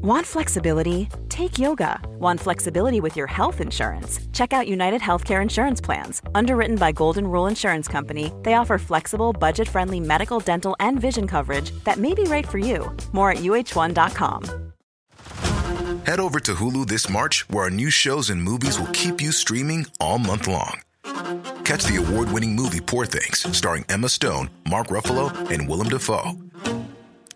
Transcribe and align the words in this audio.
Want 0.00 0.24
flexibility? 0.24 1.08
Take 1.28 1.58
yoga. 1.58 2.00
Want 2.20 2.38
flexibility 2.38 3.00
with 3.00 3.16
your 3.16 3.26
health 3.26 3.60
insurance? 3.60 4.20
Check 4.32 4.52
out 4.52 4.68
United 4.68 5.00
Healthcare 5.00 5.42
Insurance 5.42 5.80
Plans. 5.80 6.22
Underwritten 6.36 6.76
by 6.76 6.92
Golden 6.92 7.26
Rule 7.26 7.48
Insurance 7.48 7.88
Company, 7.88 8.32
they 8.44 8.54
offer 8.54 8.78
flexible, 8.78 9.32
budget 9.32 9.68
friendly 9.68 9.98
medical, 9.98 10.38
dental, 10.38 10.76
and 10.78 11.00
vision 11.00 11.26
coverage 11.26 11.72
that 11.82 11.96
may 11.96 12.14
be 12.14 12.22
right 12.24 12.46
for 12.46 12.58
you. 12.58 12.96
More 13.10 13.32
at 13.32 13.38
uh1.com. 13.38 14.44
Head 16.06 16.20
over 16.20 16.38
to 16.40 16.54
Hulu 16.54 16.86
this 16.86 17.10
March, 17.10 17.48
where 17.48 17.64
our 17.64 17.70
new 17.70 17.90
shows 17.90 18.30
and 18.30 18.40
movies 18.40 18.78
will 18.78 18.92
keep 18.92 19.20
you 19.20 19.32
streaming 19.32 19.84
all 19.98 20.20
month 20.20 20.46
long. 20.46 20.80
Catch 21.64 21.82
the 21.86 21.96
award 22.06 22.30
winning 22.30 22.54
movie 22.54 22.80
Poor 22.80 23.04
Things, 23.04 23.40
starring 23.56 23.84
Emma 23.88 24.08
Stone, 24.08 24.50
Mark 24.68 24.86
Ruffalo, 24.88 25.50
and 25.50 25.68
Willem 25.68 25.88
Dafoe. 25.88 26.47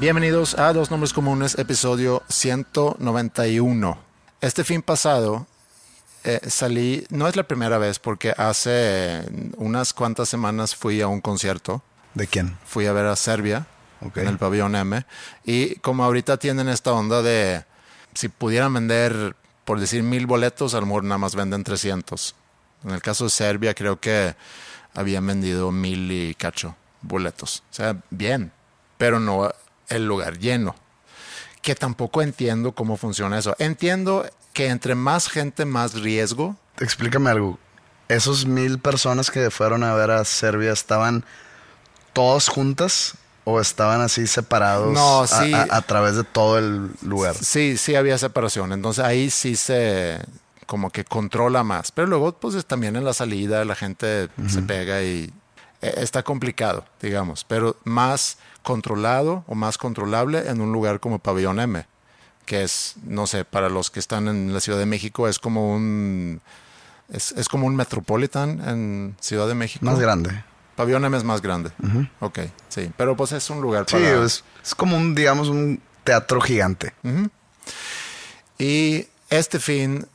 Bienvenidos 0.00 0.58
a 0.58 0.72
Dos 0.72 0.90
Nombres 0.90 1.12
Comunes, 1.12 1.58
episodio 1.58 2.22
191. 2.30 3.98
Este 4.40 4.64
fin 4.64 4.80
pasado 4.80 5.46
eh, 6.24 6.40
salí, 6.48 7.04
no 7.10 7.28
es 7.28 7.36
la 7.36 7.42
primera 7.42 7.76
vez, 7.76 7.98
porque 7.98 8.32
hace 8.34 9.22
unas 9.58 9.92
cuantas 9.92 10.30
semanas 10.30 10.74
fui 10.74 11.02
a 11.02 11.06
un 11.06 11.20
concierto. 11.20 11.82
¿De 12.14 12.26
quién? 12.26 12.56
Fui 12.64 12.86
a 12.86 12.94
ver 12.94 13.04
a 13.04 13.14
Serbia 13.14 13.66
en 14.14 14.26
el 14.26 14.38
pabellón 14.38 14.74
M. 14.74 15.04
Y 15.44 15.74
como 15.80 16.02
ahorita 16.02 16.38
tienen 16.38 16.70
esta 16.70 16.94
onda 16.94 17.20
de 17.20 17.66
si 18.14 18.30
pudieran 18.30 18.72
vender, 18.72 19.36
por 19.66 19.80
decir 19.80 20.02
mil 20.02 20.26
boletos, 20.26 20.72
a 20.72 20.80
lo 20.80 20.86
mejor 20.86 21.04
nada 21.04 21.18
más 21.18 21.34
venden 21.34 21.62
300. 21.62 22.34
En 22.84 22.92
el 22.92 23.02
caso 23.02 23.24
de 23.24 23.30
Serbia, 23.30 23.74
creo 23.74 24.00
que 24.00 24.34
habían 24.94 25.26
vendido 25.26 25.70
mil 25.70 26.10
y 26.10 26.34
cacho 26.36 26.74
boletos. 27.02 27.64
O 27.70 27.74
sea, 27.74 27.98
bien, 28.08 28.50
pero 28.96 29.20
no 29.20 29.52
el 29.90 30.06
lugar 30.06 30.38
lleno. 30.38 30.74
Que 31.62 31.74
tampoco 31.74 32.22
entiendo 32.22 32.72
cómo 32.72 32.96
funciona 32.96 33.38
eso. 33.38 33.54
Entiendo 33.58 34.24
que 34.54 34.68
entre 34.68 34.94
más 34.94 35.28
gente, 35.28 35.64
más 35.66 35.94
riesgo. 35.94 36.56
Explícame 36.78 37.28
algo. 37.30 37.58
Esos 38.08 38.46
mil 38.46 38.78
personas 38.78 39.30
que 39.30 39.50
fueron 39.50 39.84
a 39.84 39.94
ver 39.94 40.10
a 40.10 40.24
Serbia 40.24 40.72
estaban 40.72 41.24
todas 42.12 42.48
juntas 42.48 43.14
o 43.44 43.60
estaban 43.60 44.00
así 44.00 44.26
separados 44.26 44.92
No, 44.92 45.22
a- 45.22 45.26
sí. 45.26 45.52
a, 45.52 45.66
a 45.70 45.82
través 45.82 46.16
de 46.16 46.24
todo 46.24 46.58
el 46.58 46.90
lugar. 47.02 47.34
Sí, 47.34 47.76
sí 47.76 47.94
había 47.94 48.18
separación. 48.18 48.72
Entonces 48.72 49.04
ahí 49.04 49.30
sí 49.30 49.54
se 49.56 50.18
como 50.66 50.90
que 50.90 51.04
controla 51.04 51.62
más. 51.64 51.90
Pero 51.92 52.06
luego, 52.06 52.32
pues 52.32 52.54
es 52.54 52.64
también 52.64 52.96
en 52.96 53.04
la 53.04 53.12
salida 53.12 53.64
la 53.64 53.74
gente 53.74 54.28
se 54.48 54.62
pega 54.62 55.02
y 55.02 55.32
está 55.80 56.22
complicado, 56.22 56.84
digamos. 57.00 57.44
Pero 57.44 57.76
más 57.84 58.38
controlado 58.62 59.44
o 59.46 59.54
más 59.54 59.78
controlable 59.78 60.48
en 60.48 60.60
un 60.60 60.72
lugar 60.72 61.00
como 61.00 61.18
Pabellón 61.18 61.60
M, 61.60 61.86
que 62.46 62.62
es, 62.62 62.94
no 63.04 63.26
sé, 63.26 63.44
para 63.44 63.68
los 63.68 63.90
que 63.90 64.00
están 64.00 64.28
en 64.28 64.52
la 64.52 64.60
Ciudad 64.60 64.78
de 64.78 64.86
México 64.86 65.28
es 65.28 65.38
como 65.38 65.74
un 65.74 66.40
es, 67.12 67.32
es 67.32 67.48
como 67.48 67.66
un 67.66 67.76
Metropolitan 67.76 68.60
en 68.68 69.16
Ciudad 69.20 69.48
de 69.48 69.54
México. 69.54 69.84
Más 69.84 69.98
grande. 69.98 70.44
Pabellón 70.76 71.04
M 71.04 71.16
es 71.16 71.24
más 71.24 71.42
grande. 71.42 71.70
Ok, 72.20 72.38
sí. 72.68 72.90
Pero 72.96 73.16
pues 73.16 73.32
es 73.32 73.50
un 73.50 73.60
lugar 73.60 73.84
Sí, 73.86 73.96
para... 73.96 74.24
es, 74.24 74.44
es 74.62 74.74
como 74.74 74.96
un, 74.96 75.14
digamos, 75.14 75.48
un 75.48 75.80
teatro 76.04 76.40
gigante. 76.40 76.94
Y 78.58 79.06
este 79.28 79.58
fin 79.58 80.06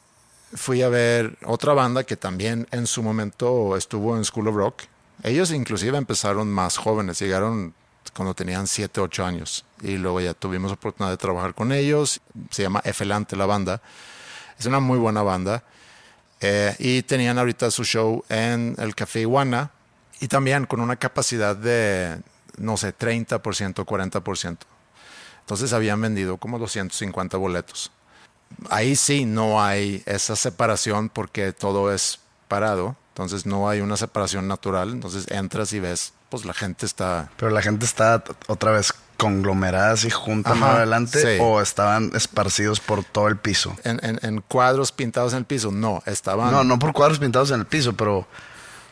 fui 0.54 0.82
a 0.82 0.90
ver 0.90 1.38
otra 1.46 1.74
banda 1.74 2.04
que 2.04 2.16
también 2.16 2.68
en 2.72 2.88
su 2.88 3.04
momento 3.04 3.76
estuvo 3.78 4.16
en 4.18 4.24
School 4.26 4.48
of 4.48 4.56
Rock. 4.56 4.84
Ellos 5.24 5.52
inclusive 5.52 5.98
empezaron 5.98 6.52
más 6.52 6.78
jóvenes, 6.78 7.20
llegaron 7.20 7.74
cuando 8.14 8.34
tenían 8.34 8.68
7, 8.68 9.02
8 9.02 9.26
años. 9.26 9.66
Y 9.82 9.98
luego 9.98 10.22
ya 10.22 10.34
tuvimos 10.34 10.72
oportunidad 10.72 11.12
de 11.12 11.18
trabajar 11.18 11.54
con 11.54 11.72
ellos. 11.72 12.22
Se 12.52 12.64
llama 12.64 12.82
Efelante 12.84 13.36
la 13.36 13.46
banda. 13.46 13.82
Es 14.58 14.66
una 14.66 14.80
muy 14.80 14.98
buena 14.98 15.22
banda. 15.24 15.64
Eh, 16.42 16.76
y 16.80 17.02
tenían 17.04 17.38
ahorita 17.40 17.72
su 17.72 17.84
show 17.84 18.24
en 18.30 18.76
el 18.78 18.96
Café 18.96 19.22
Iguana. 19.22 19.72
Y 20.22 20.28
también 20.28 20.66
con 20.66 20.80
una 20.80 20.96
capacidad 20.96 21.56
de, 21.56 22.22
no 22.58 22.78
sé, 22.78 22.98
30%, 22.98 23.40
40%. 23.86 24.58
Entonces 25.42 25.74
habían 25.74 26.02
vendido 26.02 26.38
como 26.38 26.58
250 26.58 27.38
boletos 27.38 27.92
ahí 28.70 28.96
sí 28.96 29.26
no 29.26 29.62
hay 29.62 30.04
esa 30.06 30.36
separación 30.36 31.10
porque 31.10 31.54
todo 31.54 31.94
es 31.94 32.20
parado. 32.48 32.96
Entonces 33.16 33.46
no 33.46 33.70
hay 33.70 33.80
una 33.80 33.96
separación 33.96 34.46
natural. 34.50 34.90
Entonces 34.92 35.26
entras 35.32 35.72
y 35.72 35.80
ves, 35.80 36.12
pues 36.28 36.44
la 36.44 36.54
gente 36.54 36.86
está... 36.86 37.30
Pero 37.38 37.50
la 37.50 37.62
gente 37.62 37.86
está 37.86 38.22
otra 38.48 38.72
vez 38.72 38.94
conglomerada 39.16 39.94
así 39.94 40.10
junta 40.10 40.52
Ajá, 40.52 40.60
más 40.60 40.76
adelante 40.76 41.22
sí. 41.22 41.42
o 41.42 41.62
estaban 41.62 42.12
esparcidos 42.14 42.82
por 42.82 43.06
todo 43.06 43.30
el 43.30 43.38
piso. 43.38 43.74
En, 43.86 44.02
en- 44.04 44.20
en 44.22 44.42
cuadros 44.42 44.92
pintados 44.92 45.32
en 45.32 45.40
el 45.40 45.46
piso. 45.46 45.72
No, 45.72 46.04
estaban... 46.06 46.52
No, 46.52 46.66
no 46.66 46.78
por 46.78 46.92
cuadros 46.92 47.18
pintados 47.20 47.52
en 47.52 47.62
el 47.62 47.66
piso, 47.66 47.94
pero 47.94 48.18
o 48.18 48.28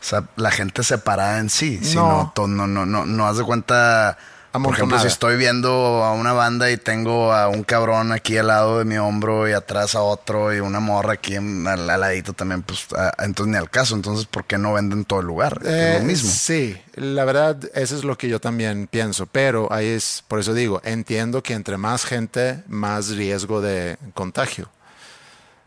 sea, 0.00 0.24
la 0.36 0.50
gente 0.50 0.82
separada 0.82 1.38
en 1.38 1.50
sí. 1.50 1.78
Si 1.84 1.96
No. 1.96 2.08
no, 2.08 2.32
to- 2.34 2.46
no, 2.46 2.66
no, 2.66 2.86
no, 2.86 3.04
no 3.04 3.26
haz 3.26 3.36
de 3.36 3.44
cuenta. 3.44 4.16
Por 4.62 4.74
ejemplo, 4.74 4.98
si 5.00 5.06
estoy 5.08 5.36
viendo 5.36 6.04
a 6.04 6.12
una 6.12 6.32
banda 6.32 6.70
y 6.70 6.76
tengo 6.76 7.32
a 7.32 7.48
un 7.48 7.64
cabrón 7.64 8.12
aquí 8.12 8.36
al 8.38 8.46
lado 8.46 8.78
de 8.78 8.84
mi 8.84 8.96
hombro 8.96 9.48
y 9.48 9.52
atrás 9.52 9.94
a 9.96 10.02
otro 10.02 10.54
y 10.54 10.60
una 10.60 10.78
morra 10.78 11.14
aquí 11.14 11.34
en- 11.34 11.66
al, 11.66 11.90
al 11.90 12.00
ladito 12.00 12.32
también, 12.34 12.62
pues 12.62 12.86
a- 12.96 13.12
entonces 13.24 13.50
ni 13.52 13.58
al 13.58 13.68
caso. 13.68 13.96
Entonces, 13.96 14.26
¿por 14.26 14.44
qué 14.44 14.56
no 14.56 14.72
venden 14.74 15.04
todo 15.04 15.20
el 15.20 15.26
lugar? 15.26 15.58
Es 15.62 15.68
Eh, 15.68 15.94
lo 16.00 16.06
mismo. 16.06 16.30
Sí, 16.30 16.76
la 16.94 17.24
verdad, 17.24 17.58
eso 17.74 17.96
es 17.96 18.04
lo 18.04 18.16
que 18.16 18.28
yo 18.28 18.40
también 18.40 18.86
pienso, 18.86 19.26
pero 19.26 19.72
ahí 19.72 19.86
es, 19.88 20.22
por 20.28 20.38
eso 20.38 20.54
digo, 20.54 20.80
entiendo 20.84 21.42
que 21.42 21.54
entre 21.54 21.76
más 21.76 22.04
gente, 22.04 22.62
más 22.68 23.08
riesgo 23.10 23.60
de 23.60 23.96
contagio. 24.14 24.68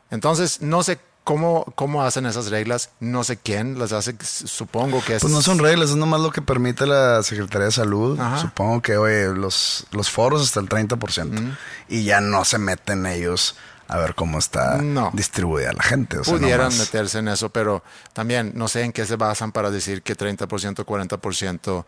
Entonces, 0.10 0.62
no 0.62 0.84
sé 0.84 1.00
cómo, 1.28 1.66
cómo 1.76 2.04
hacen 2.04 2.26
esas 2.26 2.50
reglas, 2.50 2.90
no 3.02 3.26
sé 3.26 3.36
quién 3.36 3.78
las 3.78 3.92
hace, 3.92 4.16
supongo 4.24 5.04
que 5.04 5.18
es... 5.18 5.22
Pues 5.22 5.34
no 5.34 5.42
son 5.42 5.60
reglas, 5.60 5.90
es 5.90 5.98
nomás 5.98 6.22
lo 6.22 6.32
que 6.32 6.42
permite 6.42 6.88
la 6.88 7.22
Secretaría 7.22 7.66
de 7.66 7.72
Salud. 7.74 8.18
Ajá. 8.18 8.40
Supongo 8.40 8.82
que, 8.82 8.96
oye, 8.96 9.28
los, 9.36 9.86
los 9.92 10.10
foros 10.10 10.42
hasta 10.42 10.62
el 10.62 10.70
30%. 10.70 11.54
Y 11.90 12.06
ya 12.06 12.22
no 12.22 12.46
se 12.46 12.58
meten 12.60 13.06
ellos 13.06 13.58
a 13.90 13.98
ver 13.98 14.16
cómo 14.16 14.40
está 14.40 14.78
No. 14.82 15.12
distribuida 15.14 15.74
la 15.74 15.84
gente. 15.84 16.18
O 16.20 16.24
sea, 16.24 16.34
pudieran 16.36 16.70
nomás- 16.70 16.80
meterse 16.80 17.20
en 17.20 17.28
eso, 17.28 17.50
pero 17.50 17.84
también 18.14 18.54
no 18.56 18.70
sé 18.70 18.84
en 18.84 18.94
qué 18.94 19.06
se 19.06 19.18
basan 19.18 19.52
para 19.52 19.70
decir 19.70 20.04
que 20.04 20.16
30%, 20.16 20.86
40%. 20.86 21.86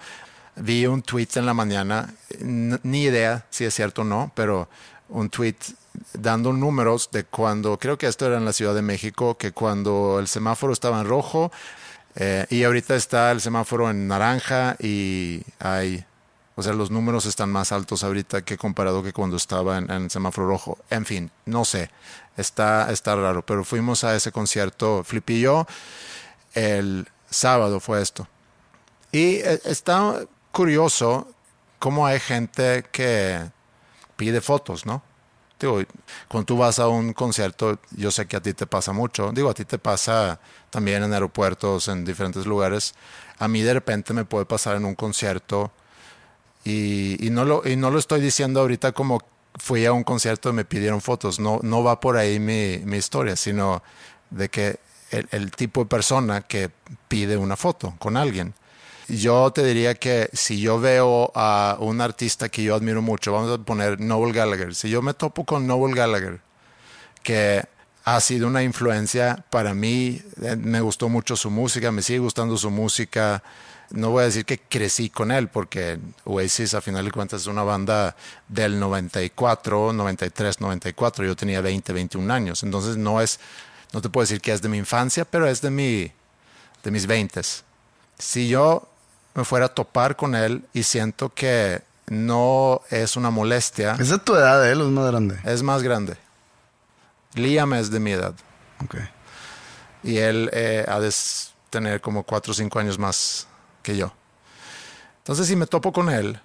Vi 0.58 0.86
un 0.86 1.02
tweet 1.02 1.30
en 1.36 1.46
la 1.46 1.54
mañana, 1.54 2.14
ni 2.42 3.04
idea 3.04 3.46
si 3.52 3.64
es 3.64 3.74
cierto 3.74 4.02
o 4.02 4.04
no, 4.06 4.34
pero 4.36 4.68
un 5.08 5.30
tweet 5.30 5.56
dando 6.14 6.54
números 6.54 7.10
de 7.12 7.24
cuando, 7.24 7.78
creo 7.78 7.98
que 7.98 8.08
esto 8.08 8.26
era 8.26 8.38
en 8.38 8.46
la 8.46 8.54
Ciudad 8.54 8.76
de 8.76 8.82
México, 8.82 9.38
que 9.38 9.52
cuando 9.52 10.18
el 10.20 10.28
semáforo 10.28 10.74
estaba 10.74 11.00
en 11.02 11.08
rojo 11.08 11.52
eh, 12.16 12.46
y 12.50 12.64
ahorita 12.64 12.96
está 12.96 13.32
el 13.32 13.42
semáforo 13.42 13.90
en 13.90 14.08
naranja 14.08 14.76
y 14.80 15.42
hay, 15.60 16.06
o 16.56 16.64
sea, 16.64 16.74
los 16.74 16.92
números 16.92 17.26
están 17.26 17.52
más 17.52 17.72
altos 17.72 18.04
ahorita 18.04 18.44
que 18.44 18.58
comparado 18.58 19.04
que 19.04 19.14
cuando 19.14 19.38
estaba 19.38 19.78
en, 19.78 20.10
semáforo 20.10 20.48
rojo. 20.48 20.78
En 20.90 21.06
fin, 21.06 21.32
no 21.46 21.66
sé, 21.66 21.90
está, 22.38 22.92
está 22.92 23.16
raro, 23.16 23.46
pero 23.46 23.64
fuimos 23.64 24.04
a 24.04 24.16
ese 24.16 24.32
concierto, 24.32 25.04
Flip 25.04 25.30
y 25.30 25.42
yo, 25.42 25.68
el 26.54 27.08
sábado 27.30 27.80
fue 27.80 28.02
esto. 28.02 28.28
Y 29.12 29.36
eh, 29.36 29.62
está 29.66 30.26
curioso 30.52 31.28
cómo 31.80 32.06
hay 32.06 32.20
gente 32.20 32.86
que 32.92 33.50
pide 34.18 34.42
fotos, 34.42 34.86
¿no? 34.86 35.02
Digo, 35.60 35.82
cuando 36.28 36.46
tú 36.46 36.58
vas 36.58 36.80
a 36.80 36.88
un 36.88 37.14
concierto, 37.14 37.80
yo 37.92 38.12
sé 38.12 38.28
que 38.28 38.38
a 38.38 38.42
ti 38.42 38.54
te 38.54 38.66
pasa 38.66 38.94
mucho. 38.94 39.32
Digo, 39.34 39.50
a 39.50 39.54
ti 39.54 39.66
te 39.66 39.78
pasa 39.78 40.40
también 40.70 41.04
en 41.04 41.14
aeropuertos, 41.14 41.88
en 41.88 42.06
diferentes 42.06 42.46
lugares. 42.46 42.96
A 43.40 43.48
mí 43.48 43.62
de 43.62 43.74
repente 43.74 44.14
me 44.14 44.26
puede 44.26 44.46
pasar 44.46 44.78
en 44.78 44.86
un 44.86 44.96
concierto 44.96 45.72
y, 46.64 47.18
no, 47.32 47.46
lo, 47.46 47.68
y 47.68 47.76
no 47.76 47.90
lo 47.92 48.00
estoy 48.00 48.22
diciendo 48.22 48.62
ahorita 48.62 48.92
como 48.92 49.22
fui 49.56 49.86
a 49.86 49.94
un 49.94 50.04
concierto 50.04 50.50
y 50.50 50.54
me 50.54 50.66
pidieron 50.66 51.02
fotos. 51.02 51.40
No, 51.40 51.60
no 51.62 51.84
va 51.84 52.00
por 52.00 52.18
ahí 52.18 52.40
mi, 52.40 52.80
mi 52.86 52.98
historia, 52.98 53.36
sino 53.36 53.84
de 54.30 54.50
que 54.50 54.80
el 55.12 55.52
tipo 55.52 55.82
de 55.82 55.88
persona 55.88 56.42
que 56.42 56.70
pide 57.08 57.36
una 57.38 57.56
foto 57.56 57.96
con 58.00 58.16
alguien. 58.16 58.54
Yo 59.10 59.52
te 59.52 59.64
diría 59.64 59.96
que 59.96 60.30
si 60.34 60.62
yo 60.62 60.80
veo 60.80 61.32
a 61.34 61.78
un 61.80 62.00
artista 62.00 62.48
que 62.50 62.62
yo 62.62 62.76
admiro 62.76 63.02
mucho, 63.02 63.32
vamos 63.34 63.52
a 63.52 63.58
poner 63.58 64.00
Noel 64.00 64.34
Gallagher, 64.34 64.76
si 64.76 64.90
yo 64.90 65.02
me 65.02 65.16
topo 65.16 65.46
con 65.46 65.66
Noel 65.66 65.96
Gallagher, 65.96 66.40
que 67.24 67.64
ha 68.06 68.20
sido 68.22 68.48
una 68.48 68.62
influencia 68.62 69.44
para 69.50 69.74
mí, 69.74 70.22
eh, 70.44 70.56
me 70.56 70.80
gustó 70.82 71.10
mucho 71.10 71.36
su 71.36 71.50
música, 71.50 71.92
me 71.92 72.04
sigue 72.04 72.20
gustando 72.20 72.56
su 72.56 72.70
música, 72.70 73.42
no 73.90 74.12
voy 74.12 74.22
a 74.22 74.26
decir 74.26 74.46
que 74.46 74.60
crecí 74.60 75.10
con 75.10 75.32
él, 75.32 75.48
porque 75.48 75.98
Oasis 76.26 76.76
a 76.76 76.82
final 76.82 77.06
de 77.06 77.12
cuentas 77.12 77.42
es 77.42 77.48
una 77.48 77.64
banda 77.64 78.16
del 78.48 78.80
94, 78.80 79.92
93, 79.92 80.62
94, 80.62 81.26
yo 81.26 81.36
tenía 81.36 81.62
20, 81.62 81.94
21 81.94 82.32
años, 82.32 82.62
entonces 82.62 82.96
no 82.96 83.22
es, 83.22 83.40
no 83.92 84.02
te 84.02 84.10
puedo 84.10 84.24
decir 84.24 84.40
que 84.40 84.52
es 84.52 84.62
de 84.62 84.70
mi 84.70 84.78
infancia, 84.78 85.26
pero 85.26 85.48
es 85.48 85.62
de, 85.62 85.72
mi, 85.72 86.12
de 86.84 86.92
mis 86.92 87.08
20. 87.08 87.42
Si 88.20 88.48
yo 88.48 88.89
me 89.34 89.44
fuera 89.44 89.68
a 89.68 89.70
topar 89.70 90.16
con 90.16 90.36
él 90.36 90.64
y 90.74 90.84
siento 90.84 91.30
que 91.34 91.82
no 92.08 92.82
es 92.90 93.16
una 93.16 93.30
molestia. 93.30 93.96
¿Es 94.00 94.10
de 94.10 94.20
tu 94.20 94.36
edad 94.36 94.70
él 94.70 94.82
o 94.82 94.86
es 94.86 94.92
más 94.92 95.12
grande? 95.12 95.40
Es 95.44 95.64
más 95.64 95.84
grande. 95.84 96.18
Liam 97.36 97.74
es 97.74 97.92
de 97.92 98.00
mi 98.00 98.12
edad. 98.12 98.34
Ok. 98.84 98.96
Y 100.04 100.18
él 100.18 100.50
eh, 100.54 100.86
ha 100.88 101.00
de 101.00 101.14
tener 101.70 102.02
como 102.02 102.24
4 102.24 102.52
o 102.52 102.56
5 102.56 102.80
años 102.80 102.98
más 102.98 103.48
que 103.84 103.96
yo. 103.96 104.12
Entonces, 105.20 105.48
si 105.48 105.56
me 105.56 105.68
topo 105.68 105.94
con 105.94 106.10
él 106.10 106.40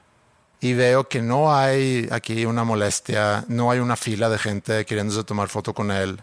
y 0.61 0.75
veo 0.75 1.09
que 1.09 1.23
no 1.23 1.55
hay 1.55 2.09
aquí 2.11 2.45
una 2.45 2.65
molestia, 2.65 3.45
no 3.49 3.71
hay 3.71 3.79
una 3.79 3.97
fila 3.97 4.29
de 4.29 4.39
gente 4.39 4.85
queriéndose 4.85 5.25
tomar 5.25 5.49
foto 5.49 5.73
con 5.73 5.91
él, 5.91 6.23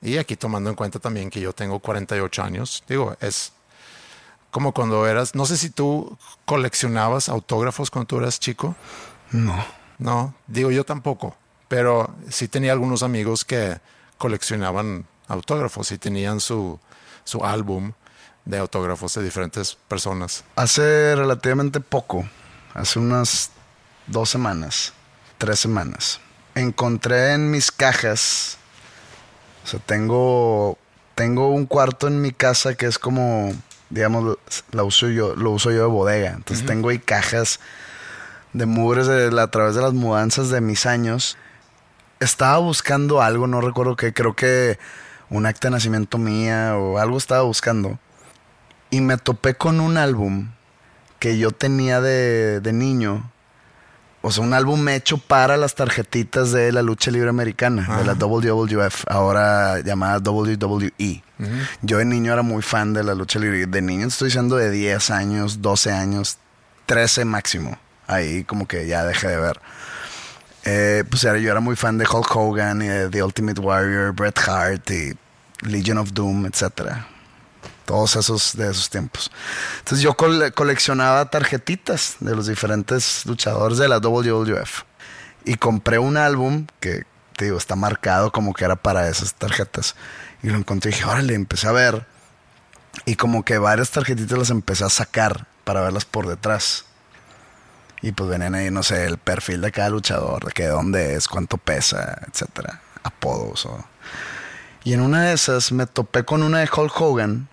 y 0.00 0.18
aquí 0.18 0.36
tomando 0.36 0.68
en 0.68 0.76
cuenta 0.76 0.98
también 0.98 1.30
que 1.30 1.40
yo 1.40 1.52
tengo 1.52 1.78
48 1.78 2.42
años, 2.42 2.82
digo, 2.88 3.16
es 3.20 3.52
como 4.52 4.72
cuando 4.72 5.06
eras, 5.08 5.34
no 5.34 5.46
sé 5.46 5.56
si 5.56 5.70
tú 5.70 6.16
coleccionabas 6.44 7.28
autógrafos 7.28 7.90
cuando 7.90 8.06
tú 8.06 8.18
eras 8.18 8.38
chico. 8.38 8.76
No. 9.32 9.64
No, 9.98 10.34
digo 10.46 10.70
yo 10.70 10.84
tampoco, 10.84 11.36
pero 11.68 12.14
sí 12.28 12.48
tenía 12.48 12.72
algunos 12.72 13.02
amigos 13.02 13.44
que 13.44 13.80
coleccionaban 14.18 15.06
autógrafos 15.26 15.90
y 15.92 15.98
tenían 15.98 16.40
su, 16.40 16.78
su 17.24 17.44
álbum 17.44 17.92
de 18.44 18.58
autógrafos 18.58 19.14
de 19.14 19.22
diferentes 19.22 19.76
personas. 19.88 20.44
Hace 20.56 21.14
relativamente 21.14 21.80
poco, 21.80 22.28
hace 22.74 22.98
unas 22.98 23.52
dos 24.06 24.28
semanas, 24.28 24.92
tres 25.38 25.60
semanas, 25.60 26.20
encontré 26.54 27.32
en 27.32 27.50
mis 27.50 27.70
cajas, 27.70 28.58
o 29.64 29.68
sea, 29.68 29.80
tengo, 29.80 30.76
tengo 31.14 31.48
un 31.50 31.66
cuarto 31.66 32.08
en 32.08 32.20
mi 32.20 32.32
casa 32.32 32.74
que 32.74 32.86
es 32.86 32.98
como 32.98 33.54
digamos, 33.92 34.38
la 34.72 34.84
uso 34.84 35.08
yo, 35.08 35.36
lo 35.36 35.50
uso 35.50 35.70
yo 35.70 35.82
de 35.82 35.86
bodega. 35.86 36.32
Entonces 36.32 36.66
tengo 36.66 36.88
ahí 36.88 36.98
cajas 36.98 37.60
de 38.52 38.66
mugres 38.66 39.06
de, 39.06 39.40
a 39.40 39.46
través 39.48 39.74
de 39.74 39.82
las 39.82 39.92
mudanzas 39.92 40.48
de 40.48 40.60
mis 40.60 40.86
años. 40.86 41.36
Estaba 42.18 42.58
buscando 42.58 43.20
algo, 43.20 43.46
no 43.46 43.60
recuerdo 43.60 43.96
qué, 43.96 44.12
creo 44.12 44.34
que 44.34 44.78
un 45.28 45.46
acta 45.46 45.68
de 45.68 45.72
nacimiento 45.72 46.18
mía 46.18 46.76
o 46.76 46.98
algo 46.98 47.18
estaba 47.18 47.42
buscando. 47.42 47.98
Y 48.90 49.00
me 49.00 49.18
topé 49.18 49.54
con 49.54 49.80
un 49.80 49.96
álbum 49.96 50.50
que 51.18 51.38
yo 51.38 51.50
tenía 51.50 52.00
de, 52.00 52.60
de 52.60 52.72
niño 52.72 53.30
o 54.24 54.30
sea, 54.30 54.44
un 54.44 54.54
álbum 54.54 54.88
hecho 54.88 55.18
para 55.18 55.56
las 55.56 55.74
tarjetitas 55.74 56.52
de 56.52 56.70
la 56.70 56.80
lucha 56.82 57.10
libre 57.10 57.28
americana, 57.28 57.98
de 57.98 58.04
la 58.04 58.14
WWF, 58.14 59.04
ahora 59.08 59.80
llamada 59.80 60.18
WWE. 60.18 61.24
Yo 61.82 61.98
de 61.98 62.04
niño 62.04 62.32
era 62.32 62.42
muy 62.42 62.62
fan 62.62 62.92
de 62.92 63.04
la 63.04 63.14
lucha 63.14 63.38
libre. 63.38 63.66
De 63.66 63.82
niño 63.82 64.06
estoy 64.06 64.26
diciendo 64.26 64.56
de 64.56 64.70
10 64.70 65.10
años, 65.10 65.62
12 65.62 65.92
años, 65.92 66.38
13 66.86 67.24
máximo. 67.24 67.78
Ahí 68.06 68.44
como 68.44 68.66
que 68.66 68.86
ya 68.86 69.04
dejé 69.04 69.28
de 69.28 69.36
ver. 69.36 69.60
Eh, 70.64 71.04
pues 71.08 71.22
yo 71.22 71.30
era 71.30 71.60
muy 71.60 71.76
fan 71.76 71.98
de 71.98 72.06
Hulk 72.06 72.36
Hogan 72.36 72.82
y 72.82 72.88
de 72.88 73.08
The 73.08 73.22
Ultimate 73.22 73.60
Warrior, 73.60 74.12
Bret 74.12 74.38
Hart 74.38 74.90
y 74.90 75.16
Legion 75.62 75.98
of 75.98 76.12
Doom, 76.12 76.46
etcétera 76.46 77.08
todos 77.84 78.16
esos 78.16 78.56
de 78.56 78.70
esos 78.70 78.88
tiempos. 78.88 79.30
Entonces 79.78 80.02
yo 80.02 80.14
coleccionaba 80.14 81.28
tarjetitas 81.30 82.16
de 82.20 82.34
los 82.34 82.46
diferentes 82.46 83.26
luchadores 83.26 83.78
de 83.78 83.88
la 83.88 83.98
WWF 83.98 84.82
y 85.44 85.56
compré 85.56 85.98
un 85.98 86.16
álbum 86.16 86.66
que 86.80 87.04
te 87.36 87.46
digo 87.46 87.58
está 87.58 87.76
marcado 87.76 88.30
como 88.30 88.54
que 88.54 88.64
era 88.64 88.76
para 88.76 89.08
esas 89.08 89.34
tarjetas 89.34 89.96
y 90.42 90.48
lo 90.48 90.58
encontré 90.58 90.90
y 90.90 90.94
dije, 90.94 91.04
órale, 91.04 91.34
empecé 91.34 91.68
a 91.68 91.72
ver 91.72 92.06
y 93.04 93.16
como 93.16 93.44
que 93.44 93.58
varias 93.58 93.90
tarjetitas 93.90 94.38
las 94.38 94.50
empecé 94.50 94.84
a 94.84 94.90
sacar 94.90 95.46
para 95.64 95.80
verlas 95.80 96.04
por 96.04 96.26
detrás. 96.26 96.84
Y 98.00 98.12
pues 98.12 98.28
venían 98.28 98.54
ahí, 98.54 98.70
no 98.70 98.82
sé, 98.82 99.06
el 99.06 99.16
perfil 99.16 99.60
de 99.60 99.70
cada 99.70 99.90
luchador, 99.90 100.44
de 100.44 100.52
qué 100.52 100.66
dónde 100.66 101.14
es, 101.14 101.28
cuánto 101.28 101.56
pesa, 101.56 102.20
etcétera, 102.28 102.80
apodos 103.02 103.66
o... 103.66 103.84
Y 104.84 104.94
en 104.94 105.00
una 105.00 105.22
de 105.22 105.32
esas 105.32 105.70
me 105.70 105.86
topé 105.86 106.24
con 106.24 106.42
una 106.42 106.58
de 106.58 106.68
Hulk 106.74 107.00
Hogan 107.00 107.48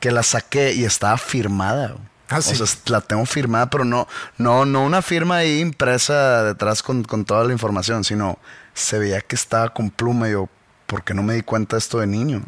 que 0.00 0.10
la 0.10 0.22
saqué 0.22 0.72
y 0.72 0.84
estaba 0.84 1.18
firmada. 1.18 1.96
Ah, 2.30 2.38
o 2.38 2.42
sea, 2.42 2.66
la 2.86 3.02
tengo 3.02 3.26
firmada, 3.26 3.68
pero 3.68 3.84
no, 3.84 4.08
no, 4.38 4.64
no 4.64 4.82
una 4.82 5.02
firma 5.02 5.36
ahí 5.36 5.60
impresa 5.60 6.42
detrás 6.42 6.82
con, 6.82 7.04
toda 7.26 7.44
la 7.44 7.52
información, 7.52 8.02
sino 8.02 8.38
se 8.72 8.98
veía 8.98 9.20
que 9.20 9.36
estaba 9.36 9.74
con 9.74 9.90
pluma. 9.90 10.28
Y 10.28 10.32
yo, 10.32 10.48
¿por 10.94 11.02
qué 11.02 11.12
no 11.12 11.24
me 11.24 11.34
di 11.34 11.42
cuenta 11.42 11.74
de 11.74 11.78
esto 11.78 11.98
de 11.98 12.06
niño? 12.06 12.40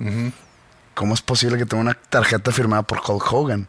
¿Cómo 0.94 1.14
es 1.14 1.20
posible 1.20 1.58
que 1.58 1.66
tenga 1.66 1.80
una 1.80 1.94
tarjeta 1.94 2.52
firmada 2.52 2.84
por 2.84 2.98
Hulk 2.98 3.32
Hogan? 3.32 3.66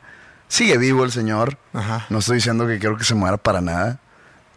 Sigue 0.49 0.77
vivo 0.77 1.03
el 1.03 1.11
señor. 1.11 1.57
No 2.09 2.19
estoy 2.19 2.35
diciendo 2.35 2.67
que 2.67 2.77
quiero 2.77 2.95
que 2.95 3.03
se 3.03 3.15
muera 3.15 3.37
para 3.37 3.59
nada. 3.59 3.99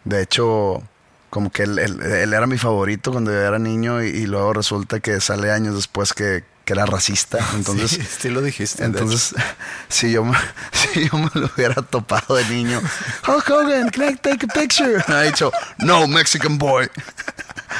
De 0.03 0.21
hecho, 0.21 0.83
como 1.31 1.51
que 1.51 1.63
él, 1.63 1.79
era 2.03 2.45
mi 2.45 2.59
favorito 2.59 3.11
cuando 3.11 3.31
yo 3.31 3.39
era 3.39 3.57
niño 3.57 4.03
y, 4.03 4.27
luego 4.27 4.53
resulta 4.53 4.99
que 4.99 5.19
sale 5.21 5.51
años 5.51 5.73
después 5.73 6.13
que, 6.13 6.43
que 6.65 6.73
era 6.73 6.85
racista. 6.85 7.39
Entonces, 7.55 7.99
sí, 8.19 8.29
lo 8.29 8.43
dijiste. 8.43 8.83
Entonces, 8.83 9.33
si 9.89 10.11
yo, 10.11 10.23
me, 10.23 10.37
si 10.71 11.09
yo 11.09 11.17
me 11.17 11.31
lo 11.33 11.49
hubiera 11.55 11.81
topado 11.81 12.35
de 12.35 12.45
niño, 12.45 12.79
Hulk 13.27 13.49
Hogan, 13.49 13.89
can 13.89 14.11
I 14.11 14.15
take 14.17 14.45
a 14.45 14.53
picture? 14.53 15.03
ha 15.07 15.21
dicho, 15.23 15.51
no, 15.79 16.07
Mexican 16.07 16.59
boy. 16.59 16.87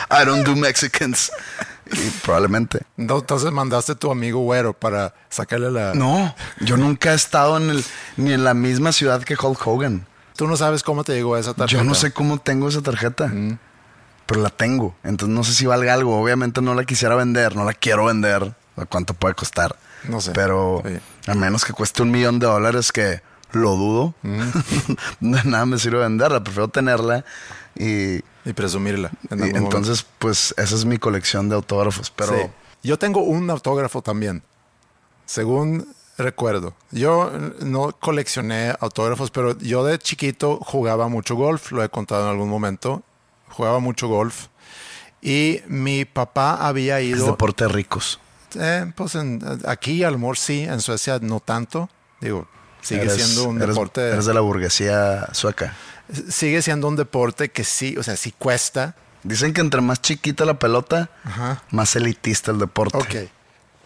I 0.09 0.25
don't 0.25 0.43
do 0.43 0.55
Mexicans. 0.55 1.31
Probablemente. 2.23 2.81
No, 2.97 3.19
entonces 3.19 3.51
mandaste 3.51 3.93
a 3.93 3.95
tu 3.95 4.11
amigo 4.11 4.39
güero 4.39 4.73
para 4.73 5.13
sacarle 5.29 5.71
la. 5.71 5.93
No, 5.93 6.33
yo 6.59 6.77
nunca 6.77 7.11
he 7.11 7.15
estado 7.15 7.57
en 7.57 7.69
el, 7.69 7.85
ni 8.17 8.33
en 8.33 8.43
la 8.43 8.53
misma 8.53 8.91
ciudad 8.91 9.23
que 9.23 9.35
Hulk 9.35 9.65
Hogan. 9.65 10.07
Tú 10.35 10.47
no 10.47 10.57
sabes 10.57 10.83
cómo 10.83 11.03
te 11.03 11.13
llegó 11.13 11.37
esa 11.37 11.53
tarjeta. 11.53 11.81
Yo 11.81 11.87
no 11.87 11.93
sé 11.93 12.11
cómo 12.11 12.39
tengo 12.39 12.69
esa 12.69 12.81
tarjeta. 12.81 13.27
Mm. 13.27 13.59
Pero 14.25 14.41
la 14.41 14.49
tengo. 14.49 14.95
Entonces 15.03 15.35
no 15.35 15.43
sé 15.43 15.53
si 15.53 15.65
valga 15.65 15.93
algo. 15.93 16.19
Obviamente 16.19 16.61
no 16.61 16.73
la 16.73 16.85
quisiera 16.85 17.15
vender, 17.15 17.55
no 17.55 17.65
la 17.65 17.73
quiero 17.73 18.05
vender 18.05 18.53
cuánto 18.89 19.13
puede 19.13 19.35
costar. 19.35 19.75
No 20.07 20.21
sé. 20.21 20.31
Pero 20.31 20.83
a 21.27 21.35
menos 21.35 21.65
que 21.65 21.73
cueste 21.73 22.01
un 22.01 22.11
millón 22.11 22.39
de 22.39 22.47
dólares, 22.47 22.91
que 22.91 23.21
lo 23.53 23.75
dudo, 23.75 24.13
mm. 24.23 24.41
nada 25.49 25.65
me 25.65 25.77
sirve 25.77 25.99
venderla. 25.99 26.43
Prefiero 26.43 26.67
tenerla 26.67 27.25
y... 27.75 28.21
Y 28.43 28.53
presumirla. 28.55 29.11
entonces, 29.29 30.05
pues 30.17 30.55
esa 30.57 30.75
es 30.75 30.85
mi 30.85 30.97
colección 30.97 31.47
de 31.49 31.55
autógrafos. 31.55 32.09
Pero... 32.09 32.51
Yo 32.83 32.97
tengo 32.97 33.21
un 33.21 33.49
autógrafo 33.51 34.01
también. 34.01 34.41
Según 35.25 35.87
recuerdo. 36.17 36.73
Yo 36.91 37.31
no 37.59 37.91
coleccioné 37.91 38.73
autógrafos, 38.79 39.29
pero 39.29 39.57
yo 39.59 39.83
de 39.83 39.99
chiquito 39.99 40.57
jugaba 40.57 41.07
mucho 41.07 41.35
golf. 41.35 41.71
Lo 41.71 41.83
he 41.83 41.89
contado 41.89 42.23
en 42.23 42.29
algún 42.29 42.49
momento. 42.49 43.03
Jugaba 43.49 43.79
mucho 43.79 44.07
golf. 44.07 44.47
Y 45.21 45.61
mi 45.67 46.05
papá 46.05 46.67
había 46.67 46.99
ido... 47.01 47.19
Es 47.19 47.25
deporte 47.25 47.67
ricos. 47.67 48.19
Eh, 48.59 48.91
pues 48.95 49.17
aquí 49.65 50.03
a 50.03 50.11
lo 50.11 50.17
mejor 50.17 50.37
sí, 50.37 50.63
en 50.63 50.81
Suecia 50.81 51.19
no 51.21 51.39
tanto. 51.39 51.89
Digo, 52.19 52.47
sigue 52.81 53.09
siendo 53.09 53.45
un 53.45 53.59
deporte. 53.59 54.09
Eres 54.09 54.25
de 54.25 54.33
la 54.33 54.41
burguesía 54.41 55.29
sueca. 55.33 55.75
Sigue 56.29 56.61
siendo 56.61 56.87
un 56.87 56.95
deporte 56.95 57.49
que 57.49 57.63
sí, 57.63 57.95
o 57.97 58.03
sea, 58.03 58.15
sí 58.15 58.33
cuesta. 58.37 58.95
Dicen 59.23 59.53
que 59.53 59.61
entre 59.61 59.81
más 59.81 60.01
chiquita 60.01 60.45
la 60.45 60.59
pelota, 60.59 61.09
más 61.69 61.95
elitista 61.95 62.51
el 62.51 62.59
deporte. 62.59 62.97
Ok. 62.97 63.29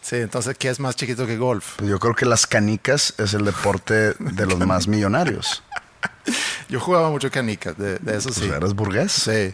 Sí, 0.02 0.18
entonces, 0.18 0.56
¿qué 0.58 0.70
es 0.70 0.80
más 0.80 0.96
chiquito 0.96 1.26
que 1.26 1.36
golf? 1.36 1.78
Pues 1.78 1.90
yo 1.90 2.00
creo 2.00 2.14
que 2.14 2.26
las 2.26 2.46
canicas 2.46 3.16
es 3.18 3.34
el 3.34 3.44
deporte 3.44 4.14
de 4.14 4.46
los 4.46 4.60
más 4.60 4.88
millonarios. 4.88 5.64
Yo 6.70 6.80
jugaba 6.80 7.10
mucho 7.10 7.32
canicas, 7.32 7.76
de, 7.78 7.96
eso 7.96 8.30
pues 8.30 8.36
sí. 8.36 8.46
¿Eres 8.46 8.74
burgués? 8.74 9.12
Sí. 9.12 9.54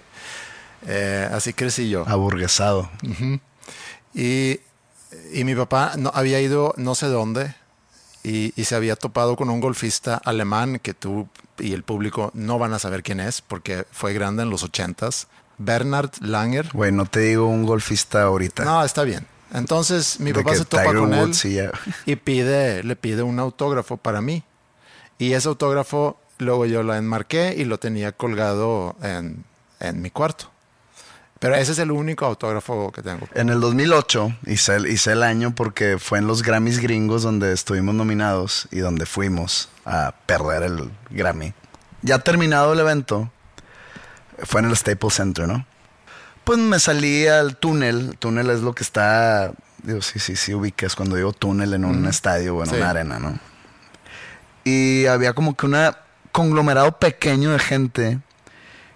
Eh, 0.88 1.30
así 1.32 1.54
crecí 1.54 1.90
yo. 1.90 2.06
Aburguesado. 2.08 2.90
Y 4.14 4.60
y 5.34 5.44
mi 5.44 5.56
papá 5.56 5.94
no, 5.98 6.12
había 6.14 6.40
ido 6.40 6.74
no 6.78 6.96
sé 6.96 7.08
dónde 7.08 7.56
y, 8.24 8.51
se 8.63 8.75
había 8.75 8.96
topado 8.96 9.36
con 9.36 9.50
un 9.50 9.60
golfista 9.60 10.16
alemán 10.24 10.80
que 10.80 10.94
tú 10.94 11.28
y 11.58 11.74
el 11.74 11.84
público 11.84 12.32
no 12.34 12.60
van 12.60 12.74
a 12.74 12.80
saber 12.80 13.04
quién 13.04 13.20
es 13.20 13.42
porque 13.42 13.86
fue 13.92 14.13
grande 14.13 14.44
en 14.44 14.50
los 14.50 14.63
ochentas. 14.63 15.28
Bernard 15.58 16.12
Langer. 16.22 16.70
Güey, 16.74 16.92
no 16.92 17.06
te 17.06 17.20
digo 17.22 17.48
un 17.48 17.66
golfista 17.66 18.24
ahorita. 18.24 18.63
No, 18.63 18.84
está 18.84 19.04
bien. 19.04 19.25
Entonces 19.54 20.20
mi 20.20 20.32
De 20.32 20.44
papá 20.44 20.56
se 20.56 20.66
topa 20.66 20.84
Tiger 20.84 21.00
con 21.00 21.13
él 21.13 21.20
Woods 21.20 21.46
y 21.46 21.54
ya. 21.56 21.72
y 22.06 22.16
pide, 22.16 22.84
le 22.84 22.96
pide 22.96 23.24
un 23.24 23.40
autógrafo 23.40 23.98
para 23.98 24.22
mí. 24.22 24.44
Y 25.18 25.34
ese 25.34 25.50
autógrafo 25.50 26.20
luego 26.38 26.66
yo 26.66 26.84
lo 26.84 26.96
enmarqué 26.96 27.56
y 27.58 27.66
lo 27.66 27.78
tenía 27.80 28.12
colgado 28.12 28.96
en, 29.01 29.44
en 29.80 30.01
mi 30.01 30.10
cuarto. 30.10 30.50
Pero 31.42 31.56
ese 31.56 31.72
es 31.72 31.80
el 31.80 31.90
único 31.90 32.28
autógrafo 32.28 32.92
que 32.92 33.02
tengo. 33.02 33.28
En 33.34 33.50
el 33.50 33.60
2008 33.60 34.38
hice 34.46 34.76
el, 34.76 34.86
hice 34.86 35.14
el 35.14 35.24
año 35.24 35.56
porque 35.56 35.98
fue 35.98 36.20
en 36.20 36.28
los 36.28 36.44
Grammys 36.44 36.78
gringos 36.78 37.24
donde 37.24 37.52
estuvimos 37.52 37.96
nominados 37.96 38.68
y 38.70 38.78
donde 38.78 39.08
fuimos 39.08 39.68
a 39.84 40.14
perder 40.28 40.62
el 40.62 40.92
Grammy. 41.10 41.56
Ya 42.04 42.20
terminado 42.20 42.74
el 42.74 42.80
evento, 42.80 43.32
fue 44.44 44.62
en 44.62 44.68
el 44.70 44.78
Staples 44.78 45.16
Center, 45.16 45.48
¿no? 45.48 45.66
Pues 46.44 46.60
me 46.60 46.80
salí 46.80 47.26
al 47.26 47.58
túnel. 47.58 48.10
El 48.12 48.18
túnel 48.20 48.52
es 48.52 48.62
lo 48.62 48.74
que 48.76 48.84
está. 48.84 49.52
Digo, 49.82 50.04
sí, 50.04 50.20
sí, 50.20 50.36
sí, 50.36 50.54
ubicas 50.54 50.96
cuando 50.96 51.16
digo 51.16 51.34
túnel 51.34 51.74
en 51.74 51.86
un 51.86 52.06
estadio 52.06 52.56
o 52.56 52.64
en 52.64 52.70
Sí. 52.70 52.76
una 52.76 52.92
arena, 52.92 53.18
¿no? 53.18 53.40
Y 54.64 55.08
había 55.08 55.34
como 55.34 55.58
que 55.58 55.66
un 55.66 55.76
conglomerado 56.32 57.00
pequeño 57.00 57.50
de 57.52 57.58
gente 57.60 58.20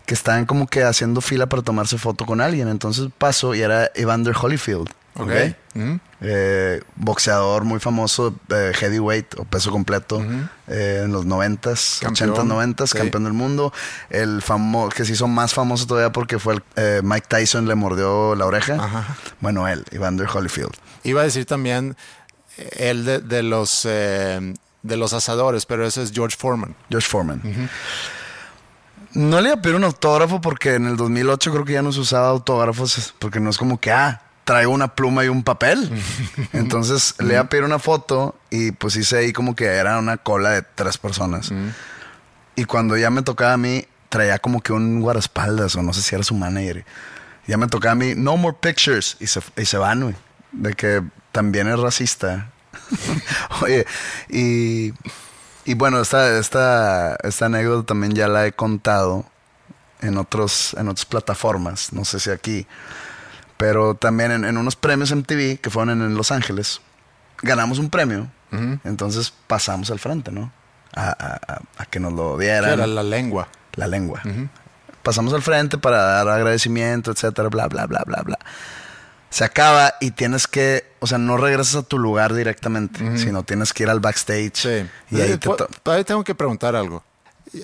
que 0.05 0.13
estaban 0.13 0.45
como 0.45 0.67
que 0.67 0.83
haciendo 0.83 1.21
fila 1.21 1.47
para 1.47 1.61
tomarse 1.61 1.97
foto 1.97 2.25
con 2.25 2.41
alguien. 2.41 2.67
Entonces 2.67 3.09
paso 3.17 3.55
y 3.55 3.61
era 3.61 3.89
Evander 3.95 4.35
Holyfield. 4.39 4.89
Ok. 5.17 5.29
¿ok? 5.29 5.31
Ujú. 5.75 5.99
Eh, 6.21 6.81
boxeador 6.95 7.63
muy 7.63 7.79
famoso, 7.79 8.35
eh, 8.49 8.71
heavyweight 8.75 9.37
o 9.37 9.45
peso 9.45 9.71
completo, 9.71 10.23
eh, 10.67 11.01
en 11.03 11.11
los 11.11 11.25
90s, 11.25 11.99
Campeón, 12.01 12.31
80s, 12.31 12.75
90s, 12.75 12.87
sí. 12.87 12.97
campeón 12.97 13.23
del 13.25 13.33
mundo. 13.33 13.73
El 14.09 14.41
famoso, 14.41 14.89
que 14.89 15.05
se 15.05 15.13
hizo 15.13 15.27
más 15.27 15.53
famoso 15.53 15.85
todavía 15.87 16.11
porque 16.11 16.39
fue 16.39 16.55
el, 16.75 17.03
Mike 17.03 17.27
Tyson 17.29 17.67
le 17.67 17.75
mordió 17.75 18.35
la 18.35 18.45
oreja. 18.45 18.75
Ajá. 18.75 19.17
Bueno, 19.39 19.67
él, 19.67 19.85
Evander 19.91 20.27
Holyfield. 20.27 20.73
Iba 21.03 21.21
a 21.21 21.23
decir 21.25 21.45
también 21.45 21.95
el 22.77 23.05
de, 23.05 23.19
de 23.19 23.43
los 23.43 23.85
eh, 23.85 24.53
de 24.85 24.97
los 24.97 25.13
asadores, 25.13 25.65
pero 25.65 25.85
ese 25.85 26.03
es 26.03 26.11
George 26.13 26.37
Foreman. 26.37 26.75
George 26.89 27.07
Foreman. 27.07 27.41
No 29.15 29.39
le 29.39 29.47
iba 29.49 29.57
a 29.57 29.61
pedir 29.61 29.77
un 29.77 29.85
autógrafo 29.85 30.41
porque 30.41 30.75
en 30.75 30.87
el 30.87 30.97
2008 30.97 31.51
creo 31.51 31.65
que 31.65 31.73
ya 31.73 31.81
no 31.81 31.91
se 31.91 32.01
usaba 32.01 32.27
autógrafos 32.27 33.13
porque 33.17 33.39
no 33.39 33.49
es 33.49 33.57
como 33.57 33.79
que, 33.79 33.91
ah, 33.91 34.21
traigo 34.43 34.71
una 34.71 34.93
pluma 34.93 35.23
y 35.23 35.29
un 35.29 35.43
papel. 35.43 35.89
Entonces 36.53 37.15
le 37.19 37.33
iba 37.33 37.41
a 37.41 37.49
pedir 37.49 37.63
una 37.63 37.79
foto 37.79 38.35
y 38.49 38.71
pues 38.71 38.95
hice 38.97 39.17
ahí 39.17 39.33
como 39.33 39.55
que 39.55 39.65
era 39.65 39.97
una 39.99 40.17
cola 40.17 40.51
de 40.51 40.61
tres 40.61 40.97
personas. 40.97 41.51
Y 42.55 42.65
cuando 42.65 42.97
ya 42.97 43.09
me 43.09 43.21
tocaba 43.21 43.53
a 43.53 43.57
mí, 43.57 43.85
traía 44.09 44.37
como 44.39 44.61
que 44.61 44.73
un 44.73 45.01
guardaespaldas 45.01 45.75
o 45.75 45.81
no 45.81 45.93
sé 45.93 46.01
si 46.01 46.13
era 46.13 46.23
su 46.23 46.35
manager. 46.35 46.85
Ya 47.47 47.57
me 47.57 47.67
tocaba 47.67 47.93
a 47.93 47.95
mí, 47.95 48.13
no 48.15 48.35
more 48.37 48.57
pictures. 48.59 49.17
Y 49.19 49.27
se, 49.27 49.41
y 49.55 49.65
se 49.65 49.77
van, 49.77 50.01
güey. 50.01 50.15
De 50.51 50.73
que 50.73 51.03
también 51.31 51.67
es 51.67 51.79
racista. 51.79 52.51
Oye, 53.61 53.85
y, 54.29 54.93
y 55.65 55.73
bueno, 55.73 55.99
esta, 56.01 56.37
esta, 56.37 57.15
esta 57.23 57.45
anécdota 57.47 57.87
también 57.87 58.13
ya 58.13 58.27
la 58.27 58.45
he 58.45 58.53
contado 58.53 59.25
en, 60.01 60.17
otros, 60.17 60.75
en 60.77 60.87
otras 60.87 61.05
plataformas. 61.05 61.91
No 61.93 62.05
sé 62.05 62.19
si 62.19 62.29
aquí. 62.29 62.67
Pero 63.57 63.95
también 63.95 64.31
en, 64.31 64.45
en 64.45 64.57
unos 64.57 64.75
premios 64.75 65.11
MTV 65.15 65.59
que 65.59 65.69
fueron 65.69 65.89
en, 66.01 66.05
en 66.07 66.15
Los 66.15 66.31
Ángeles, 66.31 66.81
ganamos 67.41 67.79
un 67.79 67.89
premio. 67.89 68.27
Entonces 68.85 69.33
pasamos 69.47 69.91
al 69.91 69.99
frente, 69.99 70.31
¿no? 70.31 70.49
A, 70.93 71.09
a- 71.09 71.61
a- 71.77 71.85
que 71.87 71.99
nos 71.99 72.13
lo 72.13 72.37
dieran 72.37 72.71
era 72.71 72.87
la 72.87 73.03
lengua. 73.03 73.49
la 73.73 73.87
lengua. 73.87 74.21
Pasamos 75.03 75.33
al 75.33 75.41
frente 75.41 75.77
para 75.77 75.97
dar 76.01 76.29
agradecimiento, 76.29 77.11
etcétera, 77.11 77.49
bla, 77.49 77.67
bla, 77.67 77.85
bla, 77.85 78.01
bla, 78.05 78.21
bla. 78.23 78.39
Se 79.35 79.43
acaba 79.43 79.95
y 79.99 80.11
tienes 80.11 80.47
que, 80.47 80.85
o 81.01 81.07
sea, 81.07 81.17
no 81.17 81.35
regresas 81.35 81.75
a 81.75 81.83
tu 81.83 81.99
lugar 81.99 82.33
directamente, 82.33 83.17
sino 83.17 83.43
tienes 83.43 83.73
que 83.73 83.83
ir 83.83 83.89
al 83.89 83.99
backstage. 83.99 84.53
Sí. 84.55 84.89
Y 85.11 85.19
ahí 85.19 85.35
te 85.37 85.49
ahí 85.91 86.05
tengo 86.05 86.23
que 86.23 86.33
preguntar 86.33 86.73
algo. 86.73 87.03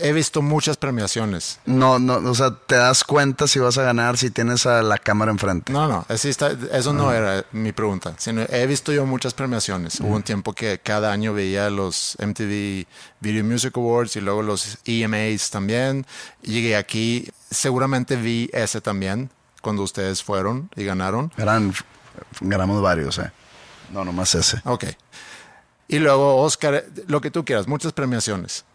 He 0.02 0.12
visto 0.12 0.42
muchas 0.42 0.76
premiaciones. 0.76 1.60
no, 1.66 1.98
no, 1.98 2.16
o 2.30 2.36
sea, 2.36 2.52
te 2.68 2.76
das 2.76 3.06
cuenta 3.06 3.48
si 3.48 3.60
vas 3.60 3.78
a 3.78 3.84
ganar 3.84 4.18
si 4.18 4.32
tienes 4.32 4.66
a 4.66 4.82
la 4.82 4.98
cámara 4.98 5.32
enfrente. 5.32 5.72
No, 5.72 5.88
no, 5.88 6.06
así 6.10 6.28
está- 6.28 6.52
eso 6.74 6.92
no 6.92 7.14
era 7.14 7.46
mi 7.54 7.72
pregunta. 7.72 8.16
Sino 8.18 8.42
he 8.50 8.68
visto 8.68 8.92
yo 8.92 9.06
muchas 9.06 9.34
premiaciones. 9.34 10.02
Hubo 10.02 10.14
un 10.14 10.24
tiempo 10.24 10.52
que 10.52 10.78
cada 10.84 11.14
año 11.14 11.34
veía 11.34 11.70
los 11.70 12.18
MTV 12.20 12.86
Video 13.22 13.46
Music 13.46 13.78
Awards 13.78 14.18
y 14.18 14.20
luego 14.20 14.42
los 14.44 14.78
EMAs 14.84 15.50
también. 15.50 16.06
Llegué 16.42 16.76
aquí, 16.76 17.30
seguramente 17.50 18.18
vi 18.18 18.50
ese 18.52 18.82
también 18.82 19.30
cuando 19.62 19.84
ustedes 19.84 20.24
fueron 20.24 20.70
y 20.76 20.84
ganaron. 20.84 21.32
Eran, 21.38 21.74
ganamos 22.42 22.82
varios, 22.82 23.18
eh. 23.20 23.32
No, 23.92 24.04
nomás 24.04 24.36
ese. 24.36 24.62
Ok. 24.66 24.86
Y 25.88 26.00
luego, 26.00 26.38
Oscar, 26.38 26.86
lo 27.08 27.22
que 27.22 27.32
tú 27.32 27.44
quieras, 27.46 27.68
muchas 27.68 27.94
premiaciones. 27.94 28.66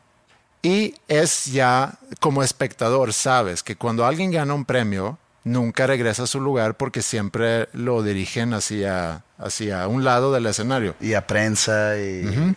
Y 0.62 0.94
es 1.08 1.46
ya 1.46 1.98
como 2.20 2.42
espectador, 2.42 3.12
sabes 3.12 3.62
que 3.62 3.76
cuando 3.76 4.04
alguien 4.04 4.30
gana 4.30 4.52
un 4.52 4.64
premio, 4.64 5.18
nunca 5.44 5.86
regresa 5.86 6.24
a 6.24 6.26
su 6.26 6.40
lugar 6.40 6.76
porque 6.76 7.02
siempre 7.02 7.68
lo 7.72 8.02
dirigen 8.02 8.52
hacia, 8.52 9.22
hacia 9.38 9.86
un 9.86 10.04
lado 10.04 10.32
del 10.32 10.46
escenario. 10.46 10.94
Y 11.00 11.14
a 11.14 11.26
prensa 11.26 11.96
y... 11.98 12.54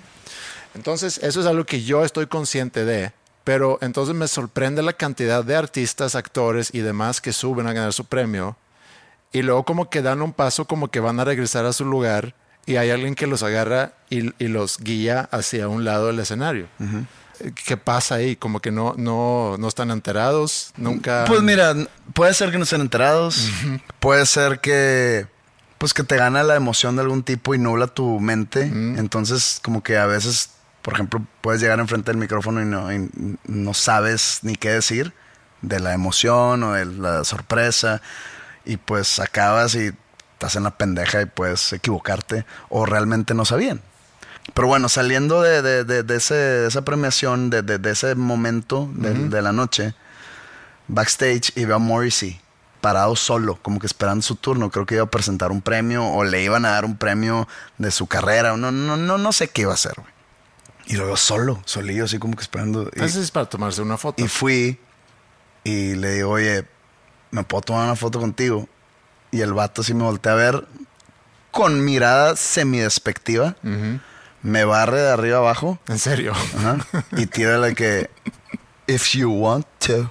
Entonces, 0.76 1.20
eso 1.24 1.42
es 1.42 1.46
algo 1.46 1.66
que 1.66 1.84
yo 1.84 2.04
estoy 2.04 2.28
consciente 2.28 2.86
de, 2.86 3.12
pero 3.44 3.80
entonces 3.82 4.16
me 4.16 4.28
sorprende 4.28 4.82
la 4.82 4.94
cantidad 4.94 5.44
de 5.44 5.56
artistas, 5.56 6.16
actores 6.16 6.70
y 6.74 6.80
demás 6.80 7.22
que 7.22 7.34
suben 7.34 7.68
a 7.68 7.74
ganar 7.74 7.94
su 7.94 8.06
premio. 8.06 8.58
Y 9.32 9.42
luego 9.42 9.64
como 9.64 9.90
que 9.90 10.02
dan 10.02 10.22
un 10.22 10.34
paso 10.34 10.66
como 10.66 10.90
que 10.90 11.00
van 11.00 11.20
a 11.20 11.26
regresar 11.26 11.66
a 11.66 11.74
su 11.74 11.86
lugar 11.86 12.34
y 12.66 12.78
hay 12.78 12.90
alguien 12.90 13.16
que 13.16 13.28
los 13.28 13.44
agarra 13.44 13.94
y, 14.10 14.34
y 14.44 14.48
los 14.48 14.80
guía 14.80 15.30
hacia 15.32 15.68
un 15.68 15.86
lado 15.86 16.08
del 16.08 16.20
escenario. 16.20 16.68
¿Qué 17.66 17.78
pasa 17.78 18.16
ahí? 18.16 18.36
Como 18.36 18.60
que 18.60 18.72
no, 18.72 18.94
no, 18.98 19.56
no 19.58 19.68
están 19.68 19.92
enterados, 19.92 20.72
nunca... 20.76 21.26
Pues 21.26 21.42
mira, 21.42 21.74
puede 22.14 22.34
ser 22.34 22.52
que 22.52 22.58
no 22.58 22.64
estén 22.64 22.82
enterados, 22.82 23.50
puede 24.00 24.26
ser 24.26 24.60
que 24.60 25.28
pues 25.78 25.94
que 25.94 26.04
te 26.04 26.18
gana 26.18 26.44
la 26.44 26.58
emoción 26.58 26.98
de 26.98 27.04
algún 27.04 27.24
tipo 27.24 27.56
y 27.56 27.58
nubla 27.58 27.88
tu 27.88 28.20
mente, 28.20 28.64
entonces 28.64 29.62
como 29.64 29.82
que 29.82 29.98
a 29.98 30.06
veces, 30.08 30.50
por 30.82 30.94
ejemplo, 30.94 31.22
puedes 31.42 31.62
llegar 31.62 31.80
enfrente 31.80 32.12
del 32.12 32.18
micrófono 32.20 32.62
y 32.62 32.66
no, 32.66 32.92
y 32.94 33.10
no 33.46 33.74
sabes 33.74 34.40
ni 34.44 34.56
qué 34.56 34.70
decir 34.72 35.14
de 35.62 35.80
la 35.80 35.94
emoción 35.94 36.64
o 36.64 36.74
de 36.74 36.86
la 36.86 37.24
sorpresa 37.26 38.02
y 38.66 38.78
pues 38.78 39.20
acabas 39.20 39.76
y 39.76 39.92
estás 40.34 40.56
en 40.56 40.64
la 40.64 40.78
pendeja 40.78 41.22
y 41.22 41.26
puedes 41.26 41.74
equivocarte 41.74 42.46
o 42.70 42.86
realmente 42.86 43.34
no 43.34 43.44
sabían. 43.46 43.82
Pero 44.54 44.68
bueno, 44.68 44.88
saliendo 44.90 45.42
de, 45.42 45.62
de- 45.62 45.84
de- 45.84 46.04
de 46.04 46.16
ese- 46.16 46.66
esa 46.66 46.84
premiación, 46.84 47.50
de, 47.50 47.80
ese 47.92 48.16
momento 48.16 48.90
de, 48.94 49.14
de 49.30 49.42
la 49.42 49.52
noche, 49.52 49.94
backstage 50.88 51.52
y 51.56 51.66
veo 51.66 51.76
a 51.76 51.80
Morrissey 51.80 52.40
parado 52.82 53.16
solo, 53.16 53.60
como 53.62 53.80
que 53.80 53.86
esperando 53.88 54.22
su 54.22 54.36
turno. 54.38 54.72
Creo 54.72 54.86
que 54.86 54.96
iba 54.96 55.04
a 55.04 55.08
presentar 55.12 55.52
un 55.52 55.62
premio 55.62 56.06
o 56.06 56.24
le 56.24 56.42
iban 56.42 56.66
a 56.66 56.70
dar 56.72 56.86
un 56.86 56.96
premio 56.98 57.48
de 57.78 57.92
su 57.92 58.08
carrera. 58.08 58.56
No, 58.58 58.72
no, 58.72 58.96
no, 58.98 59.18
no 59.18 59.32
sé 59.34 59.50
qué 59.50 59.64
iba 59.64 59.72
a 59.72 59.76
hacer, 59.76 59.94
güey. 59.98 60.08
Y 60.90 60.96
lo 60.96 61.06
veo 61.06 61.18
solo, 61.18 61.62
solillo, 61.66 62.06
así 62.06 62.18
como 62.18 62.36
que 62.36 62.42
esperando. 62.42 62.90
Y, 62.96 63.04
es 63.04 63.30
para 63.30 63.48
tomarse 63.48 63.80
una 63.84 63.96
foto. 63.96 64.24
y 64.24 64.28
fui 64.28 64.80
y 65.64 65.94
le 65.94 66.16
digo, 66.16 66.32
oye, 66.32 66.66
¿me 67.30 67.44
puedo 67.44 67.62
tomar 67.62 67.84
una 67.84 67.96
foto 67.96 68.20
contigo? 68.20 68.68
Y 69.30 69.42
el 69.42 69.54
vato 69.54 69.82
así 69.82 69.94
me 69.94 70.04
voltea 70.04 70.32
a 70.32 70.36
ver 70.36 70.68
con 71.52 71.86
mirada 71.86 72.36
semidespectiva. 72.36 73.56
Me 74.42 74.66
barre 74.66 75.00
de 75.00 75.12
arriba 75.12 75.38
abajo. 75.38 75.78
En 75.88 76.00
serio. 76.00 76.34
Ajá. 76.58 76.80
Y 77.12 77.28
tira 77.28 77.60
la 77.60 77.76
que 77.76 78.10
if 78.88 79.14
you 79.14 79.30
want 79.30 79.68
to. 79.86 80.10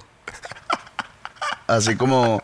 Así 1.67 1.97
como 1.97 2.41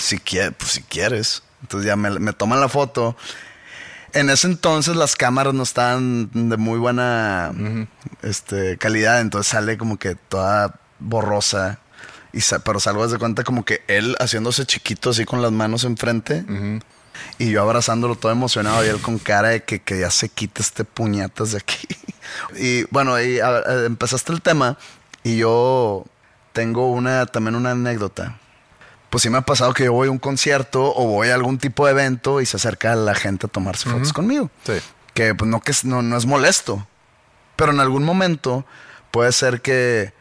si 0.00 0.18
quieres, 0.18 0.54
pues 0.58 0.72
si 0.72 0.82
quieres. 0.82 1.44
Entonces 1.62 1.86
ya 1.86 1.94
me, 1.94 2.10
me 2.18 2.32
toman 2.32 2.60
la 2.60 2.68
foto. 2.68 3.16
En 4.14 4.30
ese 4.30 4.46
entonces 4.46 4.96
las 4.96 5.16
cámaras 5.16 5.54
no 5.54 5.62
estaban 5.64 6.30
de 6.32 6.56
muy 6.56 6.78
buena 6.78 7.52
este, 8.22 8.78
calidad, 8.78 9.20
entonces 9.20 9.50
sale 9.50 9.76
como 9.76 9.98
que 9.98 10.14
toda 10.14 10.74
borrosa. 11.00 11.78
Y 12.32 12.40
sa- 12.40 12.60
pero 12.60 12.80
salgo 12.80 13.06
de 13.06 13.18
cuenta 13.18 13.44
como 13.44 13.64
que 13.64 13.82
él 13.88 14.16
haciéndose 14.20 14.66
chiquito 14.66 15.10
así 15.10 15.24
con 15.24 15.42
las 15.42 15.52
manos 15.52 15.84
enfrente. 15.84 16.44
Y 17.38 17.50
yo 17.50 17.62
abrazándolo 17.62 18.16
todo 18.16 18.32
emocionado 18.32 18.84
y 18.84 18.88
él 18.88 19.00
con 19.00 19.18
cara 19.18 19.50
de 19.50 19.62
que, 19.62 19.80
que 19.80 20.00
ya 20.00 20.10
se 20.10 20.28
quite 20.28 20.62
este 20.62 20.84
puñetas 20.84 21.52
de 21.52 21.58
aquí. 21.58 21.86
Y 22.58 22.84
bueno, 22.90 23.20
y 23.20 23.38
a- 23.38 23.48
a- 23.58 23.84
empezaste 23.84 24.32
el 24.32 24.40
tema 24.42 24.76
y 25.22 25.36
yo 25.36 26.04
tengo 26.52 26.90
una 26.90 27.26
también 27.26 27.54
una 27.54 27.72
anécdota. 27.72 28.38
Pues 29.14 29.22
sí 29.22 29.30
me 29.30 29.38
ha 29.38 29.42
pasado 29.42 29.72
que 29.74 29.84
yo 29.84 29.92
voy 29.92 30.08
a 30.08 30.10
un 30.10 30.18
concierto 30.18 30.92
o 30.92 31.06
voy 31.06 31.28
a 31.28 31.34
algún 31.36 31.58
tipo 31.58 31.86
de 31.86 31.92
evento 31.92 32.40
y 32.40 32.46
se 32.46 32.56
acerca 32.56 32.96
la 32.96 33.14
gente 33.14 33.46
a 33.46 33.48
tomarse 33.48 33.88
fotos 33.88 34.12
conmigo. 34.12 34.50
Sí. 34.66 34.72
Que 35.14 35.36
pues 35.36 35.48
no, 35.48 35.60
que 35.60 35.70
es- 35.70 35.84
no, 35.84 36.02
no 36.02 36.16
es 36.16 36.26
molesto. 36.26 36.84
Pero 37.54 37.70
en 37.70 37.78
algún 37.78 38.02
momento 38.02 38.66
puede 39.12 39.30
ser 39.30 39.60
que, 39.60 40.12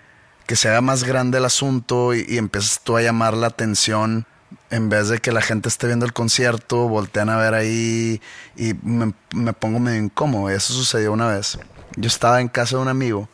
que 0.46 0.56
se 0.56 0.70
haga 0.70 0.82
más 0.82 1.06
grande 1.06 1.40
el 1.40 1.46
asunto 1.46 2.14
y, 2.14 2.24
y 2.30 2.38
empieces 2.38 2.82
tú 2.84 2.96
a 2.96 3.02
llamar 3.02 3.34
la 3.36 3.48
atención 3.48 4.28
en 4.70 4.90
vez 4.90 5.08
de 5.10 5.18
que 5.18 5.32
la 5.32 5.42
gente 5.42 5.70
esté 5.70 5.88
viendo 5.88 6.06
el 6.06 6.14
concierto, 6.14 6.88
voltean 6.88 7.30
a 7.32 7.38
ver 7.38 7.56
ahí 7.56 8.22
y 8.56 8.76
me, 8.84 9.14
me 9.34 9.54
pongo 9.54 9.80
medio 9.80 10.04
incómodo. 10.04 10.52
Eso 10.52 10.72
sucedió 10.72 11.12
una 11.14 11.28
vez. 11.30 11.58
Yo 11.96 12.06
estaba 12.08 12.40
en 12.42 12.48
casa 12.48 12.76
de 12.76 12.84
un 12.84 12.88
amigo. 12.90 13.28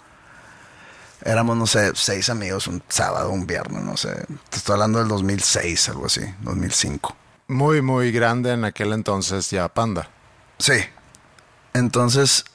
Éramos, 1.24 1.58
no 1.58 1.68
sé, 1.68 1.92
seis 1.96 2.30
amigos, 2.30 2.68
un 2.68 2.82
sábado, 2.88 3.30
un 3.30 3.46
viernes, 3.46 3.84
no 3.84 3.98
sé. 3.98 4.26
Te 4.50 4.58
estoy 4.58 4.74
hablando 4.74 5.00
del 5.00 5.08
2006, 5.08 5.90
algo 5.90 6.06
así, 6.06 6.22
2005. 6.42 7.16
Muy, 7.48 7.82
muy 7.82 8.12
grande 8.12 8.54
en 8.54 8.64
aquel 8.64 8.94
entonces 8.94 9.50
ya 9.50 9.68
Panda. 9.68 10.10
Sí. 10.60 10.76
Entonces 11.74 12.46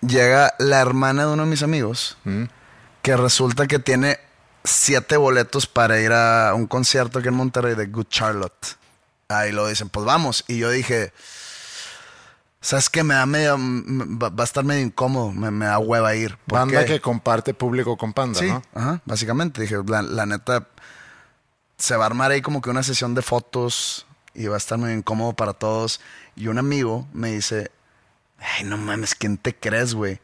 llega 0.00 0.54
la 0.58 0.80
hermana 0.80 1.26
de 1.26 1.32
uno 1.32 1.44
de 1.44 1.50
mis 1.50 1.62
amigos, 1.62 2.16
que 3.02 3.16
resulta 3.16 3.66
que 3.66 3.78
tiene 3.78 4.18
siete 4.64 5.16
boletos 5.16 5.66
para 5.66 6.00
ir 6.00 6.12
a 6.12 6.52
un 6.54 6.66
concierto 6.66 7.18
aquí 7.18 7.28
en 7.28 7.34
Monterrey 7.34 7.74
de 7.74 7.86
Good 7.86 8.08
Charlotte. 8.08 8.76
Ahí 9.28 9.52
lo 9.52 9.66
dicen, 9.66 9.88
pues 9.88 10.06
vamos. 10.06 10.44
Y 10.48 10.58
yo 10.58 10.70
dije, 10.70 11.12
¿sabes 12.60 12.88
qué? 12.90 13.02
Me 13.02 13.14
da 13.14 13.26
medio, 13.26 13.56
va 13.58 14.32
a 14.36 14.44
estar 14.44 14.64
medio 14.64 14.82
incómodo, 14.82 15.32
me, 15.32 15.66
da 15.66 15.78
hueva 15.78 16.14
ir. 16.14 16.38
Banda 16.46 16.84
que 16.84 17.00
comparte 17.00 17.54
público 17.54 17.96
con 17.96 18.12
Panda, 18.12 18.38
sí, 18.38 18.48
¿no? 18.48 18.62
Ajá, 18.74 19.00
básicamente. 19.04 19.62
Dije, 19.62 19.76
la, 19.86 20.02
la, 20.02 20.26
neta, 20.26 20.68
se 21.76 21.96
va 21.96 22.04
a 22.04 22.06
armar 22.06 22.30
ahí 22.30 22.42
como 22.42 22.60
que 22.60 22.70
una 22.70 22.82
sesión 22.82 23.14
de 23.14 23.22
fotos 23.22 24.06
y 24.34 24.46
va 24.46 24.54
a 24.54 24.58
estar 24.58 24.78
medio 24.78 24.96
incómodo 24.96 25.32
para 25.34 25.52
todos. 25.52 26.00
Y 26.36 26.48
un 26.48 26.58
amigo 26.58 27.06
me 27.12 27.32
dice, 27.32 27.70
ay, 28.38 28.64
no 28.64 28.76
mames, 28.76 29.14
¿quién 29.14 29.38
te 29.38 29.54
crees, 29.54 29.94
güey? 29.94 30.20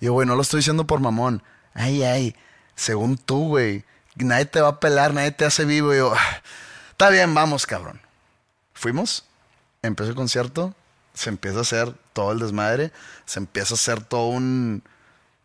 Y 0.00 0.06
yo, 0.06 0.12
güey, 0.12 0.26
no 0.26 0.36
lo 0.36 0.42
estoy 0.42 0.58
diciendo 0.58 0.86
por 0.86 1.00
mamón. 1.00 1.42
Ay, 1.74 2.02
ay 2.02 2.36
según 2.74 3.16
tú, 3.16 3.48
güey, 3.48 3.84
nadie 4.16 4.46
te 4.46 4.60
va 4.60 4.68
a 4.68 4.80
pelar, 4.80 5.14
nadie 5.14 5.30
te 5.30 5.44
hace 5.44 5.64
vivo. 5.64 5.94
Y 5.94 5.98
yo, 5.98 6.12
ah, 6.14 6.42
está 6.90 7.10
bien, 7.10 7.34
vamos, 7.34 7.66
cabrón. 7.66 8.00
Fuimos, 8.74 9.24
empezó 9.82 10.10
el 10.10 10.16
concierto, 10.16 10.74
se 11.14 11.30
empieza 11.30 11.58
a 11.58 11.62
hacer 11.62 11.94
todo 12.12 12.32
el 12.32 12.38
desmadre, 12.38 12.92
se 13.26 13.38
empieza 13.38 13.74
a 13.74 13.76
hacer 13.76 14.02
todo 14.02 14.28
un, 14.28 14.82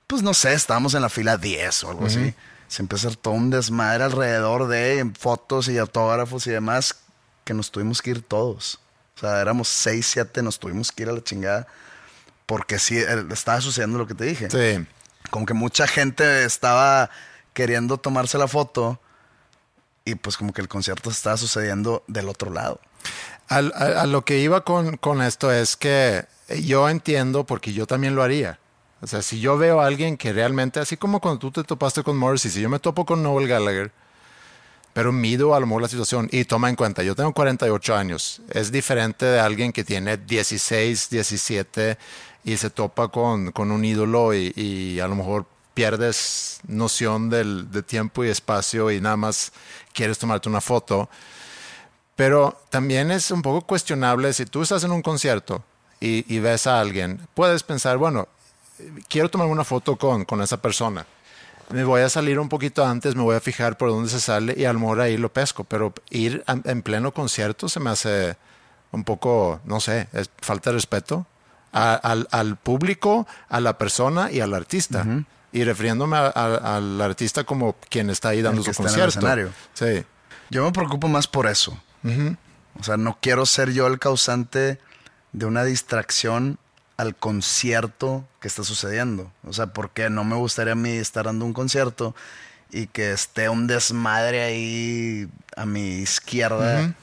pues 0.08 0.24
no 0.24 0.34
sé, 0.34 0.54
estábamos 0.54 0.94
en 0.94 1.02
la 1.02 1.10
fila 1.10 1.38
10 1.38 1.84
o 1.84 1.90
algo 1.90 2.06
así. 2.08 2.34
Se 2.68 2.82
empieza 2.82 3.08
a 3.08 3.10
hacer 3.10 3.20
todo 3.20 3.34
un 3.34 3.50
desmadre 3.50 4.04
alrededor 4.04 4.68
de 4.68 5.10
fotos 5.18 5.70
y 5.70 5.78
autógrafos 5.78 6.48
y 6.48 6.52
demás, 6.52 6.96
que 7.46 7.54
nos 7.54 7.72
tuvimos 7.72 8.02
que 8.02 8.10
ir 8.10 8.22
todos. 8.22 8.80
O 9.16 9.22
sea, 9.22 9.40
éramos 9.40 9.70
6, 9.70 10.06
7, 10.06 10.44
nos 10.44 10.60
tuvimos 10.60 10.92
que 10.92 11.04
ir 11.04 11.10
a 11.10 11.14
la 11.14 11.24
chingada. 11.24 11.68
Porque 12.46 12.78
sí, 12.80 12.98
estaba 12.98 13.62
sucediendo 13.62 13.98
lo 13.98 14.08
que 14.08 14.14
te 14.14 14.26
dije. 14.26 14.50
Sí 14.50 14.86
como 15.30 15.46
que 15.46 15.54
mucha 15.54 15.88
gente 15.88 16.44
estaba 16.46 17.10
queriendo 17.54 17.98
tomarse 17.98 18.38
la 18.38 18.48
foto 18.48 19.00
y 20.06 20.16
pues 20.16 20.38
como 20.38 20.54
que 20.54 20.62
el 20.62 20.68
concierto 20.68 21.10
estaba 21.10 21.38
sucediendo 21.38 22.04
del 22.08 22.30
otro 22.30 22.52
lado. 22.52 22.80
A, 23.50 24.06
lo 24.06 24.26
que 24.26 24.40
iba 24.40 24.62
con, 24.62 24.98
con, 24.98 25.22
esto 25.22 25.52
es 25.52 25.78
que 25.78 26.26
yo 26.62 26.90
entiendo 26.90 27.46
porque 27.46 27.74
yo 27.74 27.88
también 27.88 28.16
lo 28.16 28.24
haría. 28.24 28.60
O 29.02 29.08
sea, 29.08 29.22
si 29.22 29.40
yo 29.40 29.58
veo 29.58 29.80
a 29.80 29.86
alguien 29.86 30.18
que 30.18 30.34
realmente, 30.34 30.80
así 30.80 30.98
como 30.98 31.20
cuando 31.20 31.40
tú 31.40 31.52
te 31.52 31.64
topaste 31.64 32.04
con 32.04 32.18
Morrissey, 32.18 32.52
si 32.52 32.62
yo 32.62 32.70
me 32.70 32.80
topo 32.80 33.06
con 33.06 33.22
Noel 33.22 33.48
Gallagher, 33.48 33.92
pero 34.94 35.12
mido 35.12 35.54
a 35.54 35.60
lo 35.60 35.68
mejor 35.68 35.84
la 35.84 35.88
situación 35.88 36.28
y 36.32 36.46
toma 36.46 36.70
en 36.70 36.76
cuenta, 36.76 37.04
yo 37.04 37.14
tengo 37.14 37.32
48 37.32 37.96
años, 37.96 38.42
es 38.50 38.72
diferente 38.72 39.28
de 39.28 39.40
alguien 39.40 39.72
que 39.72 39.84
tiene 39.84 40.18
16, 40.18 41.12
17 41.12 41.98
y 42.44 42.58
se 42.58 42.72
topa 42.72 43.10
con, 43.10 43.52
con 43.52 43.72
un 43.72 43.86
ídolo 43.86 44.34
y, 44.34 45.00
a 45.00 45.08
lo 45.08 45.16
mejor 45.16 45.46
pierdes 45.76 46.60
noción 46.68 47.30
del, 47.30 47.70
de 47.70 47.84
tiempo 47.84 48.26
y 48.26 48.30
espacio 48.30 48.90
y 48.90 49.00
nada 49.00 49.18
más 49.18 49.52
quieres 49.94 50.18
tomarte 50.18 50.50
una 50.50 50.62
foto. 50.62 51.08
Pero 52.18 52.60
también 52.70 53.12
es 53.12 53.32
un 53.32 53.42
poco 53.42 53.66
cuestionable 53.66 54.34
si 54.34 54.46
tú 54.46 54.64
estás 54.64 54.84
en 54.84 54.92
un 54.92 55.02
concierto 55.02 55.64
y, 56.02 56.26
y 56.34 56.40
ves 56.40 56.68
a 56.68 56.82
alguien, 56.82 57.26
puedes 57.34 57.64
pensar, 57.64 57.98
bueno, 57.98 58.28
quiero 59.08 59.30
tomar 59.30 59.48
una 59.48 59.64
foto 59.64 59.96
con, 59.96 60.26
con 60.26 60.42
esa 60.42 60.58
persona. 60.58 61.06
Me 61.70 61.84
voy 61.84 62.02
a 62.02 62.10
salir 62.10 62.40
un 62.40 62.50
poquito 62.50 62.86
antes, 62.86 63.16
me 63.16 63.24
voy 63.24 63.36
a 63.36 63.40
fijar 63.40 63.78
por 63.78 63.90
dónde 63.90 64.10
se 64.10 64.20
sale 64.20 64.56
y 64.58 64.66
a 64.66 64.74
lo 64.74 64.80
mejor 64.80 65.02
ahí 65.02 65.18
lo 65.18 65.32
pesco. 65.32 65.64
Pero 65.64 65.94
ir 66.10 66.44
en 66.48 66.82
pleno 66.82 67.14
concierto 67.14 67.70
se 67.70 67.80
me 67.80 67.90
hace 67.90 68.36
un 68.92 69.04
poco, 69.04 69.60
no 69.66 69.80
sé, 69.80 70.08
es 70.14 70.30
falta 70.42 70.72
de 70.72 70.76
respeto 70.76 71.28
al, 71.72 72.56
público, 72.56 73.28
a 73.50 73.60
la 73.60 73.78
persona 73.78 74.32
y 74.32 74.40
al 74.40 74.54
artista. 74.54 75.06
Y 75.52 75.64
refiriéndome 75.64 76.18
al 76.18 77.02
artista 77.02 77.44
como 77.44 77.76
quien 77.90 78.10
está 78.10 78.30
ahí 78.30 78.42
dando 78.42 78.64
su 78.64 78.74
concierto. 78.74 79.28
Sí. 79.74 80.04
Yo 80.50 80.64
me 80.64 80.72
preocupo 80.72 81.08
más 81.08 81.28
por 81.28 81.48
eso. 81.48 81.78
O 82.80 82.84
sea, 82.84 82.98
no 82.98 83.18
quiero 83.22 83.46
ser 83.46 83.74
yo 83.74 83.88
el 83.88 84.00
causante 84.00 84.80
de 85.34 85.46
una 85.46 85.64
distracción 85.64 86.58
al 86.96 87.16
concierto 87.16 88.26
que 88.40 88.48
está 88.48 88.64
sucediendo. 88.64 89.32
O 89.46 89.54
sea, 89.54 89.68
porque 89.68 90.10
no 90.10 90.24
me 90.24 90.36
gustaría 90.36 90.74
a 90.74 90.76
mí 90.76 90.92
estar 90.92 91.26
dando 91.26 91.46
un 91.46 91.54
concierto 91.54 92.16
y 92.72 92.88
que 92.88 93.12
esté 93.12 93.50
un 93.50 93.68
desmadre 93.68 94.44
ahí 94.44 95.30
a 95.56 95.66
mi 95.66 96.00
izquierda 96.00 96.94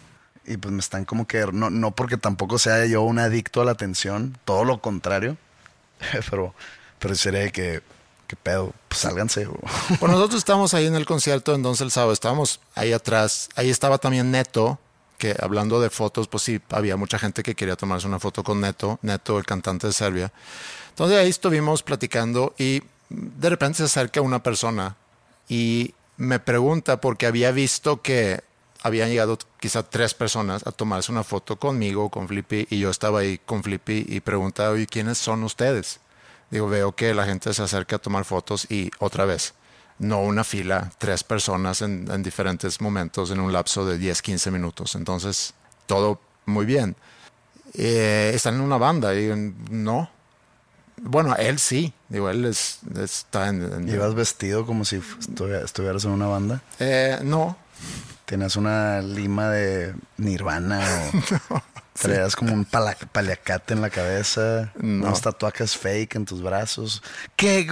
y 0.47 0.57
pues 0.57 0.73
me 0.73 0.81
están 0.81 1.05
como 1.05 1.27
que, 1.27 1.47
no, 1.53 1.71
no 1.71 1.93
porque 1.93 2.17
tampoco 2.17 2.59
sea 2.59 2.85
yo 2.87 3.03
un 3.03 3.19
adicto 3.19 3.63
a 3.63 3.65
la 3.65 3.73
atención, 3.73 4.37
todo 4.45 4.65
lo 4.65 4.81
contrario, 4.81 5.37
pero, 6.31 6.55
pero 6.99 7.15
sería 7.15 7.51
que, 7.51 7.83
que 8.27 8.37
pedo, 8.37 8.73
pues 8.89 9.01
sálganse. 9.01 9.49
Pues 9.89 10.13
nosotros 10.13 10.39
estamos 10.39 10.75
ahí 10.75 10.87
en 10.87 10.97
el 10.97 11.07
concierto, 11.07 11.55
entonces 11.55 11.81
el 11.83 11.91
sábado 11.91 12.13
estábamos 12.13 12.61
ahí 12.75 12.93
atrás, 12.93 13.49
ahí 13.57 13.71
estaba 13.71 13.99
también 13.99 14.31
Neto, 14.31 14.79
que 15.19 15.37
hablando 15.41 15.81
de 15.81 15.91
fotos, 15.91 16.29
pues 16.29 16.43
sí, 16.43 16.61
había 16.71 16.97
mucha 16.97 17.19
gente 17.19 17.43
que 17.43 17.55
quería 17.55 17.77
tomarse 17.77 18.07
una 18.07 18.19
foto 18.19 18.43
con 18.43 18.61
Neto, 18.61 18.99
Neto, 19.03 19.39
el 19.39 19.47
cantante 19.47 19.87
de 19.87 19.93
Serbia. 19.93 20.33
Entonces 20.91 21.19
ahí 21.19 21.31
estuvimos 21.31 21.83
platicando 21.83 22.55
y 22.59 22.83
de 23.09 23.51
repente 23.51 23.79
se 23.79 23.85
acerca 23.85 24.21
una 24.21 24.43
persona 24.43 24.97
y 25.49 25.95
me 26.17 26.39
pregunta 26.39 27.01
porque 27.01 27.27
había 27.27 27.51
visto 27.51 28.03
que 28.03 28.43
habían 28.83 29.09
llegado 29.09 29.39
quizá 29.59 29.83
tres 29.83 30.13
personas 30.13 30.67
a 30.67 30.73
tomarse 30.73 31.11
una 31.11 31.25
foto 31.25 31.57
conmigo, 31.57 32.11
con 32.11 32.29
Flippy, 32.29 32.67
y 32.69 32.79
yo 32.79 32.91
estaba 32.91 33.21
ahí 33.21 33.41
con 33.45 33.63
Flippy 33.63 34.05
y 34.07 34.21
preguntaba, 34.21 34.79
¿y 34.79 34.87
quiénes 34.87 35.17
son 35.17 35.43
ustedes? 35.43 36.01
Digo, 36.51 36.69
veo 36.69 36.95
que 36.95 37.15
la 37.15 37.25
gente 37.25 37.53
se 37.55 37.63
acerca 37.63 37.97
a 37.97 37.99
tomar 37.99 38.27
fotos 38.27 38.71
y 38.71 38.91
otra 38.99 39.25
vez, 39.25 39.55
no 39.99 40.23
una 40.23 40.45
fila, 40.45 40.91
tres 40.99 41.25
personas 41.25 41.83
en, 41.83 42.23
diferentes 42.23 42.81
momentos 42.81 43.31
en 43.31 43.41
un 43.41 43.53
lapso 43.53 43.87
de 43.87 43.99
10, 43.99 44.23
15 44.23 44.51
minutos. 44.51 44.95
Entonces, 44.95 45.55
todo 45.87 46.21
muy 46.47 46.67
bien. 46.67 46.97
Eh, 47.75 48.33
están 48.35 48.55
en 48.57 48.61
una 48.61 48.77
banda 48.77 49.15
y 49.15 49.31
no. 49.71 50.11
Bueno, 51.03 51.35
él 51.37 51.59
sí. 51.59 51.93
Digo, 52.09 52.31
él 52.31 52.45
es, 52.45 52.79
está 52.97 53.49
en, 53.49 53.89
¿Ibas 53.89 54.15
vestido 54.15 54.65
como 54.65 54.85
si 54.85 55.01
estuvieras 55.65 56.05
en 56.05 56.11
una 56.11 56.27
banda? 56.27 56.63
Eh, 56.79 57.19
no, 57.23 57.57
¿Tienes 58.25 58.57
una 58.57 59.03
lima 59.03 59.51
de 59.51 59.95
Nirvana 60.17 60.81
o 61.51 61.61
traías 62.01 62.35
como 62.35 62.55
un 62.55 62.65
paliacate 62.65 63.75
en 63.75 63.83
la 63.83 63.91
cabeza, 63.91 64.73
no. 64.77 65.07
unos 65.07 65.21
tatuajes 65.21 65.77
fake 65.77 66.17
en 66.17 66.25
tus 66.25 66.43
brazos. 66.43 67.03
¿Qué, 67.37 67.67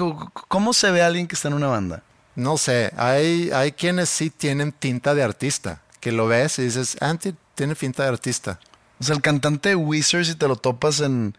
¿Cómo 0.49 0.73
se 0.73 0.91
ve 0.91 1.03
a 1.03 1.07
alguien 1.07 1.27
que 1.27 1.35
está 1.35 1.49
en 1.49 1.55
una 1.55 1.69
banda? 1.69 2.03
No 2.35 2.57
sé, 2.57 2.92
hay, 2.97 3.51
hay 3.51 3.73
quienes 3.73 4.09
sí 4.09 4.31
tienen 4.31 4.73
tinta 4.73 5.14
de 5.14 5.23
artista, 5.23 5.83
que 6.01 6.12
lo 6.12 6.27
ves 6.27 6.59
y 6.59 6.62
dices, 6.62 6.97
Anti 7.01 7.31
ah, 7.31 7.35
tiene 7.55 7.75
tinta 7.75 8.05
de 8.05 8.09
artista. 8.09 8.59
O 9.01 9.05
sea, 9.05 9.14
el 9.14 9.23
cantante 9.23 9.71
de 9.71 9.75
Wizard, 9.75 10.25
si 10.25 10.35
te 10.35 10.49
lo 10.49 10.57
topas 10.57 11.01
en, 11.01 11.37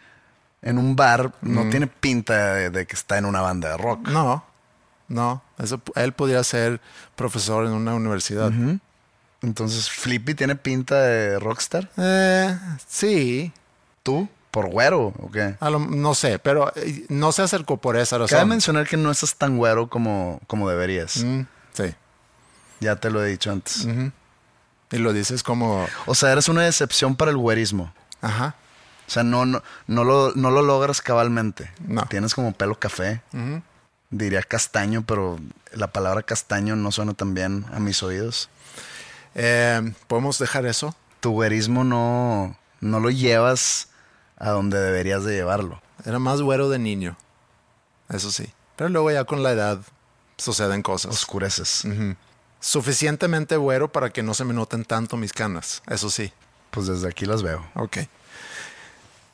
en 0.62 0.77
un 0.77 0.95
bar, 0.95 1.34
no 1.41 1.69
tiene 1.69 1.88
pinta 1.88 2.56
de, 2.56 2.86
que 2.86 2.95
está 2.95 3.17
en 3.17 3.25
una 3.25 3.41
banda 3.41 3.69
de 3.69 3.77
rock. 3.77 4.08
No, 4.10 4.45
no. 5.08 5.41
Eso, 5.58 5.82
él 5.95 6.13
podría 6.13 6.43
ser 6.43 6.82
profesor 7.15 7.65
en 7.65 7.71
una 7.71 7.95
universidad. 7.95 8.51
Entonces, 9.41 9.89
¿Flippy 9.89 10.36
tiene 10.36 10.56
pinta 10.56 11.01
de 11.01 11.39
rockstar? 11.39 11.89
Eh, 11.97 12.58
sí. 12.88 13.51
¿Tú? 14.03 14.27
¿Por 14.53 14.69
güero 14.69 15.15
o 15.17 15.31
qué? 15.31 15.55
no 15.89 16.13
sé, 16.13 16.37
pero 16.37 16.71
eh, 16.75 17.07
no 17.09 17.31
se 17.31 17.41
acercó 17.41 17.77
por 17.77 17.97
esa 17.97 18.19
razón. 18.19 18.37
Cabe 18.37 18.45
mencionar 18.45 18.87
que 18.87 18.97
no 18.97 19.09
estás 19.09 19.33
tan 19.33 19.57
güero 19.57 19.89
como, 19.89 20.39
como 20.45 20.69
deberías. 20.69 21.23
Mm, 21.23 21.41
sí. 21.73 21.95
Ya 22.79 22.95
te 22.97 23.09
lo 23.09 23.25
he 23.25 23.27
dicho 23.29 23.51
antes. 23.51 23.87
Y 24.91 24.97
lo 24.99 25.11
dices 25.11 25.41
como... 25.41 25.87
O 26.05 26.13
sea, 26.13 26.31
eres 26.31 26.49
una 26.49 26.61
decepción 26.61 27.15
para 27.15 27.31
el 27.31 27.37
güerismo. 27.37 27.91
Ajá. 28.21 28.53
O 29.07 29.09
sea, 29.09 29.23
no, 29.23 29.47
no, 29.47 29.63
no, 29.87 30.03
lo, 30.03 30.33
no 30.35 30.51
lo 30.51 30.61
logras 30.61 31.01
cabalmente. 31.01 31.71
No. 31.87 32.03
Tienes 32.03 32.35
como 32.35 32.53
pelo 32.53 32.77
café. 32.77 33.23
Diría 34.11 34.43
castaño, 34.43 35.03
pero 35.03 35.39
la 35.71 35.87
palabra 35.87 36.21
castaño 36.21 36.75
no 36.75 36.91
suena 36.91 37.15
tan 37.15 37.33
bien 37.33 37.65
a 37.73 37.79
mis 37.79 38.03
oídos. 38.03 38.51
Eh, 39.33 39.93
¿Podemos 40.05 40.37
dejar 40.37 40.67
eso? 40.67 40.95
Tu 41.21 41.31
güerismo 41.31 41.83
no, 41.83 42.55
no 42.81 42.99
lo 42.99 43.09
llevas 43.09 43.87
a 44.43 44.49
donde 44.49 44.77
deberías 44.77 45.23
de 45.23 45.34
llevarlo. 45.34 45.82
Era 46.06 46.19
más 46.19 46.41
güero 46.41 46.69
de 46.69 46.77
niño. 46.77 47.15
Eso 48.10 48.29
sí. 48.29 48.51
Pero 48.75 48.89
luego 48.89 49.10
ya 49.10 49.23
con 49.23 49.41
la 49.41 49.51
edad 49.51 49.79
suceden 50.38 50.82
cosas. 50.82 51.13
Oscureces. 51.13 51.88
Suficientemente 52.60 53.56
güero 53.56 53.89
para 53.89 54.10
que 54.10 54.21
no 54.21 54.34
se 54.34 54.43
me 54.43 54.53
noten 54.53 54.84
tanto 54.84 55.15
mis 55.15 55.32
canas, 55.32 55.82
eso 55.88 56.10
sí. 56.10 56.34
Pues 56.71 56.88
desde 56.88 57.08
aquí 57.08 57.25
las 57.25 57.41
veo. 57.41 57.65
Ok. 57.75 57.99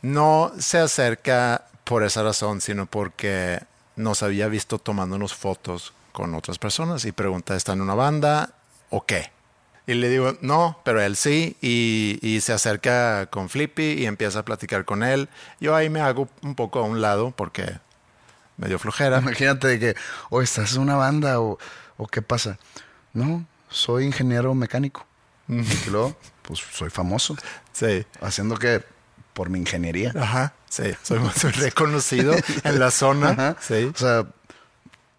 No 0.04 0.52
se 0.60 0.78
acerca 0.78 1.66
por 1.86 2.04
esa 2.04 2.22
razón, 2.22 2.62
sino 2.62 2.86
porque 2.86 3.60
nos 3.96 4.22
había 4.22 4.48
visto 4.48 4.78
tomándonos 4.78 5.34
fotos 5.34 5.94
con 6.12 6.36
otras 6.36 6.60
personas 6.60 7.04
y 7.06 7.12
pregunta, 7.12 7.56
¿está 7.56 7.74
en 7.74 7.82
una 7.82 7.96
banda 7.96 8.54
o 8.92 9.06
qué? 9.06 9.32
Y 9.90 9.96
le 9.96 10.08
digo, 10.08 10.38
no, 10.42 10.80
pero 10.86 11.02
él 11.02 11.16
sí, 11.16 11.58
y, 11.62 12.20
y, 12.22 12.42
se 12.42 12.54
acerca 12.54 13.26
con 13.32 13.50
Flippy 13.50 13.94
y 13.94 14.06
empieza 14.06 14.38
a 14.38 14.46
platicar 14.46 14.86
con 14.86 15.02
él. 15.02 15.30
Yo 15.60 15.76
ahí 15.76 15.90
me 15.90 16.00
hago 16.00 16.30
un 16.44 16.54
poco 16.54 16.78
a 16.78 16.84
un 16.84 17.02
lado 17.02 17.32
porque 17.32 17.80
me 18.58 18.68
dio 18.68 18.78
flojera. 18.78 19.18
Imagínate 19.18 19.68
de 19.68 19.80
que, 19.80 19.96
o 20.30 20.44
estás 20.44 20.76
en 20.76 20.82
una 20.82 20.96
banda 20.96 21.40
o, 21.42 21.58
o 21.98 22.06
qué 22.06 22.22
pasa. 22.22 22.60
No, 23.14 23.48
soy 23.68 24.06
ingeniero 24.06 24.54
mecánico. 24.54 25.08
y 25.48 25.90
luego, 25.90 26.16
pues 26.44 26.60
soy 26.72 26.92
famoso. 26.92 27.36
Sí. 27.74 28.06
Haciendo 28.22 28.58
que 28.58 28.84
por 29.34 29.50
mi 29.50 29.58
ingeniería. 29.58 30.14
Ajá, 30.16 30.54
sí. 30.70 30.84
Soy, 31.02 31.20
soy 31.36 31.50
reconocido 31.54 32.36
en 32.64 32.80
la 32.80 32.92
zona. 32.92 33.30
Ajá. 33.30 33.56
Sí. 33.60 33.90
O 33.92 33.98
sea, 33.98 34.28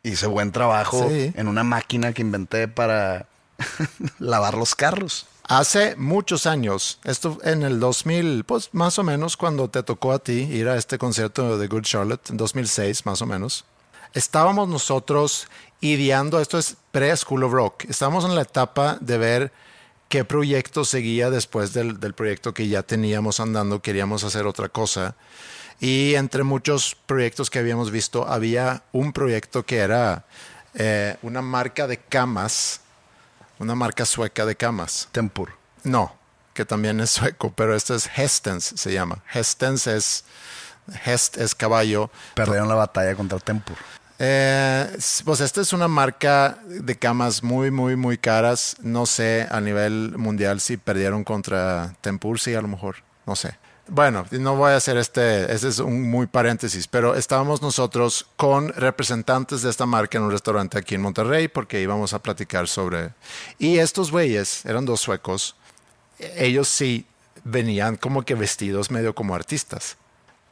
hice 0.05 0.29
buen 0.29 0.53
trabajo 0.53 1.09
Sí. 1.09 1.33
en 1.35 1.49
una 1.49 1.65
máquina 1.65 2.13
que 2.13 2.23
inventé 2.23 2.69
para 2.69 3.27
lavar 4.19 4.55
los 4.55 4.75
carros. 4.75 5.27
Hace 5.45 5.97
muchos 5.97 6.47
años, 6.47 7.01
esto 7.03 7.39
en 7.43 7.63
el 7.65 7.81
2000, 7.81 8.45
pues 8.45 8.71
más 8.73 8.99
o 9.01 9.03
menos 9.03 9.37
cuando 9.37 9.69
te 9.69 9.83
tocó 9.83 10.13
a 10.13 10.21
ti 10.21 10.43
ir 10.43 10.69
a 10.69 10.77
este 10.77 10.97
concierto 10.97 11.59
de 11.59 11.67
Good 11.67 11.83
Charlotte, 11.83 12.31
en 12.31 12.37
2006 12.37 13.05
más 13.05 13.21
o 13.21 13.27
menos, 13.27 13.65
estábamos 14.15 14.69
nosotros 14.69 15.49
ideando, 15.81 16.41
esto 16.41 16.59
es 16.59 16.77
pre-School 16.93 17.43
of 17.43 17.53
Rock, 17.53 17.85
estábamos 17.89 18.25
en 18.25 18.37
la 18.37 18.43
etapa 18.43 18.99
de 19.01 19.19
ver 19.19 19.53
qué 20.11 20.25
proyecto 20.25 20.85
seguía 20.85 21.31
después 21.31 21.73
del, 21.73 21.97
proyecto 22.15 22.53
que 22.53 22.69
ya 22.69 22.83
teníamos 22.83 23.41
andando, 23.41 23.81
queríamos 23.81 24.25
hacer 24.25 24.47
otra 24.47 24.69
cosa. 24.69 25.15
Y 25.79 26.15
entre 26.17 26.43
muchos 26.43 26.97
proyectos 27.07 27.49
que 27.49 27.59
habíamos 27.59 27.91
visto, 27.91 28.27
había 28.29 28.83
un 28.93 29.13
proyecto 29.13 29.65
que 29.65 29.79
era 29.79 30.27
eh, 30.75 31.17
una 31.23 31.43
marca 31.43 31.87
de 31.87 31.97
camas, 31.99 32.81
una 33.61 33.75
marca 33.75 34.05
sueca 34.05 34.45
de 34.45 34.57
camas. 34.57 35.09
Tempur. 35.13 35.53
No, 35.85 36.17
que 36.55 36.65
también 36.65 36.99
es 37.01 37.11
sueco, 37.11 37.53
pero 37.55 37.77
este 37.77 37.95
es 37.95 38.11
Hestens, 38.17 38.73
se 38.77 38.93
llama. 38.93 39.23
Hestens 39.33 39.87
es, 39.87 40.25
Hest 41.05 41.37
es 41.37 41.55
caballo. 41.55 42.11
Perdieron 42.35 42.69
la 42.69 42.75
batalla 42.75 43.15
contra 43.15 43.39
Tempur. 43.39 43.77
Eh, 44.19 44.99
pues 45.25 45.41
esta 45.41 45.61
es 45.61 45.73
una 45.73 45.89
marca 45.89 46.59
de 46.67 46.99
camas 46.99 47.43
muy, 47.43 47.71
muy, 47.71 47.97
muy 47.97 48.19
caras. 48.19 48.77
No 48.83 49.07
sé 49.07 49.47
a 49.51 49.61
nivel 49.61 50.15
mundial 50.17 50.61
si 50.61 50.77
perdieron 50.79 51.23
contra 51.23 51.95
Tempur, 52.01 52.41
sí, 52.41 52.55
a 52.55 52.63
lo 52.63 52.69
mejor. 52.69 52.97
No 53.27 53.37
sé. 53.37 53.59
Bueno, 53.93 54.25
no 54.31 54.55
voy 54.55 54.71
a 54.71 54.77
hacer 54.77 54.97
este, 54.99 55.53
este 55.53 55.67
es 55.67 55.81
un 55.81 56.09
muy 56.09 56.29
paréntesis, 56.29 56.87
pero 56.87 57.17
estábamos 57.17 57.61
nosotros 57.61 58.25
con 58.37 58.69
representantes 58.69 59.63
de 59.63 59.71
esta 59.71 59.85
marca 59.85 60.17
en 60.17 60.23
un 60.23 60.31
restaurante 60.31 60.79
aquí 60.79 60.95
en 60.95 61.01
Monterrey 61.01 61.49
porque 61.49 61.81
íbamos 61.81 62.15
a 62.15 62.21
platicar 62.21 62.69
sobre... 62.69 63.11
Y 63.59 63.79
estos 63.79 64.13
güeyes, 64.13 64.65
eran 64.65 64.87
dos 64.87 65.01
suecos, 65.01 65.57
ellos 66.37 66.69
sí 66.69 67.05
venían 67.43 67.97
como 67.97 68.23
que 68.23 68.37
vestidos 68.37 68.93
medio 68.93 69.13
como 69.13 69.35
artistas. 69.35 69.97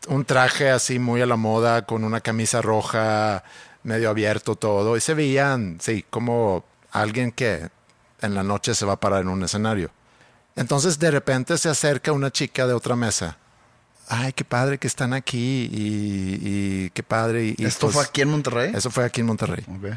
Un 0.09 0.25
traje 0.25 0.71
así 0.71 0.99
muy 0.99 1.23
a 1.23 1.27
la 1.27 1.37
moda, 1.37 1.87
con 1.87 2.03
una 2.03 2.21
camisa 2.21 2.61
roja, 2.61 3.45
medio 3.85 4.11
abierto 4.11 4.57
todo, 4.57 4.97
y 4.97 5.01
se 5.01 5.15
veían, 5.15 5.79
sí, 5.81 6.05
como 6.11 6.65
alguien 6.91 7.31
que 7.31 7.69
en 8.21 8.35
la 8.35 8.43
noche 8.43 8.75
se 8.75 8.85
va 8.85 8.95
a 8.95 9.01
parar 9.01 9.21
en 9.21 9.29
un 9.29 9.45
escenario. 9.45 9.93
Entonces 10.59 10.99
de 10.99 11.11
repente 11.11 11.57
se 11.59 11.69
acerca 11.69 12.13
una 12.13 12.31
chica 12.31 12.67
de 12.67 12.75
otra 12.75 12.97
mesa. 12.97 13.37
Ay, 14.09 14.33
qué 14.33 14.45
padre 14.45 14.79
que 14.79 14.87
están 14.87 15.13
aquí 15.13 15.69
y, 15.71 16.39
y 16.43 16.91
qué 16.91 17.03
padre. 17.03 17.55
Y, 17.59 17.65
¿Esto 17.65 17.87
pues, 17.87 17.95
fue 17.95 18.05
aquí 18.05 18.23
en 18.23 18.31
Monterrey? 18.31 18.73
Eso 18.75 18.91
fue 18.91 19.05
aquí 19.05 19.21
en 19.21 19.27
Monterrey. 19.27 19.65
Ok. 19.69 19.97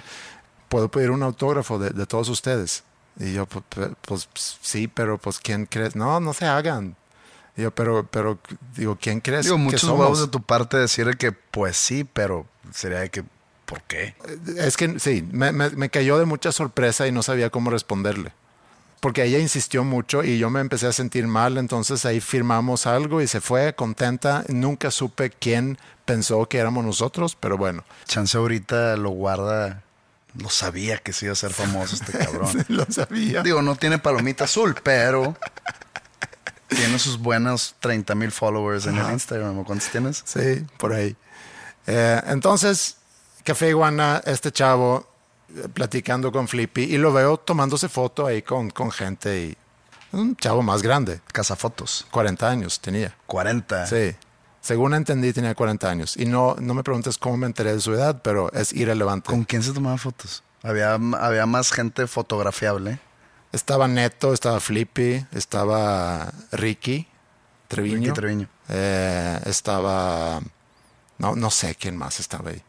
¿Puedo 0.70 0.90
pedir 0.90 1.12
un 1.12 1.24
autógrafo 1.24 1.80
de, 1.80 1.90
de 1.92 2.06
todos 2.06 2.28
ustedes? 2.30 2.84
Y 3.20 3.34
yo, 3.34 3.46
pues, 3.46 3.98
pues, 4.02 4.28
sí, 4.62 4.88
pero 4.88 5.18
pues 5.18 5.40
¿quién 5.40 5.66
crees? 5.66 5.96
No, 5.96 6.20
no 6.20 6.34
se 6.34 6.46
hagan. 6.46 6.96
Y 7.58 7.64
yo, 7.64 7.72
pero, 7.72 8.08
pero, 8.08 8.40
digo, 8.76 8.98
¿quién 9.00 9.20
crees 9.20 9.46
Digo, 9.46 9.58
muchos 9.58 9.84
huevos 9.84 10.22
de 10.22 10.28
tu 10.28 10.42
parte 10.42 10.78
decir 10.78 11.18
que 11.18 11.32
pues 11.32 11.76
sí, 11.76 12.04
pero 12.06 12.46
sería 12.74 13.00
de 13.00 13.10
que 13.10 13.24
¿por 13.66 13.82
qué? 13.84 14.16
Es 14.58 14.78
que 14.78 15.00
sí, 15.00 15.28
me, 15.32 15.52
me- 15.52 15.70
me 15.72 15.90
cayó 15.90 16.18
de 16.18 16.26
mucha 16.26 16.52
sorpresa 16.52 17.08
y 17.08 17.12
no 17.12 17.24
sabía 17.24 17.50
cómo 17.50 17.70
responderle. 17.70 18.32
Porque 19.02 19.24
ella 19.24 19.40
insistió 19.40 19.84
mucho 19.84 20.24
y 20.24 20.38
yo 20.38 20.52
me 20.52 20.60
empecé 20.62 20.86
a 20.86 20.94
sentir 20.94 21.26
mal, 21.26 21.58
entonces 21.58 22.06
ahí 22.06 22.22
firmamos 22.22 22.86
algo 22.86 23.22
y 23.22 23.28
se 23.28 23.42
fue 23.42 23.74
contenta. 23.74 24.46
Nunca 24.48 24.92
supe 24.92 25.32
quién 25.32 25.80
pensó 26.06 26.48
que 26.48 26.60
éramos 26.60 26.86
nosotros, 26.86 27.36
pero 27.38 27.58
bueno, 27.58 27.84
Chance 28.06 28.38
ahorita 28.38 28.96
lo 28.98 29.10
guarda. 29.10 29.82
Lo 30.36 30.50
sabía 30.50 30.98
que 30.98 31.12
se 31.12 31.26
iba 31.26 31.34
a 31.34 31.36
ser 31.36 31.52
famoso 31.52 31.96
este 31.96 32.18
cabrón. 32.18 32.64
lo 32.70 32.86
sabía. 32.86 33.42
Digo, 33.42 33.62
no 33.62 33.76
tiene 33.76 33.98
palomita 33.98 34.46
azul, 34.46 34.76
pero 34.82 35.36
tiene 36.70 37.00
sus 37.00 37.18
buenos 37.18 37.76
30 37.80 38.16
mil 38.16 38.32
followers 38.32 38.86
en 38.86 38.98
el 38.98 39.12
Instagram. 39.12 39.58
¿o 39.60 39.66
¿Cuántos 39.66 39.90
tienes? 39.90 40.24
Sí, 40.26 40.66
por 40.78 40.94
ahí. 40.94 41.16
Eh, 41.88 42.22
entonces, 42.28 42.98
Café 43.44 43.70
Iguana, 43.70 44.22
este 44.26 44.52
chavo 44.52 45.11
platicando 45.74 46.32
con 46.32 46.48
Flippy 46.48 46.84
y 46.84 46.98
lo 46.98 47.14
veo 47.14 47.38
tomándose 47.38 47.90
foto 47.90 48.26
ahí 48.26 48.42
con, 48.42 48.70
con 48.70 48.92
gente 48.92 49.40
y 49.40 49.58
un 50.12 50.36
chavo 50.36 50.62
más 50.62 50.82
grande, 50.82 51.22
Cazafotos. 51.32 52.06
40 52.12 52.50
años 52.50 52.80
tenía. 52.80 53.16
40. 53.28 53.88
Sí. 53.88 54.16
Según 54.60 54.94
entendí, 54.94 55.32
tenía 55.34 55.56
40 55.56 55.90
años. 55.90 56.18
Y 56.18 56.26
no, 56.26 56.56
no 56.60 56.74
me 56.74 56.84
preguntes 56.84 57.18
cómo 57.18 57.38
me 57.38 57.48
enteré 57.48 57.74
de 57.74 57.82
su 57.82 57.94
edad, 57.94 58.22
pero 58.22 58.52
es 58.52 58.74
irrelevante. 58.74 59.30
¿Con 59.30 59.46
quién 59.46 59.64
se 59.64 59.72
tomaba 59.72 59.98
fotos? 59.98 60.44
Había, 60.64 60.94
había 60.94 61.46
más 61.46 61.72
gente 61.72 62.06
fotografiable. 62.08 63.00
Estaba 63.52 63.88
Neto, 63.88 64.34
estaba 64.34 64.60
Flippy, 64.60 65.26
estaba 65.32 66.32
Ricky 66.52 67.08
Treviño. 67.68 68.00
Ricky 68.00 68.12
Treviño. 68.12 68.50
Eh, 68.70 69.40
estaba. 69.46 70.42
No, 71.18 71.36
no 71.36 71.50
sé 71.50 71.76
quién 71.76 71.98
más 71.98 72.20
estaba 72.20 72.52
ahí. 72.52 72.62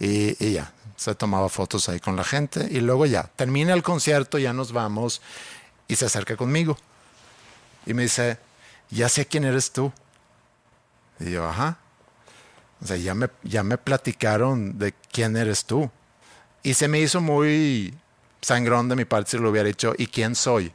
Y, 0.00 0.44
y 0.44 0.52
ya, 0.54 0.72
se 0.98 1.14
tomaba 1.14 1.48
fotos 1.48 1.88
ahí 1.88 2.00
con 2.00 2.16
la 2.16 2.24
gente. 2.24 2.68
Y 2.70 2.80
luego 2.80 3.06
ya, 3.06 3.22
termina 3.36 3.72
el 3.72 3.82
concierto, 3.82 4.36
ya 4.36 4.52
nos 4.52 4.72
vamos. 4.72 5.22
Y 5.86 5.96
se 5.96 6.06
acerca 6.06 6.36
conmigo. 6.36 6.76
Y 7.86 7.94
me 7.94 8.02
dice: 8.02 8.38
Ya 8.90 9.08
sé 9.08 9.26
quién 9.26 9.44
eres 9.44 9.72
tú. 9.72 9.92
Y 11.20 11.30
yo, 11.30 11.48
ajá. 11.48 11.78
O 12.82 12.86
sea, 12.86 12.96
ya 12.96 13.14
me, 13.14 13.30
ya 13.44 13.62
me 13.62 13.78
platicaron 13.78 14.78
de 14.78 14.92
quién 15.12 15.36
eres 15.36 15.64
tú. 15.64 15.90
Y 16.62 16.74
se 16.74 16.88
me 16.88 17.00
hizo 17.00 17.20
muy 17.20 17.94
sangrón 18.40 18.88
de 18.88 18.96
mi 18.96 19.04
parte 19.04 19.32
si 19.32 19.38
lo 19.38 19.50
hubiera 19.50 19.68
dicho, 19.68 19.94
¿y 19.96 20.08
quién 20.08 20.34
soy? 20.34 20.72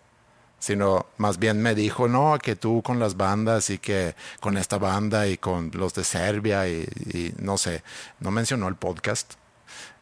Sino 0.60 1.08
más 1.18 1.38
bien 1.38 1.62
me 1.62 1.76
dijo, 1.76 2.08
no, 2.08 2.38
que 2.42 2.56
tú 2.56 2.82
con 2.82 3.00
las 3.00 3.18
bandas 3.18 3.70
y 3.70 3.78
que 3.78 4.16
con 4.40 4.58
esta 4.58 4.78
banda 4.78 5.28
y 5.28 5.38
con 5.38 5.72
los 5.74 5.94
de 5.94 6.06
Serbia 6.06 6.68
y, 6.68 6.88
y 7.14 7.34
no 7.40 7.58
sé, 7.58 7.84
no 8.20 8.32
mencionó 8.32 8.70
el 8.70 8.76
podcast, 8.76 9.34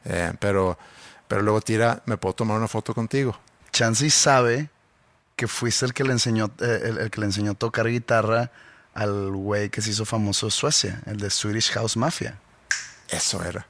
Eh, 0.06 0.34
pero, 0.40 0.78
pero 1.28 1.42
luego 1.42 1.62
tira, 1.62 2.02
¿me 2.06 2.18
puedo 2.18 2.34
tomar 2.34 2.58
una 2.58 2.68
foto 2.68 2.94
contigo? 2.94 3.38
Chansey 3.72 4.10
sabe 4.10 4.70
que 5.36 5.48
fuiste 5.48 5.86
el 5.86 5.94
que 5.94 6.04
le 6.04 6.12
enseñó, 6.12 6.52
eh, 6.60 6.82
el, 6.84 6.98
el 6.98 7.12
que 7.12 7.22
le 7.22 7.28
enseñó 7.28 7.52
a 7.52 7.56
tocar 7.56 7.88
guitarra 7.88 8.52
al 8.94 9.32
güey 9.32 9.70
que 9.70 9.82
se 9.82 9.92
hizo 9.92 10.06
famoso 10.06 10.48
de 10.48 10.52
Suecia, 10.52 11.02
el 11.06 11.18
de 11.18 11.30
Swedish 11.30 11.72
House 11.72 11.96
Mafia. 11.96 12.40
Eso 13.10 13.44
era. 13.44 13.66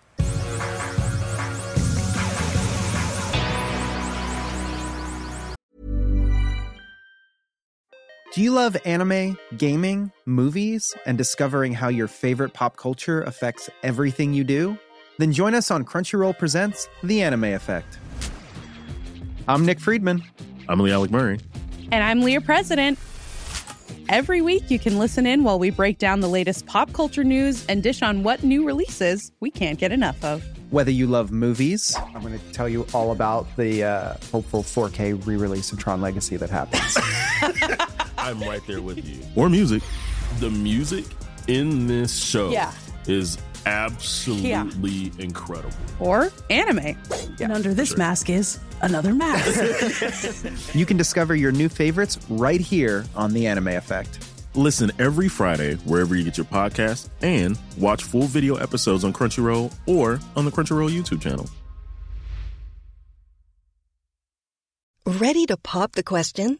Do 8.33 8.41
you 8.41 8.53
love 8.53 8.77
anime, 8.85 9.35
gaming, 9.57 10.09
movies, 10.25 10.95
and 11.05 11.17
discovering 11.17 11.73
how 11.73 11.89
your 11.89 12.07
favorite 12.07 12.53
pop 12.53 12.77
culture 12.77 13.21
affects 13.23 13.69
everything 13.83 14.33
you 14.33 14.45
do? 14.45 14.77
Then 15.21 15.31
join 15.31 15.53
us 15.53 15.69
on 15.69 15.85
Crunchyroll 15.85 16.35
Presents 16.35 16.89
The 17.03 17.21
Anime 17.21 17.43
Effect. 17.43 17.99
I'm 19.47 19.63
Nick 19.63 19.79
Friedman. 19.79 20.23
I'm 20.67 20.79
Lee 20.79 20.91
Alec 20.91 21.11
Murray. 21.11 21.39
And 21.91 22.03
I'm 22.03 22.21
Leah 22.21 22.41
President. 22.41 22.97
Every 24.09 24.41
week, 24.41 24.71
you 24.71 24.79
can 24.79 24.97
listen 24.97 25.27
in 25.27 25.43
while 25.43 25.59
we 25.59 25.69
break 25.69 25.99
down 25.99 26.21
the 26.21 26.27
latest 26.27 26.65
pop 26.65 26.91
culture 26.93 27.23
news 27.23 27.63
and 27.67 27.83
dish 27.83 28.01
on 28.01 28.23
what 28.23 28.41
new 28.41 28.65
releases 28.65 29.31
we 29.41 29.51
can't 29.51 29.77
get 29.77 29.91
enough 29.91 30.23
of. 30.23 30.43
Whether 30.71 30.89
you 30.89 31.05
love 31.05 31.31
movies, 31.31 31.95
I'm 32.15 32.23
going 32.23 32.39
to 32.39 32.51
tell 32.51 32.67
you 32.67 32.87
all 32.91 33.11
about 33.11 33.45
the 33.57 33.83
uh, 33.83 34.13
hopeful 34.31 34.63
4K 34.63 35.23
re 35.27 35.35
release 35.35 35.71
of 35.71 35.77
Tron 35.77 36.01
Legacy 36.01 36.35
that 36.37 36.49
happens. 36.49 36.97
I'm 38.17 38.39
right 38.39 38.65
there 38.65 38.81
with 38.81 39.07
you. 39.07 39.21
Or 39.35 39.49
music. 39.49 39.83
The 40.39 40.49
music 40.49 41.05
in 41.47 41.85
this 41.85 42.17
show 42.17 42.49
Yeah. 42.49 42.73
is 43.07 43.37
absolutely 43.65 45.11
incredible. 45.23 45.75
Or 45.99 46.31
anime. 46.49 46.97
And 47.39 47.51
under 47.51 47.73
this 47.73 47.97
mask 47.97 48.29
is 48.29 48.59
another 48.81 49.13
mask. 49.13 50.73
You 50.75 50.85
can 50.85 50.97
discover 50.97 51.35
your 51.35 51.51
new 51.51 51.69
favorites 51.69 52.17
right 52.29 52.61
here 52.61 53.05
on 53.15 53.33
The 53.33 53.47
Anime 53.47 53.69
Effect. 53.69 54.27
Listen 54.55 54.91
every 54.99 55.27
Friday 55.29 55.75
wherever 55.85 56.15
you 56.15 56.23
get 56.23 56.37
your 56.37 56.45
podcast 56.45 57.09
and 57.21 57.57
watch 57.77 58.03
full 58.03 58.23
video 58.23 58.55
episodes 58.55 59.03
on 59.03 59.13
Crunchyroll 59.13 59.73
or 59.85 60.19
on 60.35 60.45
the 60.45 60.51
Crunchyroll 60.51 60.89
YouTube 60.89 61.21
channel. 61.21 61.49
Ready 65.05 65.45
to 65.47 65.57
pop 65.57 65.93
the 65.93 66.03
question? 66.03 66.59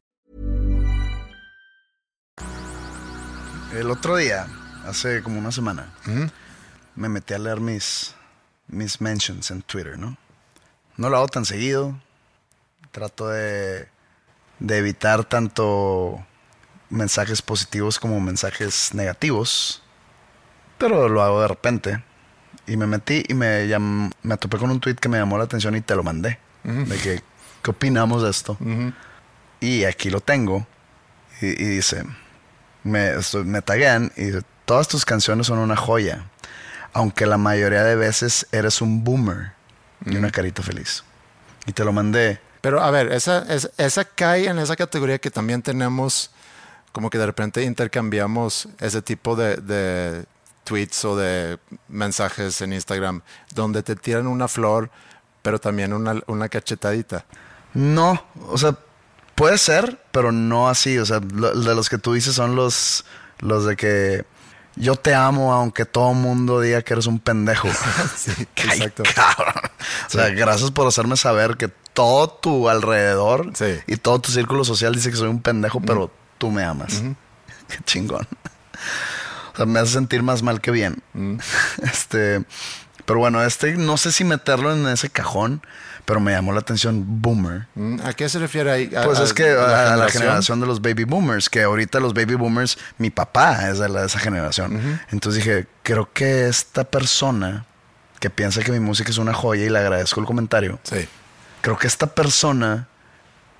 El 3.73 3.89
otro 3.89 4.17
día, 4.17 4.47
hace 4.85 5.23
como 5.23 5.39
una 5.39 5.51
semana, 5.51 5.93
me 6.95 7.09
metí 7.09 7.33
a 7.33 7.39
leer 7.39 7.59
mis, 7.61 8.15
mis 8.67 8.99
mentions 8.99 9.49
en 9.51 9.61
Twitter, 9.61 9.97
¿no? 9.97 10.17
No 10.97 11.09
lo 11.09 11.17
hago 11.17 11.27
tan 11.27 11.45
seguido. 11.45 11.97
Trato 12.91 13.29
de, 13.29 13.87
de 14.59 14.77
evitar 14.77 15.23
tanto 15.23 16.25
mensajes 16.89 17.41
positivos 17.41 17.97
como 17.99 18.19
mensajes 18.19 18.93
negativos. 18.93 19.81
Pero 20.77 21.07
lo 21.07 21.23
hago 21.23 21.41
de 21.41 21.47
repente. 21.47 22.03
Y 22.67 22.75
me 22.75 22.87
metí 22.87 23.23
y 23.27 23.33
me, 23.33 23.67
llam- 23.67 24.11
me 24.21 24.35
topé 24.37 24.57
con 24.57 24.69
un 24.69 24.79
tweet 24.81 24.95
que 24.95 25.07
me 25.09 25.17
llamó 25.17 25.37
la 25.37 25.45
atención 25.45 25.75
y 25.75 25.81
te 25.81 25.95
lo 25.95 26.03
mandé. 26.03 26.39
De 26.63 26.97
que, 26.97 27.21
¿qué 27.63 27.71
opinamos 27.71 28.21
de 28.21 28.29
esto? 28.29 28.57
Y 29.61 29.85
aquí 29.85 30.09
lo 30.09 30.19
tengo. 30.19 30.67
Y, 31.39 31.47
y 31.47 31.65
dice, 31.65 32.03
me, 32.83 33.11
me 33.45 33.61
taguean 33.61 34.11
y 34.17 34.31
todas 34.65 34.87
tus 34.87 35.05
canciones 35.05 35.47
son 35.47 35.59
una 35.59 35.75
joya. 35.75 36.25
Aunque 36.93 37.25
la 37.25 37.37
mayoría 37.37 37.83
de 37.83 37.95
veces 37.95 38.47
eres 38.51 38.81
un 38.81 39.03
boomer. 39.03 39.53
Y 40.05 40.15
una 40.17 40.31
carita 40.31 40.63
feliz. 40.63 41.03
Y 41.67 41.73
te 41.73 41.85
lo 41.85 41.93
mandé. 41.93 42.39
Pero 42.61 42.81
a 42.81 42.89
ver, 42.91 43.11
esa, 43.11 43.45
es- 43.53 43.69
esa 43.77 44.03
cae 44.03 44.47
en 44.47 44.57
esa 44.59 44.75
categoría 44.75 45.19
que 45.19 45.29
también 45.31 45.61
tenemos, 45.61 46.31
como 46.91 47.09
que 47.09 47.17
de 47.17 47.25
repente 47.27 47.63
intercambiamos 47.63 48.67
ese 48.79 49.01
tipo 49.01 49.35
de, 49.35 49.57
de 49.57 50.25
tweets 50.63 51.05
o 51.05 51.15
de 51.15 51.59
mensajes 51.87 52.61
en 52.61 52.73
Instagram, 52.73 53.21
donde 53.53 53.83
te 53.83 53.95
tiran 53.95 54.25
una 54.27 54.47
flor, 54.47 54.89
pero 55.43 55.59
también 55.59 55.93
una, 55.93 56.19
una 56.27 56.49
cachetadita. 56.49 57.25
No, 57.73 58.23
o 58.49 58.57
sea, 58.57 58.75
puede 59.41 59.57
ser, 59.57 59.99
pero 60.11 60.31
no 60.31 60.69
así. 60.69 60.99
O 60.99 61.05
sea, 61.05 61.19
lo- 61.19 61.53
de 61.59 61.73
los 61.73 61.89
que 61.89 61.97
tú 61.97 62.13
dices 62.13 62.35
son 62.35 62.55
los, 62.55 63.05
los 63.39 63.65
de 63.65 63.75
que 63.75 64.23
yo 64.75 64.95
te 64.95 65.15
amo 65.15 65.51
aunque 65.51 65.85
todo 65.85 66.11
el 66.11 66.17
mundo 66.17 66.61
diga 66.61 66.83
que 66.83 66.93
eres 66.93 67.07
un 67.07 67.19
pendejo. 67.19 67.67
Sí, 68.15 68.31
exacto. 68.55 69.01
cabrón. 69.15 69.53
O 70.07 70.09
sea, 70.09 70.29
gracias 70.29 70.69
por 70.69 70.85
hacerme 70.87 71.17
saber 71.17 71.57
que 71.57 71.69
todo 71.93 72.29
tu 72.29 72.69
alrededor 72.69 73.49
Sí. 73.55 73.79
y 73.87 73.97
todo 73.97 74.19
tu 74.19 74.31
círculo 74.31 74.63
social 74.63 74.93
dice 74.93 75.09
que 75.09 75.17
soy 75.17 75.27
un 75.29 75.41
pendejo, 75.41 75.81
pero 75.81 76.11
tú 76.37 76.51
me 76.51 76.63
amas. 76.63 77.01
Qué 77.67 77.77
chingón. 77.85 78.27
O 79.53 79.57
sea, 79.57 79.65
me 79.65 79.79
hace 79.79 79.93
sentir 79.93 80.21
más 80.23 80.43
mal 80.43 80.61
que 80.61 80.69
bien. 80.71 81.01
Este, 81.81 82.43
pero 83.05 83.19
bueno, 83.19 83.43
este 83.43 83.73
no 83.73 83.97
sé 83.97 84.11
si 84.11 84.23
meterlo 84.23 84.71
en 84.71 84.87
ese 84.87 85.09
cajón, 85.09 85.61
pero 86.05 86.19
me 86.19 86.31
llamó 86.31 86.51
la 86.53 86.59
atención 86.59 87.03
Boomer. 87.21 87.67
Mm, 87.75 87.99
¿A 88.03 88.13
qué 88.13 88.27
se 88.29 88.39
refiere 88.39 88.71
ahí? 88.71 88.91
¿A- 88.95 89.03
Pues 89.03 89.19
a 89.19 89.23
es 89.23 89.33
que 89.33 89.49
a, 89.51 89.93
a 89.93 89.97
la 89.97 90.09
generación? 90.09 90.59
de 90.59 90.67
los 90.67 90.81
baby 90.81 91.03
boomers, 91.03 91.49
que 91.49 91.63
ahorita 91.63 91.99
los 91.99 92.13
baby 92.13 92.35
boomers, 92.35 92.77
mi 92.97 93.09
papá 93.09 93.69
es 93.69 93.79
de, 93.79 93.89
la- 93.89 94.01
de 94.01 94.07
esa 94.07 94.19
generación. 94.19 94.99
Entonces 95.11 95.43
dije, 95.43 95.67
creo 95.83 96.09
que 96.13 96.47
esta 96.47 96.83
persona 96.83 97.65
que 98.19 98.29
piensa 98.29 98.61
que 98.61 98.71
mi 98.71 98.79
música 98.79 99.09
es 99.09 99.17
una 99.17 99.33
joya 99.33 99.65
y 99.65 99.69
le 99.69 99.79
agradezco 99.79 100.19
el 100.19 100.25
comentario, 100.25 100.79
Sí. 100.83 101.07
creo 101.61 101.77
que 101.77 101.87
esta 101.87 102.07
persona 102.07 102.87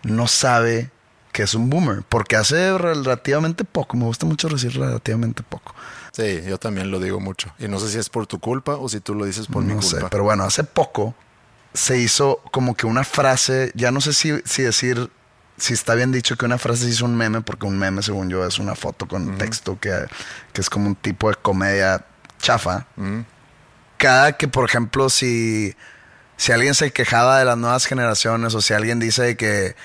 no 0.04 0.28
sabe 0.28 0.92
que 1.32 1.44
es 1.44 1.54
un 1.56 1.70
boomer, 1.70 2.04
porque 2.10 2.36
hace 2.36 2.78
relativamente 2.78 3.64
poco, 3.64 3.96
me 3.96 4.04
gusta 4.06 4.26
mucho 4.26 4.50
decir 4.50 4.74
relativamente 4.78 5.44
poco. 5.44 5.74
Sí, 6.12 6.42
yo 6.46 6.58
también 6.58 6.92
lo 6.92 7.00
digo 7.00 7.22
mucho. 7.22 7.54
Y 7.58 7.70
no 7.70 7.80
sé 7.80 7.88
si 7.90 7.98
es 7.98 8.10
por 8.10 8.28
tu 8.28 8.38
culpa 8.40 8.76
o 8.76 8.90
si 8.90 9.00
tú 9.00 9.16
lo 9.16 9.24
dices 9.24 9.48
por 9.48 9.64
mi 9.64 9.74
no 9.74 9.80
culpa. 9.80 10.00
sé, 10.02 10.06
pero 10.12 10.24
bueno, 10.26 10.44
hace 10.44 10.66
poco 10.66 11.16
se 11.74 11.98
hizo 11.98 12.42
como 12.52 12.76
que 12.76 12.86
una 12.86 13.04
frase, 13.04 13.72
ya 13.76 13.92
no 13.92 14.02
sé 14.02 14.14
si, 14.14 14.34
si 14.46 14.64
decir, 14.64 15.10
si 15.58 15.74
está 15.74 15.96
bien 15.96 16.12
dicho 16.12 16.36
que 16.38 16.46
una 16.46 16.58
frase 16.58 16.84
se 16.84 16.90
hizo 16.90 17.06
un 17.06 17.16
meme, 17.16 17.42
porque 17.42 17.66
un 17.66 17.78
meme, 17.78 18.02
según 18.02 18.30
yo, 18.30 18.46
es 18.46 18.60
una 18.60 18.76
foto 18.76 19.08
con 19.08 19.38
texto 19.38 19.80
que, 19.80 20.06
que 20.54 20.62
es 20.62 20.70
como 20.70 20.88
un 20.88 20.96
tipo 20.96 21.30
de 21.30 21.36
comedia 21.36 22.06
chafa. 22.40 22.88
Cada 23.98 24.34
que, 24.38 24.48
por 24.48 24.66
ejemplo, 24.68 25.10
si, 25.10 25.76
si 26.38 26.52
alguien 26.52 26.74
se 26.74 26.92
quejaba 26.92 27.40
de 27.40 27.46
las 27.46 27.58
nuevas 27.58 27.86
generaciones 27.86 28.56
o 28.56 28.62
si 28.62 28.74
alguien 28.74 29.00
dice 29.00 29.38
que 29.38 29.76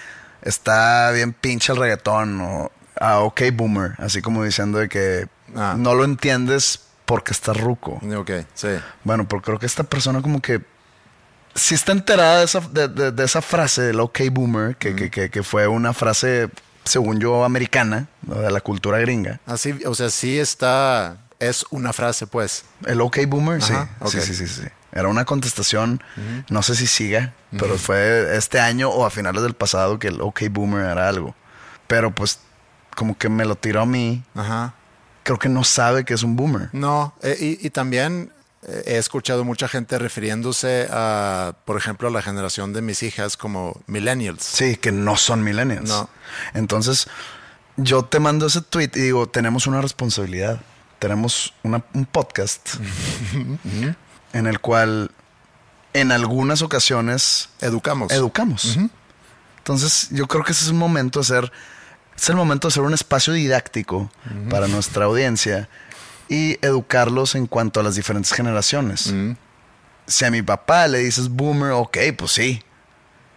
está 0.42 1.10
bien 1.10 1.32
pinche 1.34 1.72
el 1.72 1.78
reggaetón 1.78 2.40
o 2.40 2.72
ah, 2.98 3.18
ok 3.20 3.42
boomer, 3.52 3.94
así 3.98 4.22
como 4.22 4.42
diciendo 4.44 4.78
de 4.78 4.88
que 4.88 5.28
Ah. 5.54 5.76
no 5.78 5.94
lo 5.94 6.04
entiendes 6.04 6.80
porque 7.04 7.32
estás 7.32 7.56
ruco. 7.56 8.00
Ok, 8.16 8.30
sí. 8.54 8.68
Bueno, 9.04 9.28
pero 9.28 9.40
creo 9.42 9.58
que 9.60 9.66
esta 9.66 9.84
persona 9.84 10.20
como 10.22 10.42
que 10.42 10.60
sí 11.56 11.74
está 11.74 11.92
enterada 11.92 12.38
de 12.38 12.44
esa, 12.44 12.60
de, 12.60 12.88
de- 12.88 13.12
de 13.12 13.24
esa 13.24 13.42
frase 13.42 13.82
del 13.82 13.98
OK 14.00 14.20
Boomer, 14.30 14.76
que, 14.76 14.94
que- 14.94 15.10
que- 15.10 15.30
que 15.30 15.42
fue 15.42 15.66
una 15.66 15.92
frase, 15.92 16.48
según 16.84 17.18
yo, 17.18 17.44
americana, 17.44 18.06
¿no? 18.22 18.36
de 18.36 18.50
la 18.50 18.60
cultura 18.60 18.98
gringa. 18.98 19.40
Así, 19.46 19.72
o 19.84 19.94
sea, 19.94 20.10
sí 20.10 20.38
está, 20.38 21.16
es 21.40 21.64
una 21.70 21.92
frase, 21.92 22.26
pues. 22.26 22.64
El 22.86 23.00
OK 23.00 23.18
Boomer, 23.26 23.60
sí. 23.62 23.72
Ajá, 23.72 23.90
ok. 24.00 24.10
sí. 24.10 24.20
Sí, 24.20 24.34
sí, 24.34 24.46
sí, 24.46 24.62
Era 24.92 25.08
una 25.08 25.24
contestación, 25.24 26.02
no 26.48 26.62
sé 26.62 26.74
si 26.76 26.86
siga, 26.86 27.34
pero 27.58 27.76
fue 27.78 28.36
este 28.36 28.60
año 28.60 28.88
o 28.90 29.04
a 29.04 29.10
finales 29.10 29.42
del 29.42 29.54
pasado 29.54 29.98
que 29.98 30.08
el 30.08 30.20
OK 30.20 30.42
Boomer 30.50 30.84
era 30.86 31.08
algo. 31.08 31.34
Pero 31.86 32.10
pues 32.14 32.38
como 32.94 33.16
que 33.18 33.28
me 33.28 33.44
lo 33.44 33.56
tiró 33.56 33.82
a 33.82 33.86
mí. 33.86 34.22
Ajá. 34.34 34.74
Creo 35.22 35.38
que 35.38 35.48
no 35.48 35.64
sabe 35.64 36.04
que 36.04 36.14
es 36.14 36.22
un 36.22 36.36
boomer. 36.36 36.68
No, 36.72 37.12
eh, 37.22 37.36
y, 37.60 37.66
y 37.66 37.70
también 37.70 38.30
he 38.86 38.96
escuchado 38.98 39.44
mucha 39.44 39.68
gente 39.68 39.98
refiriéndose 39.98 40.88
a, 40.90 41.54
por 41.64 41.76
ejemplo, 41.76 42.08
a 42.08 42.10
la 42.10 42.22
generación 42.22 42.72
de 42.72 42.82
mis 42.82 43.02
hijas 43.02 43.36
como 43.36 43.80
millennials. 43.86 44.42
Sí, 44.42 44.76
que 44.76 44.90
no 44.92 45.16
son 45.16 45.42
millennials. 45.44 45.88
No. 45.88 46.08
Entonces, 46.54 47.06
yo 47.76 48.04
te 48.04 48.18
mando 48.20 48.46
ese 48.46 48.62
tweet 48.62 48.90
y 48.94 49.00
digo, 49.00 49.28
tenemos 49.28 49.66
una 49.66 49.80
responsabilidad. 49.80 50.60
Tenemos 50.98 51.52
una- 51.62 51.84
un 51.94 52.06
podcast 52.06 52.76
en 54.32 54.46
el 54.46 54.60
cual 54.60 55.10
en 55.92 56.12
algunas 56.12 56.62
ocasiones 56.62 57.48
Educamos. 57.60 58.12
educamos. 58.12 58.78
Entonces, 59.58 60.08
yo 60.10 60.26
creo 60.26 60.44
que 60.44 60.52
ese 60.52 60.64
es 60.64 60.70
un 60.70 60.78
momento 60.78 61.18
de 61.20 61.24
hacer, 61.24 61.52
es 62.16 62.28
el 62.28 62.36
momento 62.36 62.68
de 62.68 62.72
hacer 62.72 62.82
un 62.82 62.94
espacio 62.94 63.32
didáctico 63.32 64.10
para 64.50 64.68
nuestra 64.68 65.04
audiencia 65.06 65.68
y 66.28 66.58
educarlos 66.64 67.34
en 67.34 67.46
cuanto 67.46 67.80
a 67.80 67.82
las 67.82 67.94
diferentes 67.96 68.32
generaciones. 68.32 69.12
Si 70.06 70.24
a 70.24 70.30
mi 70.30 70.42
papá 70.42 70.86
le 70.88 70.98
dices 70.98 71.28
boomer, 71.28 71.72
ok, 71.72 71.98
pues 72.16 72.32
sí. 72.32 72.62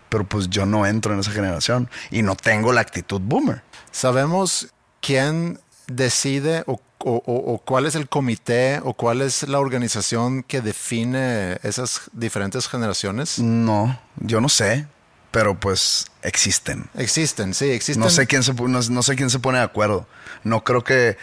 Pero 0.09 0.27
pues 0.27 0.49
yo 0.49 0.65
no 0.65 0.85
entro 0.85 1.13
en 1.13 1.19
esa 1.19 1.31
generación 1.31 1.89
y 2.11 2.21
no 2.23 2.35
tengo 2.35 2.73
la 2.73 2.81
actitud 2.81 3.21
boomer. 3.21 3.61
¿Sabemos 3.91 4.67
quién 5.01 5.59
decide 5.87 6.63
o, 6.67 6.79
o- 6.99 7.61
cuál 7.63 7.85
es 7.85 7.95
el 7.95 8.09
comité 8.09 8.81
o 8.83 8.93
cuál 8.93 9.21
es 9.21 9.47
la 9.47 9.59
organización 9.59 10.43
que 10.43 10.61
define 10.61 11.59
esas 11.63 12.01
diferentes 12.11 12.67
generaciones? 12.67 13.39
No, 13.39 13.99
yo 14.17 14.41
no 14.41 14.49
sé, 14.49 14.87
pero 15.31 15.59
pues 15.59 16.07
existen. 16.23 16.89
Existen, 16.95 17.53
sí, 17.53 17.65
existen. 17.69 18.03
No 18.03 18.09
sé 18.09 18.25
quién 18.27 18.41
se 18.43 18.53
no 18.53 19.03
sé 19.03 19.15
quién 19.15 19.29
se 19.29 19.39
pone 19.39 19.59
de 19.59 19.63
acuerdo. 19.63 20.07
No 20.43 20.63
creo 20.63 20.83
que 20.83 21.17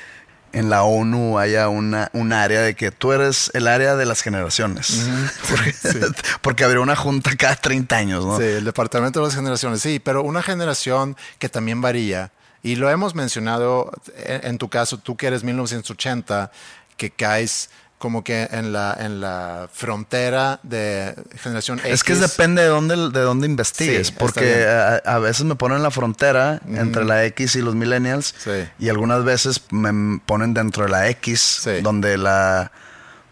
en 0.53 0.71
la 0.71 0.85
ONU 0.85 1.39
haya 1.39 1.69
una, 1.69 2.11
un 2.13 2.33
área 2.33 2.63
de 2.63 2.75
que 2.75 2.91
tú 2.91 3.13
eres 3.13 3.51
el 3.55 3.69
área 3.69 3.97
de 3.97 4.07
las 4.07 4.23
generaciones. 4.23 5.07
porque, 5.51 5.75
porque 6.41 6.65
habría 6.65 6.81
una 6.81 6.97
junta 6.97 7.37
cada 7.37 7.57
30 7.57 7.97
años, 7.97 8.25
¿no? 8.25 8.39
Sí, 8.39 8.45
el 8.45 8.65
departamento 8.65 9.21
de 9.21 9.27
las 9.27 9.35
generaciones, 9.35 9.83
sí, 9.83 9.99
pero 9.99 10.23
una 10.23 10.43
generación 10.43 11.17
que 11.39 11.49
también 11.49 11.81
varía. 11.81 12.33
Y 12.63 12.77
lo 12.77 12.91
hemos 12.91 13.15
mencionado 13.15 13.93
en, 14.17 14.47
en 14.47 14.59
tu 14.59 14.69
caso, 14.69 14.99
tú 14.99 15.17
que 15.17 15.27
eres 15.27 15.45
1980, 15.45 16.51
que 16.97 17.11
caes 17.11 17.71
como 17.99 18.23
que 18.25 18.49
en 18.53 18.73
la, 18.73 18.95
en 19.01 19.21
la 19.21 19.69
frontera 19.73 20.61
de 20.63 21.15
generación 21.37 21.79
X. 21.79 21.91
Es 21.91 22.05
que 22.05 22.15
depende 22.15 22.63
de 22.63 22.69
dónde, 22.69 22.95
de 22.97 23.21
dónde 23.21 23.47
investigues, 23.47 24.09
Sí, 24.09 24.15
porque 24.19 24.67
a, 24.67 24.97
a 24.97 25.19
veces 25.19 25.45
me 25.45 25.55
ponen 25.55 25.79
en 25.79 25.83
la 25.83 25.91
frontera 25.91 26.61
entre 26.69 27.05
la 27.05 27.25
X 27.25 27.57
y 27.57 27.63
los 27.63 27.75
millennials 27.75 28.35
Sí. 28.39 28.69
y 28.79 28.89
algunas 28.91 29.25
veces 29.25 29.63
me 29.71 30.21
ponen 30.27 30.53
dentro 30.53 30.85
de 30.85 30.91
la 30.91 31.09
X, 31.09 31.41
Sí. 31.63 31.81
donde 31.83 32.19
la 32.19 32.71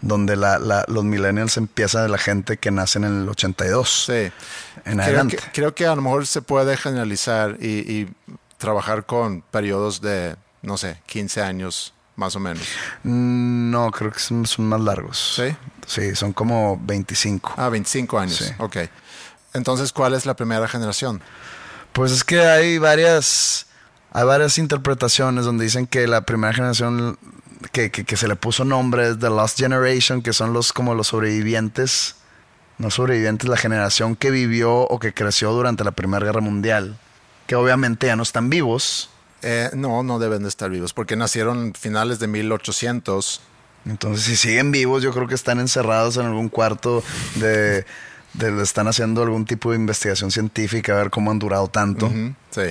donde 0.00 0.36
la, 0.36 0.58
la- 0.58 0.84
los 0.88 1.02
millennials 1.02 1.56
empieza 1.56 2.02
de 2.02 2.10
la 2.10 2.18
gente 2.18 2.58
que 2.58 2.70
nace 2.70 2.98
en 2.98 3.04
el 3.04 3.26
82 3.28 4.04
Sí. 4.04 4.12
en 4.12 4.32
Creo 4.84 5.00
adelante. 5.02 5.36
que, 5.38 5.42
creo 5.52 5.74
que 5.74 5.86
a 5.86 5.94
lo 5.94 6.02
mejor 6.02 6.26
se 6.26 6.42
puede 6.42 6.76
generalizar 6.76 7.56
y, 7.58 7.90
y 7.90 8.08
trabajar 8.58 9.06
con 9.06 9.40
periodos 9.40 10.02
de, 10.02 10.36
no 10.60 10.76
sé, 10.76 11.00
15 11.06 11.40
años 11.40 11.93
más 12.16 12.36
o 12.36 12.40
menos. 12.40 12.62
No, 13.02 13.90
creo 13.90 14.10
que 14.12 14.18
son, 14.20 14.46
son 14.46 14.66
más 14.68 14.80
largos. 14.80 15.34
¿Sí? 15.36 15.56
Sí, 15.86 16.14
son 16.14 16.32
como 16.32 16.78
25. 16.82 17.54
Ah, 17.56 17.68
25 17.68 18.18
años. 18.18 18.36
Sí. 18.36 18.44
Ok. 18.58 18.76
Entonces, 19.52 19.92
¿cuál 19.92 20.14
es 20.14 20.26
la 20.26 20.34
primera 20.34 20.66
generación? 20.68 21.20
Pues 21.92 22.10
es 22.12 22.24
que 22.24 22.40
hay 22.40 22.78
varias, 22.78 23.66
hay 24.12 24.24
varias 24.24 24.58
interpretaciones 24.58 25.44
donde 25.44 25.64
dicen 25.64 25.86
que 25.86 26.06
la 26.08 26.22
primera 26.22 26.52
generación 26.52 27.18
que, 27.72 27.90
que- 27.90 28.04
que 28.04 28.16
se 28.16 28.26
le 28.28 28.36
puso 28.36 28.64
nombre 28.64 29.08
es 29.10 29.18
The 29.18 29.28
Lost 29.30 29.58
Generation, 29.58 30.22
que 30.22 30.32
son 30.32 30.52
los 30.52 30.72
como 30.72 30.94
los 30.94 31.06
sobrevivientes, 31.08 32.16
no 32.78 32.90
sobrevivientes, 32.90 33.48
la 33.48 33.56
generación 33.56 34.16
que 34.16 34.30
vivió 34.30 34.72
o 34.74 34.98
que 34.98 35.14
creció 35.14 35.52
durante 35.52 35.84
la 35.84 35.92
Primera 35.92 36.26
Guerra 36.26 36.40
Mundial, 36.40 36.98
que 37.46 37.54
obviamente 37.54 38.08
ya 38.08 38.16
no 38.16 38.22
están 38.24 38.50
vivos. 38.50 39.10
Eh, 39.46 39.68
no, 39.74 40.02
no 40.02 40.18
deben 40.18 40.42
de 40.42 40.48
estar 40.48 40.70
vivos 40.70 40.94
porque 40.94 41.16
nacieron 41.16 41.74
finales 41.78 42.18
de 42.18 42.26
1800. 42.28 43.40
Entonces, 43.84 44.24
si 44.24 44.36
siguen 44.36 44.70
vivos, 44.72 45.02
yo 45.02 45.12
creo 45.12 45.28
que 45.28 45.34
están 45.34 45.60
encerrados 45.60 46.16
en 46.16 46.24
algún 46.24 46.48
cuarto 46.48 47.02
de, 47.34 47.84
de- 48.32 48.62
están 48.62 48.88
haciendo 48.88 49.22
algún 49.22 49.44
tipo 49.44 49.70
de 49.72 49.76
investigación 49.76 50.30
científica 50.30 50.94
a 50.94 50.96
ver 50.96 51.10
cómo 51.10 51.30
han 51.30 51.38
durado 51.38 51.68
tanto. 51.68 52.08
Sí. 52.50 52.62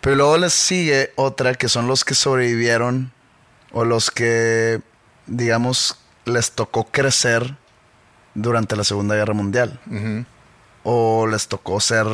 Pero 0.00 0.16
luego 0.16 0.38
les 0.38 0.52
sigue 0.52 1.12
otra 1.16 1.54
que 1.54 1.68
son 1.68 1.88
los 1.88 2.04
que 2.04 2.14
sobrevivieron 2.14 3.10
o 3.72 3.84
los 3.84 4.10
que, 4.12 4.80
digamos, 5.26 5.98
les 6.24 6.52
tocó 6.52 6.84
crecer 6.84 7.56
durante 8.34 8.76
la 8.76 8.84
Segunda 8.84 9.16
Guerra 9.16 9.34
Mundial. 9.34 9.80
O 10.84 11.26
les 11.26 11.48
tocó 11.48 11.80
ser, 11.80 12.06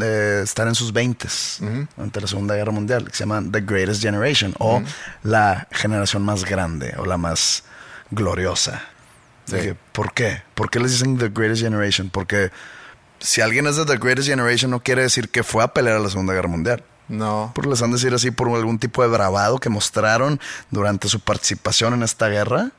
eh, 0.00 0.40
estar 0.42 0.66
en 0.68 0.74
sus 0.74 0.92
20 0.92 1.26
Ujú. 1.26 1.86
durante 1.96 2.20
la 2.20 2.26
Segunda 2.26 2.54
Guerra 2.56 2.72
Mundial, 2.72 3.04
que 3.08 3.12
se 3.16 3.20
llaman 3.20 3.52
The 3.52 3.60
Greatest 3.60 4.02
Generation 4.02 4.54
o 4.58 4.82
la 5.22 5.68
generación 5.70 6.22
más 6.22 6.44
grande 6.44 6.94
o 6.98 7.06
la 7.06 7.16
más 7.16 7.64
gloriosa. 8.10 8.82
Sí. 9.46 9.56
Dije, 9.56 9.76
¿Por 9.92 10.12
qué? 10.14 10.42
¿Por 10.54 10.70
qué 10.70 10.80
les 10.80 10.92
dicen 10.92 11.18
The 11.18 11.28
Greatest 11.28 11.62
Generation? 11.62 12.10
Porque 12.10 12.50
si 13.20 13.40
alguien 13.40 13.66
es 13.66 13.76
de 13.76 13.84
The 13.84 13.98
Greatest 13.98 14.28
Generation 14.28 14.70
no 14.70 14.80
quiere 14.82 15.02
decir 15.02 15.28
que 15.28 15.42
fue 15.42 15.62
a 15.62 15.68
pelear 15.68 15.96
a 15.96 16.00
la 16.00 16.08
Segunda 16.10 16.32
Guerra 16.34 16.48
Mundial. 16.48 16.82
No. 17.08 17.52
Por 17.54 17.66
les 17.66 17.82
han 17.82 17.90
de 17.90 17.96
decir 17.96 18.14
así 18.14 18.30
por 18.30 18.48
algún 18.48 18.78
tipo 18.78 19.02
de 19.02 19.08
bravado 19.08 19.58
que 19.58 19.68
mostraron 19.68 20.40
durante 20.70 21.08
su 21.08 21.20
participación 21.20 21.92
en 21.94 22.02
esta 22.02 22.28
guerra. 22.28 22.70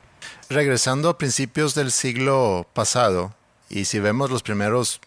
Regresando 0.48 1.08
a 1.08 1.18
principios 1.18 1.74
del 1.74 1.90
siglo 1.92 2.66
pasado, 2.72 3.34
y 3.68 3.84
si 3.84 3.98
vemos 4.00 4.30
los 4.30 4.42
primeros 4.42 5.00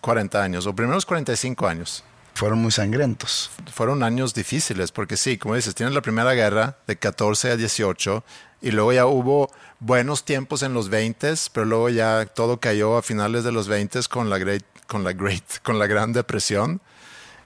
40 0.00 0.42
años 0.42 0.66
o 0.66 0.74
primeros 0.74 1.06
45 1.06 1.66
años, 1.66 2.04
Fueron 2.34 2.58
muy 2.60 2.70
sangrientos. 2.70 3.50
fueron 3.72 4.02
años 4.02 4.34
difíciles, 4.34 4.92
porque 4.92 5.16
sí, 5.16 5.38
como 5.38 5.54
dices, 5.54 5.74
tienes 5.74 5.94
la 5.94 6.02
primera 6.02 6.32
guerra 6.34 6.76
de 6.86 6.96
14 6.96 7.52
a 7.52 7.56
18, 7.56 8.22
y 8.60 8.72
luego 8.72 8.92
ya 8.92 9.06
hubo 9.06 9.50
buenos 9.80 10.24
tiempos 10.24 10.62
en 10.62 10.74
los 10.74 10.90
20, 10.90 11.32
pero 11.52 11.64
luego 11.64 11.88
ya 11.88 12.26
todo 12.26 12.60
cayó 12.60 12.96
a 12.98 13.02
finales 13.02 13.42
de 13.42 13.52
los 13.52 13.68
20 13.68 14.00
con 14.10 14.28
la 14.28 14.38
great, 14.38 14.64
con 14.86 15.02
la 15.02 15.12
great, 15.12 15.44
con 15.62 15.78
la 15.78 15.86
Gran 15.86 16.12
Depresión, 16.12 16.80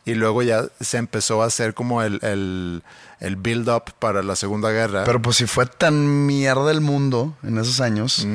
y 0.05 0.15
luego 0.15 0.43
ya 0.43 0.65
se 0.81 0.97
empezó 0.97 1.43
a 1.43 1.47
hacer 1.47 1.75
como 1.75 2.03
el, 2.03 2.19
el, 2.23 2.83
el 3.21 3.37
build-up 3.37 3.93
para 3.99 4.23
la 4.23 4.35
Segunda 4.35 4.71
Guerra. 4.71 5.05
Pero 5.05 5.23
pues 5.23 5.37
si 5.37 5.47
fue 5.47 5.67
tan 5.67 6.27
mierda 6.27 6.71
el 6.73 6.81
mundo 6.81 7.37
en 7.43 7.59
esos 7.59 7.81
años, 7.81 8.27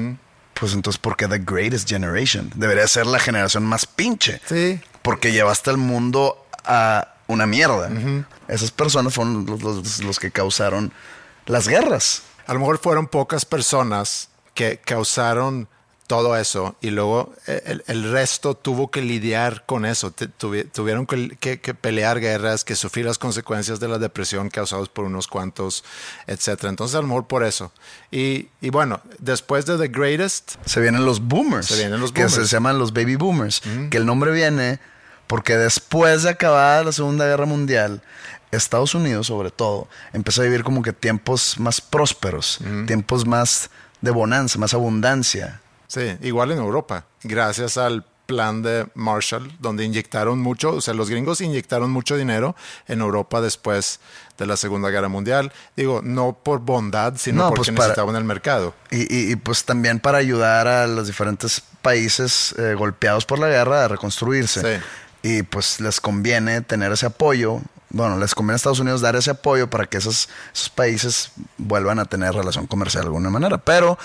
pues 0.59 0.73
entonces 0.73 0.97
¿por 0.99 1.15
qué 1.15 1.27
The 1.27 1.39
Greatest 1.39 1.87
Generation? 1.87 2.51
Debería 2.55 2.87
ser 2.87 3.05
la 3.05 3.19
generación 3.19 3.63
más 3.65 3.85
pinche. 3.85 4.41
sí, 4.47 4.79
Porque 5.01 5.31
llevaste 5.31 5.69
al 5.69 5.77
mundo 5.77 6.45
a 6.65 7.13
una 7.27 7.45
mierda. 7.45 7.89
Esas 8.47 8.71
personas 8.71 9.13
fueron 9.13 9.45
los, 9.45 9.61
los- 9.61 9.99
los 10.03 10.19
que 10.19 10.31
causaron 10.31 10.91
las 11.45 11.67
guerras. 11.67 12.23
A 12.47 12.53
lo 12.53 12.59
mejor 12.59 12.79
fueron 12.79 13.07
pocas 13.07 13.45
personas 13.45 14.29
que 14.53 14.79
causaron 14.83 15.67
todo 16.07 16.37
eso 16.37 16.75
y 16.81 16.91
luego 16.91 17.33
eh, 17.47 17.63
el, 17.65 17.83
el 17.87 18.11
resto 18.11 18.53
tuvo 18.55 18.91
que 18.91 19.01
lidiar 19.01 19.63
con 19.65 19.85
eso. 19.85 20.13
Tuvi- 20.13 20.69
tuvieron 20.71 21.05
que, 21.07 21.35
que- 21.39 21.59
que 21.59 21.73
pelear 21.73 22.19
guerras, 22.19 22.63
que 22.63 22.75
sufrir 22.75 23.05
las 23.05 23.17
consecuencias 23.17 23.79
de 23.79 23.87
la 23.87 23.97
depresión 23.97 24.49
causadas 24.49 24.87
por 24.89 25.05
unos 25.05 25.27
cuantos, 25.27 25.83
etcétera. 26.27 26.69
Entonces, 26.69 26.95
a 26.95 27.01
lo 27.01 27.07
mejor 27.07 27.25
por 27.27 27.43
eso. 27.43 27.71
Y, 28.11 28.49
y 28.61 28.69
bueno, 28.69 29.01
después 29.19 29.65
de 29.65 29.77
The 29.77 29.87
Greatest, 29.87 30.55
Se 30.65 30.79
vienen 30.79 31.05
los 31.05 31.21
boomers. 31.21 31.67
Se 31.67 31.77
vienen 31.77 31.99
los 31.99 32.11
Que 32.11 32.23
se 32.23 32.35
boomers. 32.35 32.51
llaman 32.51 32.77
los 32.79 32.93
baby 32.93 33.15
boomers. 33.15 33.61
Que 33.89 33.97
el 33.97 34.05
nombre 34.05 34.31
viene 34.31 34.79
porque 35.27 35.57
después 35.57 36.21
de 36.21 36.29
acabada 36.29 36.83
la 36.83 36.91
Segunda 36.91 37.25
Guerra 37.25 37.47
Mundial, 37.47 38.03
Estados 38.51 38.93
Unidos, 38.93 39.25
sobre 39.27 39.49
todo, 39.49 39.87
empezó 40.13 40.41
a 40.41 40.45
vivir 40.45 40.63
como 40.63 40.83
que 40.83 40.93
tiempos 40.93 41.59
más 41.59 41.81
prósperos, 41.81 42.59
tiempos 42.85 43.25
más 43.25 43.71
de 44.01 44.11
bonanza, 44.11 44.59
más 44.59 44.75
abundancia. 44.75 45.61
Sí, 45.88 46.17
igual 46.21 46.52
en 46.52 46.58
Europa, 46.60 47.06
gracias 47.24 47.78
al 47.78 48.06
plan 48.26 48.63
de 48.63 48.88
Marshall, 48.95 49.52
donde 49.60 49.84
inyectaron 49.84 50.39
mucho, 50.39 50.71
o 50.71 50.82
sea, 50.82 50.95
los 50.95 51.12
gringos 51.12 51.41
inyectaron 51.41 51.91
mucho 51.91 52.17
dinero 52.17 52.56
en 52.88 53.02
Europa 53.02 53.39
después 53.39 54.00
de 54.39 54.48
la 54.48 54.58
Segunda 54.58 54.89
Guerra 54.89 55.10
Mundial. 55.10 55.54
Digo, 55.76 56.02
no 56.04 56.34
por 56.41 56.60
bondad, 56.60 57.13
sino 57.17 57.43
No, 57.43 57.50
porque 57.50 57.58
pues 57.71 57.76
para- 57.78 57.88
necesitaban 57.89 58.15
el 58.15 58.24
mercado. 58.24 58.74
Y, 58.89 59.02
y- 59.15 59.32
y, 59.32 59.36
pues 59.36 59.63
también 59.65 60.00
para 60.00 60.17
ayudar 60.17 60.67
a 60.67 60.88
los 60.88 61.06
diferentes 61.06 61.62
países 61.84 62.56
eh, 62.58 62.74
golpeados 62.74 63.26
por 63.28 63.38
la 63.38 63.48
guerra 63.48 63.86
a 63.86 63.88
reconstruirse. 63.89 64.80
Sí. 64.80 64.84
Y 65.21 65.43
pues 65.43 65.80
les 65.80 66.02
conviene 66.02 66.62
tener 66.62 66.91
ese 66.91 67.06
apoyo. 67.06 67.62
Bueno, 67.89 68.17
les 68.17 68.36
conviene 68.36 68.54
a 68.54 68.58
Estados 68.58 68.80
Unidos 68.80 69.02
dar 69.02 69.15
ese 69.15 69.32
apoyo 69.32 69.69
para 69.69 69.86
que 69.86 69.98
esos, 69.98 70.30
esos 70.54 70.69
países 70.69 71.32
vuelvan 71.58 72.00
a 72.00 72.06
tener 72.06 72.34
relación 72.34 72.67
comercial 72.67 73.04
de 73.04 73.08
alguna 73.08 73.30
manera. 73.30 73.58
Pero 73.58 73.98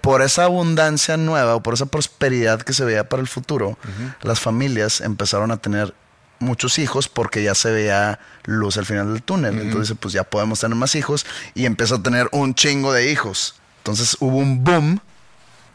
por 0.00 0.22
esa 0.22 0.44
abundancia 0.44 1.16
nueva 1.16 1.54
o 1.54 1.62
por 1.62 1.74
esa 1.74 1.86
prosperidad 1.86 2.62
que 2.62 2.72
se 2.72 2.84
veía 2.84 3.08
para 3.08 3.22
el 3.22 3.28
futuro, 3.28 3.78
las 4.22 4.40
familias 4.40 5.00
empezaron 5.00 5.50
a 5.50 5.56
tener 5.56 5.94
muchos 6.40 6.78
hijos 6.78 7.08
porque 7.08 7.42
ya 7.42 7.54
se 7.54 7.70
veía 7.70 8.20
luz 8.44 8.76
al 8.76 8.86
final 8.86 9.12
del 9.12 9.22
túnel. 9.22 9.58
Entonces, 9.58 9.96
pues 9.98 10.12
ya 10.12 10.24
podemos 10.24 10.60
tener 10.60 10.76
más 10.76 10.94
hijos 10.94 11.26
y 11.54 11.64
empezó 11.64 11.96
a 11.96 12.02
tener 12.02 12.28
un 12.32 12.54
chingo 12.54 12.92
de 12.92 13.10
hijos. 13.10 13.54
Entonces 13.78 14.16
hubo 14.20 14.36
un 14.36 14.62
boom 14.64 15.00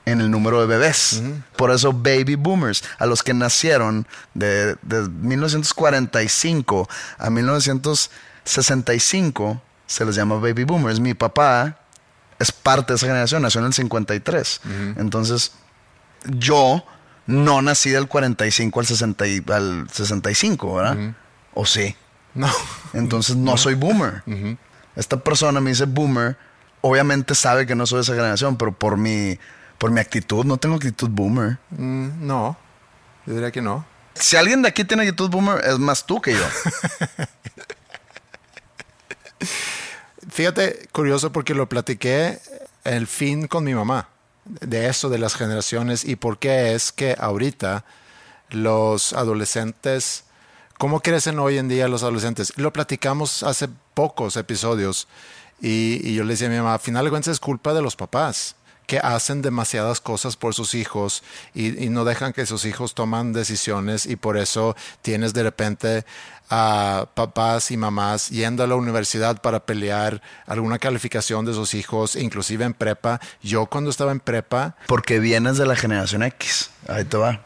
en 0.05 0.21
el 0.21 0.29
número 0.31 0.59
de 0.61 0.67
bebés. 0.67 1.21
Por 1.55 1.71
eso 1.71 1.93
baby 1.93 2.35
boomers, 2.35 2.83
a 2.99 3.05
los 3.05 3.23
que 3.23 3.33
nacieron 3.33 4.07
de, 4.33 4.75
de 4.81 5.07
1945 5.09 6.89
a 7.17 7.29
1965, 7.29 9.61
se 9.87 10.05
les 10.05 10.15
llama 10.15 10.35
baby 10.35 10.63
boomers. 10.63 10.99
Mi 10.99 11.13
papá 11.13 11.77
es 12.39 12.51
parte 12.51 12.93
de 12.93 12.97
esa 12.97 13.07
generación, 13.07 13.41
nació 13.41 13.59
en 13.61 13.67
el 13.67 13.73
53. 13.73 14.61
Entonces, 14.97 15.51
yo 16.25 16.83
no 17.25 17.61
nací 17.61 17.89
del 17.91 18.07
45 18.07 18.79
al, 18.79 18.85
60 18.85 19.27
y- 19.27 19.43
al 19.51 19.87
65, 19.91 20.75
¿verdad? 20.75 21.13
¿O 21.53 21.65
sí? 21.65 21.95
No. 22.33 22.51
Entonces 22.93 23.35
no 23.35 23.57
soy 23.57 23.75
boomer. 23.75 24.23
Esta 24.95 25.17
persona 25.17 25.61
me 25.61 25.69
dice 25.69 25.85
boomer. 25.85 26.37
Obviamente 26.81 27.33
sabe 27.35 27.65
que 27.65 27.75
no 27.75 27.85
soy 27.85 27.97
de 27.97 28.01
esa 28.03 28.13
generación, 28.15 28.57
pero 28.57 28.73
por 28.73 28.97
mi, 28.97 29.39
por 29.83 29.91
mi 29.91 29.99
actitud, 29.99 30.45
no 30.45 30.55
tengo 30.55 30.75
actitud 30.75 31.09
boomer. 31.09 31.57
Mm, 31.71 32.25
no, 32.25 32.55
yo 33.25 33.33
diría 33.33 33.51
que 33.51 33.61
no. 33.61 33.85
Si 34.13 34.37
alguien 34.37 34.61
de 34.61 34.69
aquí 34.69 34.85
tiene 34.85 35.03
actitud 35.03 35.29
boomer, 35.29 35.61
es 35.61 35.77
más 35.77 36.05
tú 36.05 36.21
que 36.21 36.31
yo. 36.31 36.45
Fíjate, 40.29 40.87
curioso 40.93 41.33
porque 41.33 41.53
lo 41.53 41.67
platiqué 41.67 42.39
el 42.85 43.07
fin 43.07 43.47
con 43.47 43.65
mi 43.65 43.75
mamá, 43.75 44.07
de 44.45 44.87
eso 44.87 45.09
de 45.09 45.17
las 45.17 45.35
generaciones 45.35 46.05
y 46.05 46.15
por 46.15 46.39
qué 46.39 46.75
es 46.75 46.93
que 46.93 47.17
ahorita 47.19 47.83
los 48.51 49.11
adolescentes, 49.11 50.23
¿cómo 50.77 51.01
crecen 51.01 51.39
hoy 51.39 51.57
en 51.57 51.67
día 51.67 51.89
los 51.89 52.03
adolescentes? 52.03 52.53
Lo 52.55 52.71
platicamos 52.71 53.43
hace 53.43 53.67
pocos 53.93 54.37
episodios 54.37 55.09
y, 55.59 55.99
y 56.09 56.15
yo 56.15 56.23
le 56.23 56.35
decía 56.35 56.47
a 56.47 56.51
mi 56.51 56.55
mamá, 56.55 56.75
a 56.75 56.79
final 56.79 57.03
de 57.03 57.09
cuentas 57.09 57.33
es 57.33 57.41
culpa 57.41 57.73
de 57.73 57.81
los 57.81 57.97
papás 57.97 58.55
que 58.85 58.99
hacen 58.99 59.41
demasiadas 59.41 60.01
cosas 60.01 60.35
por 60.35 60.53
sus 60.53 60.75
hijos 60.75 61.23
y, 61.53 61.89
no 61.89 62.05
dejan 62.05 62.33
que 62.33 62.45
sus 62.45 62.65
hijos 62.65 62.93
toman 62.93 63.33
decisiones 63.33 64.05
y 64.05 64.15
por 64.15 64.37
eso 64.37 64.75
tienes 65.01 65.33
de 65.33 65.43
repente 65.43 66.05
a 66.49 67.07
papás 67.13 67.71
y 67.71 67.77
mamás 67.77 68.29
yendo 68.29 68.63
a 68.63 68.67
la 68.67 68.75
universidad 68.75 69.41
para 69.41 69.65
pelear 69.65 70.21
alguna 70.45 70.79
calificación 70.79 71.45
de 71.45 71.53
sus 71.53 71.73
hijos, 71.73 72.15
inclusive 72.15 72.65
en 72.65 72.73
prepa. 72.73 73.19
Yo 73.41 73.65
cuando 73.67 73.89
estaba 73.89 74.11
en 74.11 74.19
prepa... 74.19 74.75
Porque 74.87 75.19
vienes 75.19 75.57
de 75.57 75.65
la 75.65 75.75
generación 75.75 76.23
X. 76.23 76.69
Ahí 76.87 77.05
te 77.05 77.17
va. 77.17 77.41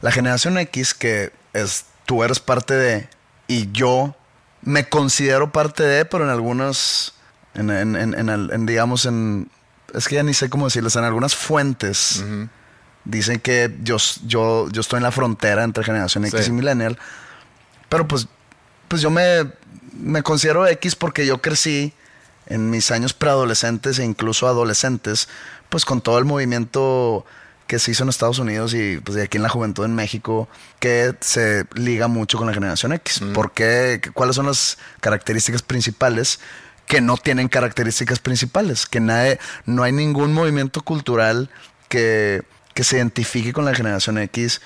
La 0.00 0.10
generación 0.10 0.58
X 0.58 0.94
que 0.94 1.32
es, 1.52 1.84
tú 2.06 2.24
eres 2.24 2.40
parte 2.40 2.74
de 2.74 3.08
y 3.46 3.70
yo 3.72 4.14
me 4.62 4.88
considero 4.88 5.52
parte 5.52 5.82
de, 5.82 6.04
pero 6.04 6.24
en 6.24 6.30
algunos, 6.30 7.14
en, 7.54 7.70
en 7.70 8.66
digamos, 8.66 9.06
en, 9.06 9.50
es 9.94 10.08
que 10.08 10.16
ya 10.16 10.22
ni 10.22 10.34
sé 10.34 10.50
cómo 10.50 10.66
decirles, 10.66 10.96
en 10.96 11.04
algunas 11.04 11.34
fuentes 11.34 12.24
dicen 13.04 13.40
que 13.40 13.74
yo, 13.82 13.96
yo, 14.26 14.68
yo 14.70 14.80
estoy 14.80 14.98
en 14.98 15.04
la 15.04 15.12
frontera 15.12 15.64
entre 15.64 15.82
generación 15.84 16.24
X 16.26 16.48
y 16.48 16.52
millennial, 16.52 16.98
pero 17.88 18.06
pues, 18.06 18.28
pues 18.86 19.00
yo 19.00 19.10
me, 19.10 19.50
me 19.98 20.22
considero 20.22 20.66
X 20.66 20.94
porque 20.94 21.26
yo 21.26 21.40
crecí 21.40 21.94
en 22.46 22.70
mis 22.70 22.90
años 22.90 23.12
preadolescentes 23.12 23.98
e 23.98 24.04
incluso 24.04 24.46
adolescentes, 24.46 25.28
pues 25.68 25.84
con 25.84 26.00
todo 26.00 26.18
el 26.18 26.24
movimiento 26.24 27.24
que 27.66 27.78
se 27.78 27.90
hizo 27.90 28.02
en 28.02 28.08
Estados 28.08 28.38
Unidos 28.38 28.72
y 28.72 28.96
pues 28.98 29.14
de 29.14 29.24
aquí 29.24 29.36
en 29.36 29.42
la 29.42 29.50
juventud 29.50 29.84
en 29.84 29.94
México, 29.94 30.48
que 30.80 31.14
se 31.20 31.66
liga 31.74 32.08
mucho 32.08 32.38
con 32.38 32.46
la 32.46 32.54
generación 32.54 32.94
X. 32.94 33.20
¿Por 33.34 33.52
qué? 33.52 34.00
¿Cuáles 34.14 34.36
son 34.36 34.46
las 34.46 34.78
características 35.00 35.60
principales? 35.62 36.40
Que 36.88 37.00
no 37.00 37.16
tienen 37.16 37.48
características 37.48 38.18
principales, 38.18 38.86
que 38.86 38.98
nadie, 38.98 39.38
no 39.66 39.82
hay 39.82 39.92
ningún 39.92 40.32
movimiento 40.32 40.80
cultural 40.80 41.50
que, 41.88 42.42
que 42.74 42.82
se 42.82 42.96
identifique 42.96 43.52
con 43.52 43.66
la 43.66 43.74
generación 43.74 44.18
X. 44.18 44.62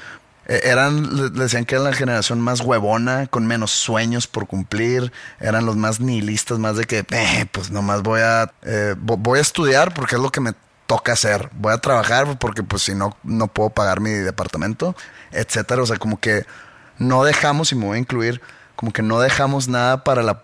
Eh, 0.46 0.60
eran, 0.64 1.34
decían 1.34 1.64
que 1.64 1.74
eran 1.74 1.84
la 1.84 1.92
generación 1.92 2.40
más 2.40 2.60
huevona, 2.60 3.26
con 3.26 3.46
menos 3.46 3.72
sueños 3.72 4.28
por 4.28 4.46
cumplir, 4.46 5.12
eran 5.40 5.66
los 5.66 5.76
más 5.76 6.00
nihilistas, 6.00 6.58
más 6.58 6.76
de 6.76 6.84
que, 6.84 7.04
eh, 7.10 7.46
pues 7.50 7.70
nomás 7.70 8.02
voy 8.02 8.20
a, 8.20 8.52
eh, 8.62 8.94
voy 8.96 9.38
a 9.38 9.42
estudiar 9.42 9.92
porque 9.92 10.14
es 10.14 10.22
lo 10.22 10.30
que 10.30 10.40
me 10.40 10.54
toca 10.86 11.12
hacer. 11.12 11.50
Voy 11.54 11.72
a 11.72 11.78
trabajar 11.78 12.38
porque 12.38 12.62
pues 12.62 12.82
si 12.82 12.94
no, 12.94 13.16
no 13.24 13.48
puedo 13.48 13.70
pagar 13.70 14.00
mi 14.00 14.10
departamento, 14.10 14.94
etcétera. 15.32 15.82
O 15.82 15.86
sea, 15.86 15.96
como 15.96 16.20
que 16.20 16.46
no 16.98 17.24
dejamos, 17.24 17.72
y 17.72 17.74
me 17.74 17.86
voy 17.86 17.96
a 17.96 18.00
incluir, 18.00 18.40
como 18.76 18.92
que 18.92 19.02
no 19.02 19.18
dejamos 19.18 19.68
nada 19.68 20.04
para 20.04 20.22
la 20.22 20.42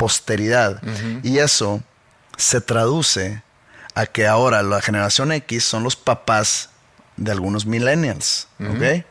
posteridad. 0.00 0.80
Y 1.22 1.38
eso 1.38 1.82
se 2.38 2.62
traduce 2.62 3.42
a 3.94 4.06
que 4.06 4.26
ahora 4.26 4.62
la 4.62 4.80
generación 4.80 5.30
X 5.32 5.62
son 5.64 5.82
los 5.82 5.94
papás 5.94 6.70
de 7.18 7.30
algunos 7.32 7.66
millennials, 7.66 8.48
¿ok? 8.58 9.04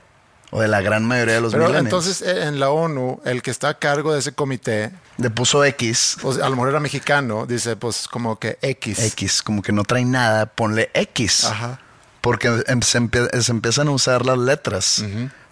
O 0.51 0.61
de 0.61 0.67
la 0.67 0.81
gran 0.81 1.05
mayoría 1.05 1.35
de 1.35 1.41
los 1.41 1.51
Pero 1.51 1.65
millennials. 1.65 1.85
entonces 1.85 2.21
eh, 2.23 2.47
en 2.47 2.59
la 2.59 2.71
ONU, 2.71 3.21
el 3.23 3.43
que 3.43 3.51
está 3.51 3.69
a 3.69 3.73
cargo 3.77 4.13
de 4.13 4.19
ese 4.19 4.31
comité, 4.31 4.89
Le 5.17 5.29
puso 5.29 5.63
X. 5.63 6.17
pues, 6.23 6.39
a 6.39 6.45
lo 6.49 6.55
mejor 6.55 6.69
era 6.69 6.79
mexicano, 6.79 7.45
dice 7.45 7.75
pues 7.75 8.07
como 8.07 8.39
que 8.39 8.57
X. 8.63 8.97
X, 9.13 9.43
como 9.43 9.61
que 9.61 9.71
no 9.71 9.83
trae 9.83 10.05
nada, 10.05 10.47
ponle 10.47 10.89
X. 10.95 11.45
Ajá. 11.45 11.79
Porque 12.21 12.47
em- 12.65 12.81
se, 12.81 12.99
empie- 12.99 13.29
se 13.41 13.51
empiezan 13.51 13.89
a 13.89 13.91
usar 13.91 14.25
las 14.25 14.39
letras. 14.39 15.03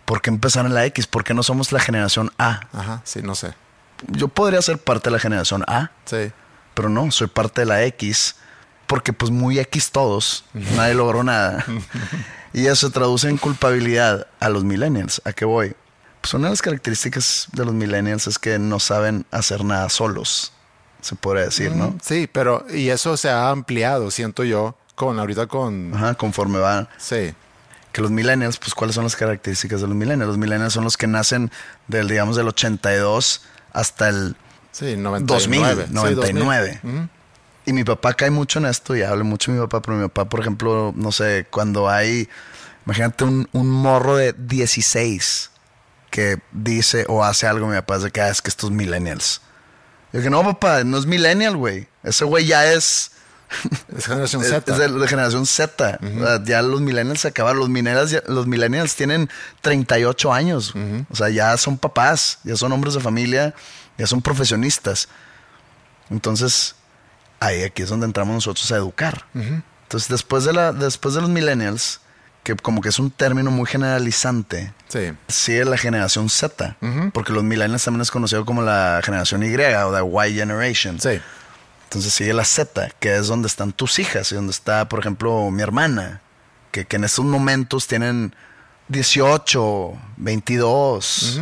¿Por 0.05 0.21
qué 0.23 0.31
empezaron 0.31 0.67
en 0.71 0.73
la 0.73 0.85
X? 0.87 1.05
¿Por 1.05 1.23
qué 1.23 1.35
no 1.35 1.43
somos 1.43 1.71
la 1.71 1.79
generación 1.79 2.31
A? 2.39 2.61
Ajá, 2.73 3.01
sí, 3.03 3.21
no 3.21 3.35
sé. 3.35 3.53
Yo 4.07 4.27
podría 4.27 4.61
ser 4.61 4.77
parte 4.77 5.09
de 5.09 5.13
la 5.13 5.19
generación 5.19 5.63
A, 5.67 5.91
Sí. 6.05 6.31
pero 6.73 6.89
no, 6.89 7.09
soy 7.11 7.27
parte 7.27 7.61
de 7.61 7.65
la 7.65 7.83
X. 7.83 8.35
Porque 8.85 9.11
pues 9.11 9.31
muy 9.31 9.59
X 9.59 9.91
todos, 9.91 10.45
nadie 10.75 10.93
logró 10.93 11.21
nada. 11.23 11.65
y 12.53 12.67
eso 12.67 12.87
se 12.87 12.93
traduce 12.93 13.27
en 13.27 13.37
culpabilidad 13.37 14.27
a 14.39 14.47
los 14.49 14.63
millennials. 14.63 15.21
¿A 15.25 15.33
qué 15.33 15.43
voy? 15.43 15.75
Pues 16.21 16.33
una 16.33 16.45
de 16.47 16.51
las 16.51 16.61
características 16.61 17.47
de 17.51 17.65
los 17.65 17.73
millennials 17.73 18.27
es 18.27 18.39
que 18.39 18.57
no 18.59 18.79
saben 18.79 19.25
hacer 19.31 19.63
nada 19.65 19.89
solos, 19.89 20.53
se 21.01 21.15
podría 21.15 21.45
decir, 21.45 21.73
¿no? 21.75 21.95
Sí, 22.01 22.29
pero 22.31 22.65
y 22.73 22.89
eso 22.89 23.17
se 23.17 23.29
ha 23.29 23.49
ampliado, 23.49 24.09
siento 24.09 24.43
yo, 24.43 24.77
con 24.95 25.19
ahorita 25.19 25.47
con... 25.47 25.93
Ajá, 25.93 26.13
conforme 26.15 26.57
va. 26.59 26.89
Sí. 26.97 27.33
que 27.91 28.01
los 28.01 28.09
millennials, 28.11 28.57
pues 28.57 28.73
cuáles 28.73 28.95
son 28.95 29.03
las 29.03 29.15
características 29.17 29.81
de 29.81 29.87
los 29.87 29.95
millennials. 29.95 30.27
Los 30.29 30.37
millennials 30.37 30.73
son 30.73 30.83
los 30.85 30.95
que 30.97 31.07
nacen 31.07 31.51
del, 31.87 32.07
digamos, 32.07 32.35
del 32.37 32.47
82 32.47 33.41
hasta 33.79 34.09
el 34.09 34.35
Sí, 34.71 34.95
99. 34.95 35.85
2000, 35.85 35.87
Sí, 35.87 35.93
99. 35.93 36.79
2000. 36.83 36.95
Ujú. 36.99 37.09
Y 37.65 37.73
mi 37.73 37.83
papá 37.83 38.13
cae 38.13 38.29
mucho 38.29 38.59
en 38.59 38.65
esto 38.65 38.95
y 38.95 39.01
habla 39.01 39.23
mucho 39.23 39.51
de 39.51 39.57
mi 39.59 39.63
papá, 39.65 39.81
pero 39.81 39.97
mi 39.97 40.07
papá, 40.07 40.29
por 40.29 40.39
ejemplo, 40.39 40.93
no 40.95 41.11
sé, 41.11 41.47
cuando 41.49 41.89
hay, 41.89 42.29
imagínate 42.85 43.23
un, 43.23 43.49
un 43.51 43.69
morro 43.69 44.15
de 44.15 44.33
16 44.37 45.51
que 46.11 46.37
dice 46.51 47.05
o 47.09 47.23
hace 47.23 47.45
algo, 47.47 47.67
mi 47.67 47.75
papá 47.75 47.97
es 47.97 48.03
de 48.03 48.11
que 48.11 48.21
"Ah, 48.21 48.29
es 48.29 48.41
que 48.41 48.49
estos 48.49 48.71
millennials. 48.71 49.41
Yo 50.13 50.19
dije, 50.19 50.29
no, 50.29 50.41
papá, 50.43 50.83
no 50.85 50.97
es 50.97 51.05
millennial, 51.05 51.57
güey. 51.57 51.87
Ese 52.03 52.23
güey 52.23 52.45
ya 52.45 52.71
es... 52.71 53.11
Es 53.95 54.05
generación 54.05 54.43
Z. 54.43 54.71
es 54.73 54.77
de, 54.77 54.89
de 54.91 55.07
generación 55.07 55.45
Z. 55.45 55.99
O 56.01 56.19
sea, 56.25 56.43
ya 56.43 56.61
los 56.61 56.81
millennials 56.81 57.21
se 57.21 57.29
acabaron. 57.29 57.59
Los 57.59 57.69
millennials, 57.69 58.11
ya- 58.11 58.23
los 58.27 58.45
millennials 58.47 58.95
tienen 58.95 59.29
38 59.61 60.33
años. 60.33 60.73
O 61.09 61.15
sea, 61.15 61.29
ya 61.29 61.55
son 61.57 61.77
papás, 61.77 62.39
ya 62.43 62.55
son 62.57 62.71
hombres 62.71 62.93
de 62.93 62.99
familia, 62.99 63.53
ya 63.97 64.05
son 64.07 64.21
profesionistas. 64.21 65.07
Entonces, 66.09 66.75
ahí 67.39 67.63
aquí 67.63 67.81
es 67.83 67.89
donde 67.89 68.05
entramos 68.05 68.33
nosotros 68.35 68.71
a 68.71 68.75
educar. 68.77 69.25
Entonces, 69.33 70.09
después 70.09 70.43
de, 70.45 70.53
la, 70.53 70.73
después 70.73 71.15
de 71.15 71.21
los 71.21 71.29
millennials, 71.29 72.01
que 72.43 72.55
como 72.55 72.81
que 72.81 72.89
es 72.89 72.99
un 72.99 73.11
término 73.11 73.51
muy 73.51 73.65
generalizante, 73.65 74.73
Sí. 74.87 75.11
sigue 75.27 75.65
la 75.65 75.77
generación 75.77 76.29
Z. 76.29 76.77
Porque 77.13 77.33
los 77.33 77.43
millennials 77.43 77.83
también 77.83 78.01
es 78.01 78.11
conocido 78.11 78.45
como 78.45 78.61
la 78.61 79.01
generación 79.03 79.43
Y 79.43 79.53
o 79.53 79.91
la 79.91 80.27
Y 80.29 80.35
Generation. 80.35 80.99
Sí. 80.99 81.19
Entonces 81.87 82.13
sigue 82.13 82.33
la 82.33 82.43
Z, 82.43 82.91
que 82.99 83.15
es 83.15 83.27
donde 83.27 83.47
están 83.47 83.71
tus 83.71 83.97
hijas 83.97 84.29
y 84.33 84.35
donde 84.35 84.51
está, 84.51 84.89
por 84.89 84.99
ejemplo, 84.99 85.49
mi 85.51 85.61
hermana, 85.63 86.21
que, 86.71 86.83
que 86.85 86.97
en 86.97 87.05
estos 87.05 87.23
momentos 87.23 87.87
tienen 87.87 88.35
18, 88.89 89.93
22. 90.17 91.41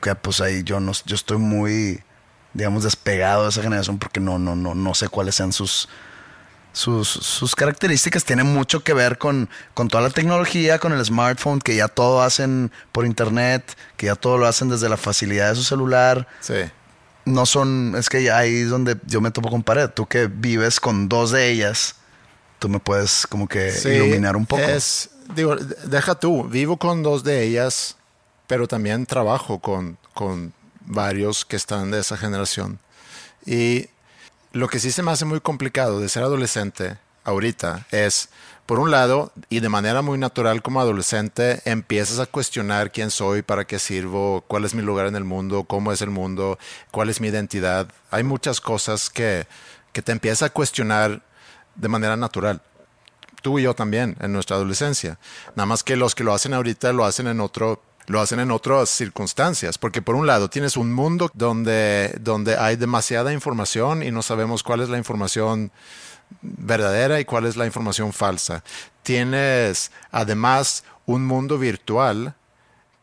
Que 0.00 0.16
pues 0.16 0.40
ahí 0.40 0.64
yo 0.64 0.80
no, 0.80 0.90
yo 1.06 1.14
estoy 1.14 1.38
muy, 1.38 2.02
digamos, 2.54 2.82
despegado 2.82 3.44
de 3.44 3.50
esa 3.50 3.62
generación 3.62 4.00
porque 4.00 4.18
no, 4.18 4.40
no, 4.40 4.56
no, 4.56 4.74
no 4.74 4.94
sé 4.94 5.08
cuáles 5.08 5.36
sean 5.36 5.52
sus, 5.52 5.88
sus, 6.72 7.08
sus 7.08 7.54
características. 7.54 8.24
Tienen 8.24 8.52
mucho 8.52 8.82
que 8.82 8.94
ver 8.94 9.16
con, 9.16 9.48
con 9.74 9.86
toda 9.86 10.02
la 10.02 10.10
tecnología, 10.10 10.80
con 10.80 10.92
el 10.92 11.04
smartphone, 11.04 11.60
que 11.60 11.76
ya 11.76 11.86
todo 11.86 12.20
hacen 12.20 12.72
por 12.90 13.06
internet, 13.06 13.76
que 13.96 14.06
ya 14.06 14.16
todo 14.16 14.38
lo 14.38 14.46
hacen 14.48 14.68
desde 14.68 14.88
la 14.88 14.96
facilidad 14.96 15.50
de 15.50 15.54
su 15.54 15.62
celular 15.62 16.26
Sí. 16.40 16.64
No 17.24 17.46
son, 17.46 17.94
es 17.96 18.08
que 18.08 18.30
ahí 18.30 18.60
es 18.60 18.70
donde 18.70 18.96
yo 19.06 19.20
me 19.20 19.30
topo 19.30 19.50
con 19.50 19.62
pared. 19.62 19.88
Tú 19.90 20.06
que 20.06 20.26
vives 20.26 20.80
con 20.80 21.08
dos 21.08 21.30
de 21.30 21.50
ellas, 21.50 21.96
tú 22.58 22.68
me 22.68 22.80
puedes 22.80 23.26
como 23.26 23.48
que 23.48 23.70
Sí, 23.72 23.90
iluminar 23.90 24.36
un 24.36 24.46
poco. 24.46 24.62
Es, 24.62 25.10
digo, 25.34 25.56
deja 25.56 26.14
tú, 26.14 26.44
vivo 26.44 26.76
con 26.76 27.02
dos 27.02 27.24
de 27.24 27.42
ellas, 27.42 27.96
pero 28.46 28.68
también 28.68 29.06
trabajo 29.06 29.58
con, 29.58 29.98
con 30.12 30.52
varios 30.80 31.44
que 31.44 31.56
están 31.56 31.90
de 31.90 32.00
esa 32.00 32.16
generación. 32.16 32.78
Y 33.46 33.88
lo 34.52 34.68
que 34.68 34.78
sí 34.78 34.92
se 34.92 35.02
me 35.02 35.10
hace 35.10 35.24
muy 35.24 35.40
complicado 35.40 36.00
de 36.00 36.08
ser 36.08 36.22
adolescente 36.22 36.98
ahorita 37.24 37.86
es, 37.90 38.28
por 38.66 38.78
un 38.78 38.90
lado, 38.90 39.32
y 39.50 39.60
de 39.60 39.68
manera 39.68 40.00
muy 40.00 40.18
natural 40.18 40.62
como 40.62 40.80
adolescente, 40.80 41.60
empiezas 41.64 42.18
a 42.18 42.26
cuestionar 42.26 42.92
quién 42.92 43.10
soy, 43.10 43.42
para 43.42 43.66
qué 43.66 43.78
sirvo, 43.78 44.42
cuál 44.48 44.64
es 44.64 44.74
mi 44.74 44.82
lugar 44.82 45.06
en 45.06 45.16
el 45.16 45.24
mundo, 45.24 45.64
cómo 45.64 45.92
es 45.92 46.00
el 46.00 46.10
mundo, 46.10 46.58
cuál 46.90 47.10
es 47.10 47.20
mi 47.20 47.28
identidad. 47.28 47.88
Hay 48.10 48.24
muchas 48.24 48.60
cosas 48.60 49.10
que, 49.10 49.46
que 49.92 50.00
te 50.00 50.12
empiezas 50.12 50.44
a 50.44 50.50
cuestionar 50.50 51.22
de 51.74 51.88
manera 51.88 52.16
natural 52.16 52.62
tú 53.44 53.58
y 53.58 53.62
yo 53.64 53.74
también 53.74 54.16
en 54.20 54.32
nuestra 54.32 54.56
adolescencia. 54.56 55.18
Nada 55.54 55.66
más 55.66 55.84
que 55.84 55.96
los 55.96 56.14
que 56.14 56.24
lo 56.24 56.32
hacen 56.32 56.54
ahorita 56.54 56.94
lo 56.94 57.04
hacen 57.04 57.26
en 57.26 57.40
otro 57.40 57.82
lo 58.06 58.20
hacen 58.20 58.40
en 58.40 58.50
otras 58.50 58.90
circunstancias, 58.90 59.78
porque 59.78 60.02
por 60.02 60.14
un 60.14 60.26
lado 60.26 60.48
tienes 60.48 60.76
un 60.76 60.92
mundo 60.92 61.30
donde, 61.34 62.16
donde 62.20 62.56
hay 62.56 62.76
demasiada 62.76 63.32
información 63.32 64.02
y 64.02 64.10
no 64.10 64.22
sabemos 64.22 64.62
cuál 64.62 64.80
es 64.80 64.88
la 64.88 64.98
información 64.98 65.70
verdadera 66.42 67.20
y 67.20 67.24
cuál 67.24 67.46
es 67.46 67.56
la 67.56 67.66
información 67.66 68.12
falsa. 68.12 68.62
Tienes 69.02 69.90
además 70.10 70.84
un 71.06 71.26
mundo 71.26 71.58
virtual 71.58 72.34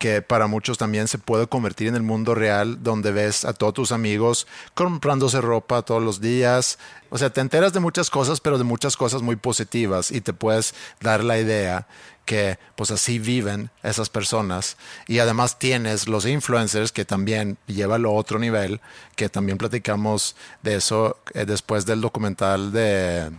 que 0.01 0.23
para 0.23 0.47
muchos 0.47 0.79
también 0.79 1.07
se 1.07 1.19
puede 1.19 1.45
convertir 1.45 1.87
en 1.87 1.95
el 1.95 2.01
mundo 2.01 2.33
real, 2.33 2.81
donde 2.81 3.11
ves 3.11 3.45
a 3.45 3.53
todos 3.53 3.75
tus 3.75 3.91
amigos 3.91 4.47
comprándose 4.73 5.39
ropa 5.41 5.83
todos 5.83 6.01
los 6.01 6.19
días. 6.19 6.79
O 7.11 7.19
sea, 7.19 7.29
te 7.29 7.39
enteras 7.39 7.71
de 7.71 7.81
muchas 7.81 8.09
cosas, 8.09 8.41
pero 8.41 8.57
de 8.57 8.63
muchas 8.63 8.97
cosas 8.97 9.21
muy 9.21 9.35
positivas 9.35 10.09
y 10.09 10.21
te 10.21 10.33
puedes 10.33 10.73
dar 11.01 11.23
la 11.23 11.37
idea 11.37 11.87
que 12.31 12.57
pues 12.77 12.91
así 12.91 13.19
viven 13.19 13.71
esas 13.83 14.07
personas. 14.07 14.77
Y 15.05 15.19
además 15.19 15.59
tienes 15.59 16.07
los 16.07 16.25
influencers 16.25 16.93
que 16.93 17.03
también 17.03 17.57
llevan 17.67 18.05
a 18.05 18.07
otro 18.07 18.39
nivel, 18.39 18.79
que 19.17 19.27
también 19.27 19.57
platicamos 19.57 20.37
de 20.61 20.75
eso 20.75 21.17
eh, 21.33 21.43
después 21.43 21.85
del 21.85 21.99
documental 21.99 22.71
de 22.71 23.31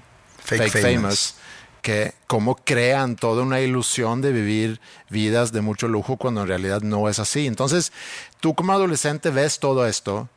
Fake 0.45 0.71
Fake, 0.71 0.73
Famous. 0.73 0.93
Famous 0.93 1.35
que 1.81 2.13
cómo 2.27 2.55
crean 2.55 3.17
toda 3.17 3.43
una 3.43 3.63
ilusión 3.63 4.21
de 4.21 4.31
vivir 4.31 4.79
vidas 5.09 5.53
de 5.53 5.63
mucho 5.63 5.89
lujo 5.89 6.19
cuando 6.19 6.43
en 6.43 6.49
realidad 6.49 6.83
no 6.83 7.09
es 7.09 7.19
así. 7.19 7.47
Entonces, 7.47 7.93
tú 8.41 8.55
como 8.55 8.75
adolescente 8.75 9.31
ves 9.31 9.59
todo 9.59 9.87
esto 9.87 10.29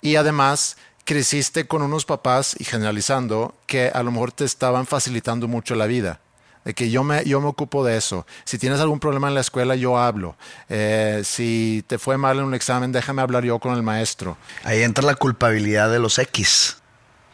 y 0.00 0.16
además 0.16 0.78
creciste 1.04 1.66
con 1.66 1.82
unos 1.82 2.06
papás, 2.06 2.56
y 2.58 2.64
generalizando, 2.64 3.54
que 3.66 3.90
a 3.94 4.02
lo 4.02 4.12
mejor 4.12 4.32
te 4.32 4.46
estaban 4.46 4.86
facilitando 4.86 5.46
mucho 5.46 5.74
la 5.74 5.86
vida. 5.86 6.20
De 6.66 6.74
que 6.74 6.90
yo 6.90 7.04
me, 7.04 7.24
yo 7.24 7.40
me 7.40 7.46
ocupo 7.46 7.84
de 7.84 7.96
eso. 7.96 8.26
Si 8.44 8.58
tienes 8.58 8.80
algún 8.80 8.98
problema 8.98 9.28
en 9.28 9.34
la 9.34 9.40
escuela, 9.40 9.76
yo 9.76 9.98
hablo. 9.98 10.34
Eh, 10.68 11.22
si 11.24 11.84
te 11.86 11.96
fue 11.96 12.18
mal 12.18 12.40
en 12.40 12.44
un 12.44 12.54
examen, 12.54 12.90
déjame 12.90 13.22
hablar 13.22 13.44
yo 13.44 13.60
con 13.60 13.76
el 13.76 13.84
maestro. 13.84 14.36
Ahí 14.64 14.82
entra 14.82 15.04
la 15.04 15.14
culpabilidad 15.14 15.92
de 15.92 16.00
los 16.00 16.18
X. 16.18 16.78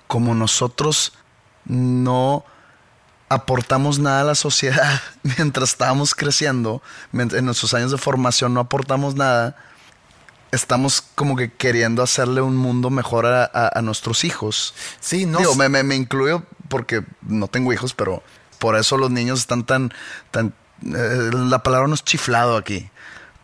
Como 0.06 0.34
nosotros 0.34 1.14
no 1.64 2.44
aportamos 3.30 3.98
nada 3.98 4.20
a 4.20 4.24
la 4.24 4.34
sociedad 4.34 5.00
mientras 5.22 5.70
estábamos 5.70 6.14
creciendo, 6.14 6.82
en 7.14 7.46
nuestros 7.46 7.72
años 7.72 7.90
de 7.90 7.96
formación 7.96 8.52
no 8.52 8.60
aportamos 8.60 9.14
nada, 9.14 9.56
estamos 10.50 11.00
como 11.14 11.36
que 11.36 11.50
queriendo 11.50 12.02
hacerle 12.02 12.42
un 12.42 12.58
mundo 12.58 12.90
mejor 12.90 13.24
a, 13.24 13.80
nuestros 13.82 14.24
hijos. 14.24 14.74
Sí, 15.00 15.24
no. 15.24 15.38
Digo, 15.38 15.54
me, 15.54 15.70
me, 15.70 15.96
incluyo 15.96 16.42
porque 16.68 17.02
no 17.22 17.48
tengo 17.48 17.72
hijos, 17.72 17.94
pero 17.94 18.22
por 18.62 18.76
eso 18.76 18.96
los 18.96 19.10
niños 19.10 19.40
están 19.40 19.66
tan, 19.66 19.92
tan, 20.30 20.54
eh, 20.86 21.30
la 21.32 21.64
palabra 21.64 21.88
no 21.88 21.94
es 21.94 22.04
chiflado 22.04 22.56
aquí, 22.56 22.88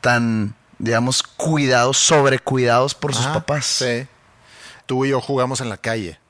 tan, 0.01 0.55
digamos, 0.79 1.25
cuidados, 1.25 1.99
sobrecuidados 1.99 2.95
por 2.95 3.17
sus 3.17 3.27
papás. 3.27 3.67
Sí. 3.67 4.07
Tú 4.87 5.05
y 5.05 5.09
yo 5.09 5.21
jugamos 5.21 5.61
en 5.61 5.71
la 5.71 5.77
calle 5.77 6.21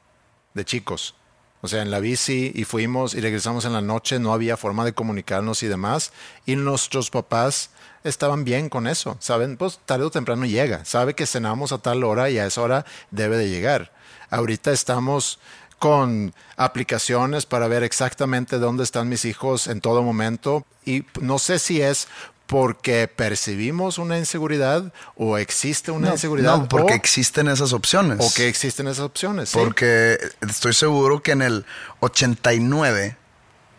de 0.54 0.64
chicos. 0.64 1.14
O 1.60 1.68
sea, 1.68 1.82
en 1.82 1.90
la 1.90 2.00
bici 2.00 2.50
y 2.54 2.64
fuimos 2.64 3.12
y 3.12 3.20
regresamos 3.20 3.66
en 3.66 3.74
la 3.74 3.82
noche, 3.82 4.18
no 4.20 4.32
había 4.32 4.56
forma 4.56 4.86
de 4.86 4.94
comunicarnos 4.94 5.62
y 5.62 5.66
demás. 5.66 6.14
Y 6.46 6.56
nuestros 6.56 7.10
papás 7.10 7.68
estaban 8.04 8.44
bien 8.44 8.70
con 8.70 8.86
eso. 8.86 9.18
Saben, 9.20 9.58
pues 9.58 9.80
tarde 9.84 10.04
o 10.04 10.10
temprano 10.10 10.46
llega. 10.46 10.86
Sabe 10.86 11.12
que 11.12 11.26
cenamos 11.26 11.72
a 11.72 11.78
tal 11.78 12.04
hora 12.04 12.30
y 12.30 12.38
a 12.38 12.46
esa 12.46 12.62
hora 12.62 12.86
debe 13.10 13.36
de 13.36 13.50
llegar. 13.50 13.92
Ahorita 14.30 14.72
estamos 14.72 15.40
con 15.78 16.34
aplicaciones 16.56 17.46
para 17.46 17.68
ver 17.68 17.82
exactamente 17.82 18.58
dónde 18.58 18.84
están 18.84 19.08
mis 19.08 19.24
hijos 19.24 19.66
en 19.66 19.80
todo 19.80 20.02
momento. 20.02 20.64
Y 20.84 21.04
no 21.20 21.38
sé 21.38 21.58
si 21.58 21.80
es 21.80 22.08
porque 22.46 23.08
percibimos 23.08 23.98
una 23.98 24.18
inseguridad 24.18 24.92
o 25.16 25.36
existe 25.38 25.90
una 25.90 26.12
inseguridad. 26.12 26.56
No, 26.56 26.68
porque 26.68 26.94
existen 26.94 27.46
esas 27.46 27.72
opciones. 27.72 28.18
O 28.20 28.32
que 28.34 28.48
existen 28.48 28.88
esas 28.88 29.04
opciones. 29.04 29.50
Porque 29.52 30.18
estoy 30.40 30.72
seguro 30.72 31.22
que 31.22 31.32
en 31.32 31.42
el 31.42 31.66
89 32.00 33.16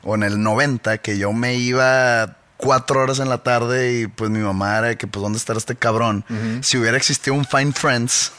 o 0.03 0.15
en 0.15 0.23
el 0.23 0.41
90 0.41 0.99
que 0.99 1.17
yo 1.17 1.33
me 1.33 1.55
iba 1.55 2.37
cuatro 2.57 3.01
horas 3.01 3.19
en 3.19 3.29
la 3.29 3.41
tarde 3.41 4.01
y 4.01 4.07
pues 4.07 4.29
mi 4.29 4.39
mamá 4.39 4.77
era 4.77 4.95
que 4.97 5.07
pues 5.07 5.21
dónde 5.21 5.37
estará 5.37 5.57
este 5.57 5.75
cabrón. 5.75 6.23
Si 6.61 6.77
hubiera 6.77 6.95
existido 6.95 7.33
un 7.35 7.45
Find 7.45 7.73
Friends, 7.73 8.33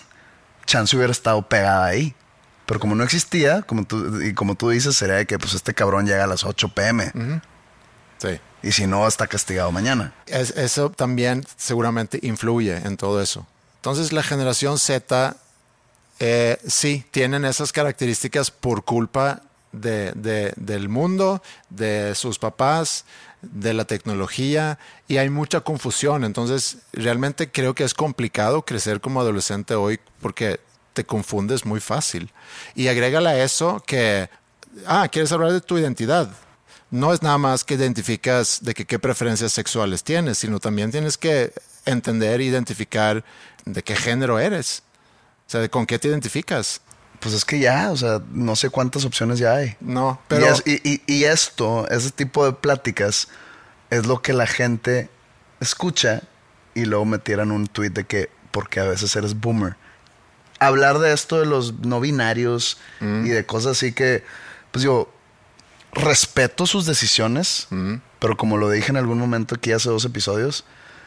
chance 0.65 0.95
hubiera 0.97 1.11
estado 1.11 1.43
pegada 1.43 1.87
ahí. 1.87 2.15
Pero 2.71 2.79
como 2.79 2.95
no 2.95 3.03
existía, 3.03 3.63
como 3.63 3.83
tú, 3.85 4.23
y 4.23 4.33
como 4.33 4.55
tú 4.55 4.71
dices, 4.71 4.97
sería 4.97 5.25
que 5.25 5.41
pues 5.41 5.55
este 5.55 5.75
cabrón 5.75 6.07
llega 6.07 6.23
a 6.23 6.29
las 6.29 6.45
8 6.45 6.69
pm. 6.69 7.11
Sí. 8.19 8.41
Y 8.63 8.71
si 8.71 8.87
no, 8.87 9.09
está 9.09 9.27
castigado 9.27 9.73
mañana. 9.73 10.15
eso 10.27 10.89
también 10.91 11.45
seguramente 11.57 12.21
influye 12.23 12.77
en 12.77 12.97
todo 12.97 13.21
eso. 13.21 13.45
Entonces 13.79 14.13
la 14.13 14.23
generación 14.23 14.79
Z 14.79 15.37
eh, 16.21 16.59
sí 16.65 17.05
tienen 17.11 17.45
esas 17.45 17.73
características 17.73 18.53
por 18.53 18.85
culpa 18.85 19.43
de, 19.73 20.13
del 20.55 20.89
mundo, 20.89 21.43
de 21.71 22.15
sus 22.15 22.39
papás, 22.39 23.05
de 23.43 23.75
la 23.75 23.85
tecnología 23.85 24.79
y 25.09 25.17
hay 25.17 25.29
mucha 25.29 25.63
confusión. 25.63 26.23
Entonces 26.23 26.77
realmente 26.93 27.51
creo 27.51 27.75
que 27.75 27.83
es 27.83 27.95
complicado 27.95 28.63
crecer 28.63 29.01
como 29.01 29.21
adolescente 29.21 29.75
hoy 29.75 29.99
porque 30.23 30.61
te 31.01 31.07
confundes 31.07 31.65
muy 31.65 31.81
fácil. 31.81 32.31
Y 32.75 32.89
agrégale 32.89 33.31
a 33.31 33.43
eso 33.43 33.83
que, 33.87 34.29
ah, 34.87 35.09
quieres 35.11 35.33
hablar 35.33 35.53
de 35.53 35.61
tu 35.61 35.79
identidad 35.79 36.31
no 36.91 37.13
es 37.13 37.23
nada 37.23 37.39
más 37.39 37.65
que 37.65 37.75
identificas 37.75 38.59
de 38.63 38.75
qué 38.75 38.99
preferencias 38.99 39.53
sexuales 39.53 40.03
tienes, 40.03 40.39
sino 40.39 40.59
también 40.59 40.91
tienes 40.91 41.17
que 41.17 41.53
entender 41.87 42.41
e 42.41 42.45
identificar 42.45 43.25
de 43.65 43.83
qué 43.83 43.95
género 43.95 44.39
eres. 44.39 44.83
O 45.47 45.51
sea, 45.51 45.61
de 45.61 45.71
con 45.71 45.87
qué 45.87 45.99
te 45.99 46.09
identificas. 46.09 46.81
Pues 47.21 47.35
es 47.35 47.45
que 47.45 47.59
ya, 47.59 47.91
o 47.91 47.97
sea, 47.97 48.21
no 48.33 48.57
sé 48.57 48.71
cuántas 48.71 49.05
opciones 49.05 49.39
ya 49.39 49.55
hay. 49.55 49.77
No, 49.81 50.21
pero... 50.27 50.47
Y, 50.65 51.25
esto, 51.25 51.89
ese 51.89 52.11
tipo 52.11 52.45
de 52.45 52.53
pláticas, 52.53 53.29
es 53.91 54.07
lo 54.07 54.23
que 54.23 54.33
la 54.33 54.47
gente 54.47 55.11
escucha 55.61 56.23
y 56.75 56.87
luego 56.87 57.05
me 57.05 57.19
tiran 57.19 57.53
un 57.53 57.67
tweet 57.67 57.91
de 57.91 58.05
que, 58.05 58.31
porque 58.51 58.81
a 58.81 58.85
veces 58.85 59.15
eres 59.17 59.39
boomer. 59.39 59.77
Hablar 60.61 61.01
de 61.01 61.13
esto 61.13 61.41
de 61.41 61.47
los 61.47 61.81
no 61.81 62.01
binarios 62.01 62.79
mm. 63.01 63.27
y 63.27 63.31
de 63.31 63.45
cosas 63.45 63.73
así 63.73 63.93
que, 63.93 64.25
pues 64.71 64.85
yo, 64.85 65.13
respeto 65.93 66.67
sus 66.67 66.87
decisiones, 66.87 67.67
pero 68.19 68.37
como 68.37 68.57
lo 68.57 68.71
dije 68.71 68.91
en 68.91 68.97
algún 68.97 69.19
momento 69.19 69.57
aquí 69.57 69.73
hace 69.73 69.89
dos 69.89 70.05
episodios, 70.05 70.65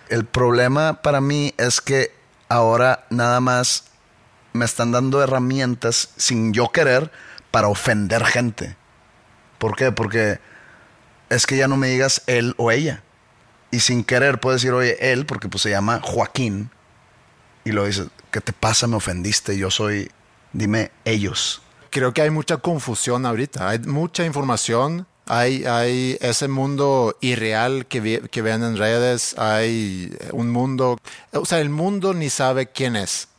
el 0.09 0.25
problema 0.25 1.01
para 1.01 1.21
mí 1.21 1.53
es 1.57 1.79
que 1.79 2.13
ahora 2.49 3.05
nada 3.09 3.39
más 3.39 3.85
me 4.51 4.65
están 4.65 4.91
dando 4.91 5.23
herramientas 5.23 6.09
sin 6.17 6.53
yo 6.53 6.71
querer 6.71 7.11
para 7.51 7.67
ofender 7.67 8.25
gente. 8.25 8.75
¿Por 9.57 9.75
qué? 9.75 9.91
Porque 9.91 10.39
es 11.29 11.45
que 11.45 11.57
ya 11.57 11.67
no 11.67 11.77
me 11.77 11.87
digas 11.87 12.21
él 12.27 12.53
o 12.57 12.71
ella. 12.71 13.03
Y 13.71 13.79
sin 13.79 14.03
querer 14.03 14.39
puedo 14.39 14.55
decir, 14.55 14.71
oye, 14.71 15.11
él, 15.11 15.25
porque 15.25 15.49
pues 15.49 15.63
se 15.63 15.69
llama 15.69 15.99
Joaquín. 16.03 16.69
Y 17.65 17.71
lo 17.71 17.85
dices, 17.85 18.07
¿qué 18.31 18.41
te 18.41 18.53
pasa? 18.53 18.87
Me 18.87 18.95
ofendiste. 18.95 19.57
Yo 19.57 19.71
soy, 19.71 20.11
dime, 20.51 20.91
ellos 21.05 21.63
creo 21.93 22.11
que 22.13 22.23
hay 22.23 22.31
mucha 22.31 22.57
confusión 22.57 23.25
ahorita. 23.25 23.69
Hay 23.69 23.79
mucha 23.79 24.25
información. 24.25 25.05
Hay, 25.27 25.63
hay 25.63 26.17
ese 26.19 26.49
mundo 26.49 27.15
irreal 27.21 27.85
que, 27.85 28.27
que 28.29 28.41
ven 28.41 28.63
en 28.63 28.75
redes. 28.75 29.37
Hay 29.37 30.13
un 30.31 30.49
mundo. 30.49 30.97
O 31.31 31.45
sea, 31.45 31.61
el 31.61 31.69
mundo 31.69 32.13
ni 32.13 32.29
sabe 32.29 32.67
quién 32.67 32.95
es. 32.97 33.29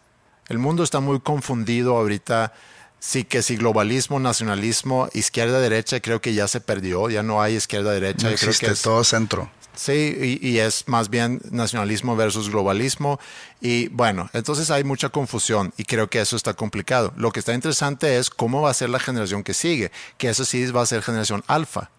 El 0.49 0.59
mundo 0.59 0.85
está 0.85 1.01
muy 1.01 1.21
confundido 1.21 1.97
ahorita. 1.97 2.55
Sí, 3.01 3.25
que 3.25 3.43
si 3.43 3.57
globalismo, 3.57 4.19
nacionalismo, 4.19 5.09
izquierda, 5.13 5.61
derecha, 5.61 6.01
creo 6.01 6.23
que 6.23 6.33
ya 6.33 6.49
se 6.49 6.61
perdió. 6.61 7.11
Ya 7.11 7.23
no 7.23 7.43
hay 7.43 7.57
izquierda, 7.57 7.91
derecha. 7.91 8.31
No 8.31 8.37
creo 8.37 8.55
que 8.59 8.67
es 8.67 8.81
todo 8.81 9.05
centro. 9.05 9.51
Sí, 9.77 10.39
y, 10.41 10.59
es 10.59 10.87
más 10.87 11.11
bien 11.11 11.41
nacionalismo 11.51 12.15
versus 12.17 12.51
globalismo. 12.51 13.19
Y 13.61 13.89
bueno, 13.89 14.31
entonces 14.33 14.71
hay 14.71 14.85
mucha 14.85 15.09
confusión 15.09 15.73
y 15.77 15.85
creo 15.85 16.09
que 16.09 16.21
eso 16.21 16.37
está 16.37 16.55
complicado. 16.55 17.13
Lo 17.17 17.33
que 17.33 17.41
está 17.41 17.55
interesante 17.55 18.19
es 18.19 18.31
cómo 18.31 18.63
va 18.63 18.71
a 18.71 18.75
ser 18.75 18.91
la 18.91 19.01
generación 19.01 19.43
que 19.43 19.55
sigue, 19.55 19.91
que 20.17 20.29
eso 20.29 20.45
sí 20.45 20.65
va 20.71 20.83
a 20.83 20.87
ser 20.87 21.03
generación 21.03 21.43
alfa. 21.47 21.91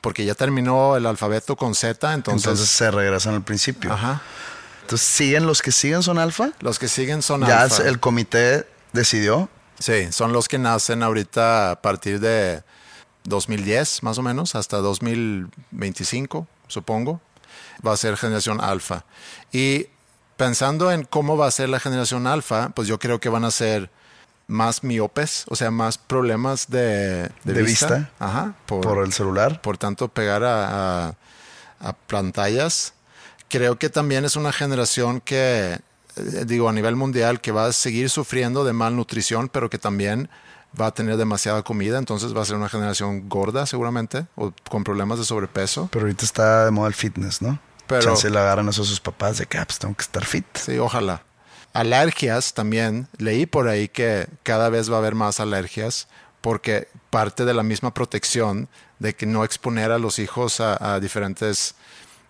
Porque 0.00 0.24
ya 0.24 0.34
terminó 0.34 0.96
el 0.96 1.06
alfabeto 1.06 1.56
con 1.56 1.74
Z, 1.74 2.12
entonces... 2.12 2.44
Entonces 2.44 2.68
se 2.68 2.90
regresan 2.90 3.34
al 3.34 3.42
principio. 3.42 3.92
Ajá. 3.92 4.20
Entonces, 4.82 5.06
¿siguen 5.06 5.46
los 5.46 5.62
que 5.62 5.72
siguen 5.72 6.02
son 6.02 6.18
alfa? 6.18 6.50
Los 6.60 6.78
que 6.78 6.88
siguen 6.88 7.22
son 7.22 7.46
ya 7.46 7.62
alfa. 7.62 7.84
Ya 7.84 7.88
el 7.88 8.00
comité 8.00 8.66
decidió. 8.92 9.48
Sí, 9.78 10.12
son 10.12 10.32
los 10.32 10.48
que 10.48 10.58
nacen 10.58 11.02
ahorita 11.02 11.70
a 11.70 11.82
partir 11.82 12.20
de 12.20 12.62
2010, 13.24 14.02
más 14.02 14.18
o 14.18 14.22
menos, 14.22 14.56
hasta 14.56 14.78
2025 14.78 16.48
supongo, 16.72 17.20
va 17.86 17.92
a 17.92 17.96
ser 17.96 18.16
generación 18.16 18.60
alfa. 18.60 19.04
Y 19.52 19.86
pensando 20.36 20.90
en 20.90 21.04
cómo 21.04 21.36
va 21.36 21.46
a 21.46 21.50
ser 21.50 21.68
la 21.68 21.80
generación 21.80 22.26
alfa, 22.26 22.70
pues 22.70 22.88
yo 22.88 22.98
creo 22.98 23.20
que 23.20 23.28
van 23.28 23.44
a 23.44 23.50
ser 23.50 23.90
más 24.48 24.82
miopes, 24.82 25.44
o 25.48 25.56
sea, 25.56 25.70
más 25.70 25.98
problemas 25.98 26.68
de, 26.68 27.30
vista, 27.44 28.10
Ajá, 28.18 28.54
por, 28.66 29.04
el 29.04 29.12
celular. 29.12 29.62
Por 29.62 29.78
tanto, 29.78 30.08
pegar 30.08 30.42
a, 30.44 31.14
a, 31.80 31.92
pantallas. 32.08 32.94
Creo 33.48 33.78
que 33.78 33.88
también 33.88 34.24
es 34.24 34.36
una 34.36 34.52
generación 34.52 35.20
que, 35.20 35.78
eh, 36.16 36.44
digo, 36.46 36.68
a 36.68 36.72
nivel 36.72 36.96
mundial, 36.96 37.40
que 37.40 37.52
va 37.52 37.66
a 37.66 37.72
seguir 37.72 38.10
sufriendo 38.10 38.64
de 38.64 38.72
malnutrición, 38.72 39.48
pero 39.48 39.70
que 39.70 39.78
también 39.78 40.28
va 40.80 40.86
a 40.86 40.94
tener 40.94 41.16
demasiada 41.16 41.62
comida, 41.62 41.98
entonces 41.98 42.36
va 42.36 42.42
a 42.42 42.44
ser 42.44 42.56
una 42.56 42.68
generación 42.68 43.28
gorda 43.28 43.66
seguramente, 43.66 44.26
o 44.34 44.52
con 44.68 44.84
problemas 44.84 45.18
de 45.18 45.24
sobrepeso. 45.24 45.88
Pero 45.92 46.06
ahorita 46.06 46.24
está 46.24 46.64
de 46.64 46.70
moda 46.70 46.88
el 46.88 46.94
fitness, 46.94 47.42
¿no? 47.42 47.58
Pero 47.86 48.16
se 48.16 48.30
le 48.30 48.38
agarran 48.38 48.68
eso 48.68 48.82
a 48.82 48.86
sus 48.86 49.00
papás 49.00 49.38
de 49.38 49.46
que 49.46 49.58
ah, 49.58 49.64
pues 49.66 49.78
tengo 49.78 49.94
que 49.94 50.02
estar 50.02 50.24
fit. 50.24 50.46
Sí, 50.54 50.78
ojalá. 50.78 51.24
Alergias 51.72 52.54
también, 52.54 53.08
leí 53.18 53.46
por 53.46 53.68
ahí 53.68 53.88
que 53.88 54.28
cada 54.42 54.68
vez 54.68 54.90
va 54.90 54.96
a 54.96 54.98
haber 54.98 55.14
más 55.14 55.40
alergias 55.40 56.08
porque 56.40 56.88
parte 57.10 57.44
de 57.44 57.54
la 57.54 57.62
misma 57.62 57.94
protección 57.94 58.68
de 58.98 59.14
que 59.14 59.26
no 59.26 59.44
exponer 59.44 59.90
a 59.90 59.98
los 59.98 60.18
hijos 60.18 60.60
a, 60.60 61.00
diferentes 61.00 61.74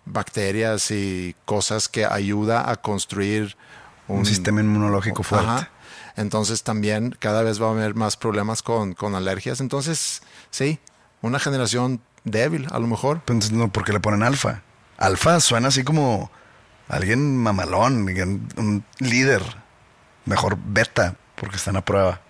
bacterias 0.05 0.91
y 0.91 1.35
cosas 1.45 1.89
que 1.89 2.05
ayuda 2.05 2.69
a 2.69 2.77
construir 2.77 3.57
un, 4.07 4.25
sistema 4.25 4.61
inmunológico 4.61 5.23
fuerte. 5.23 5.67
Entonces 6.15 6.63
también 6.63 7.15
cada 7.19 7.43
vez 7.43 7.61
va 7.61 7.67
a 7.67 7.71
haber 7.71 7.95
más 7.95 8.17
problemas 8.17 8.61
con, 8.61 8.95
alergias. 9.15 9.61
Entonces, 9.61 10.21
sí, 10.51 10.79
una 11.21 11.39
generación 11.39 12.01
débil, 12.23 12.67
a 12.71 12.79
lo 12.79 12.87
mejor. 12.87 13.17
Entonces, 13.17 13.51
no, 13.51 13.71
¿por 13.71 13.83
qué 13.83 13.93
le 13.93 13.99
ponen 13.99 14.23
alfa? 14.23 14.61
Alfa 14.97 15.39
suena 15.39 15.69
así 15.69 15.83
como 15.83 16.31
alguien 16.87 17.37
mamalón, 17.37 18.07
un 18.57 18.85
líder. 18.99 19.41
Mejor 20.25 20.57
beta, 20.63 21.15
porque 21.35 21.57
están 21.57 21.75
a 21.75 21.83
prueba. 21.83 22.21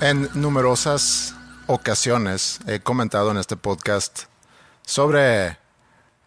En 0.00 0.28
numerosas 0.34 1.34
ocasiones 1.66 2.60
he 2.66 2.80
comentado 2.80 3.30
en 3.30 3.38
este 3.38 3.56
podcast 3.56 4.24
sobre 4.82 5.56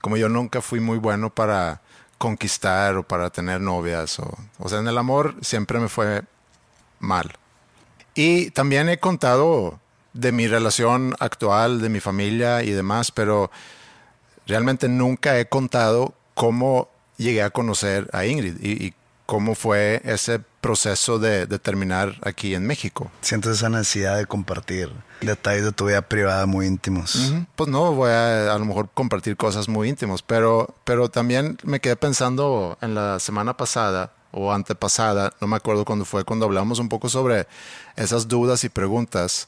como 0.01 0.17
yo 0.17 0.29
nunca 0.29 0.61
fui 0.61 0.79
muy 0.79 0.97
bueno 0.97 1.29
para 1.29 1.81
conquistar 2.17 2.97
o 2.97 3.03
para 3.03 3.29
tener 3.29 3.61
novias 3.61 4.19
o, 4.19 4.37
o 4.57 4.69
sea, 4.69 4.79
en 4.79 4.87
el 4.87 4.97
amor 4.97 5.35
siempre 5.41 5.79
me 5.79 5.87
fue 5.87 6.23
mal. 6.99 7.31
Y 8.15 8.51
también 8.51 8.89
he 8.89 8.99
contado 8.99 9.79
de 10.13 10.31
mi 10.31 10.47
relación 10.47 11.15
actual, 11.19 11.81
de 11.81 11.89
mi 11.89 11.99
familia 11.99 12.63
y 12.63 12.71
demás, 12.71 13.11
pero 13.11 13.51
realmente 14.47 14.89
nunca 14.89 15.39
he 15.39 15.47
contado 15.47 16.13
cómo 16.33 16.89
llegué 17.17 17.43
a 17.43 17.51
conocer 17.51 18.09
a 18.11 18.25
Ingrid 18.25 18.93
cómo 19.29 19.53
fue 19.53 20.01
ese 20.05 20.39
proceso 20.39 21.19
de, 21.19 21.45
de 21.45 21.59
terminar 21.59 22.15
aquí 22.23 22.55
en 22.55 22.65
México. 22.65 23.11
Sientes 23.21 23.57
esa 23.57 23.69
necesidad 23.69 24.17
de 24.17 24.25
compartir 24.25 24.91
detalles 25.21 25.65
de 25.65 25.71
tu 25.71 25.85
vida 25.85 26.01
privada 26.01 26.47
muy 26.47 26.65
íntimos. 26.65 27.13
Ujú. 27.13 27.45
Pues 27.55 27.69
no 27.69 27.93
voy 27.93 28.09
a 28.09 28.51
a 28.51 28.57
lo 28.57 28.65
mejor 28.65 28.89
compartir 28.91 29.37
cosas 29.37 29.69
muy 29.69 29.87
íntimas, 29.87 30.23
pero, 30.23 30.73
pero 30.83 31.09
también 31.09 31.59
me 31.61 31.79
quedé 31.79 31.95
pensando 31.95 32.79
en 32.81 32.95
la 32.95 33.19
semana 33.19 33.55
pasada 33.55 34.13
o 34.31 34.51
antepasada, 34.51 35.31
no 35.39 35.45
me 35.45 35.57
acuerdo 35.57 35.85
cuándo 35.85 36.05
fue, 36.05 36.23
cuando 36.23 36.47
hablamos 36.47 36.79
un 36.79 36.89
poco 36.89 37.07
sobre 37.07 37.45
esas 37.97 38.27
dudas 38.27 38.63
y 38.63 38.69
preguntas 38.69 39.47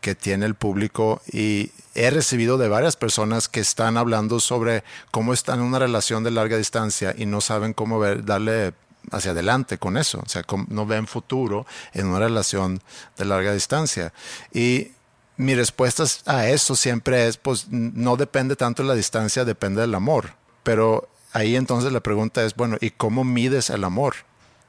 que 0.00 0.16
tiene 0.16 0.46
el 0.46 0.56
público 0.56 1.22
y 1.30 1.70
he 1.94 2.10
recibido 2.10 2.58
de 2.58 2.68
varias 2.68 2.96
personas 2.96 3.48
que 3.48 3.60
están 3.60 3.96
hablando 3.96 4.40
sobre 4.40 4.82
cómo 5.12 5.32
están 5.32 5.60
en 5.60 5.66
una 5.66 5.78
relación 5.78 6.24
de 6.24 6.32
larga 6.32 6.56
distancia 6.56 7.14
y 7.16 7.24
no 7.24 7.40
saben 7.40 7.72
cómo 7.72 8.00
ver, 8.00 8.24
darle 8.24 8.72
hacia 9.10 9.32
adelante 9.32 9.78
con 9.78 9.96
eso, 9.96 10.20
o 10.24 10.28
sea, 10.28 10.44
no 10.68 10.86
ven 10.86 11.06
futuro 11.06 11.66
en 11.92 12.06
una 12.06 12.20
relación 12.20 12.82
de 13.16 13.24
larga 13.24 13.52
distancia. 13.52 14.12
Y 14.52 14.92
mi 15.36 15.54
respuesta 15.54 16.04
a 16.26 16.46
eso 16.48 16.76
siempre 16.76 17.26
es, 17.26 17.36
pues 17.36 17.66
no 17.70 18.16
depende 18.16 18.56
tanto 18.56 18.82
de 18.82 18.88
la 18.88 18.94
distancia, 18.94 19.44
depende 19.44 19.80
del 19.80 19.94
amor. 19.94 20.34
Pero 20.62 21.08
ahí 21.32 21.56
entonces 21.56 21.92
la 21.92 22.00
pregunta 22.00 22.44
es, 22.44 22.54
bueno, 22.54 22.76
¿y 22.80 22.90
cómo 22.90 23.24
mides 23.24 23.70
el 23.70 23.84
amor? 23.84 24.14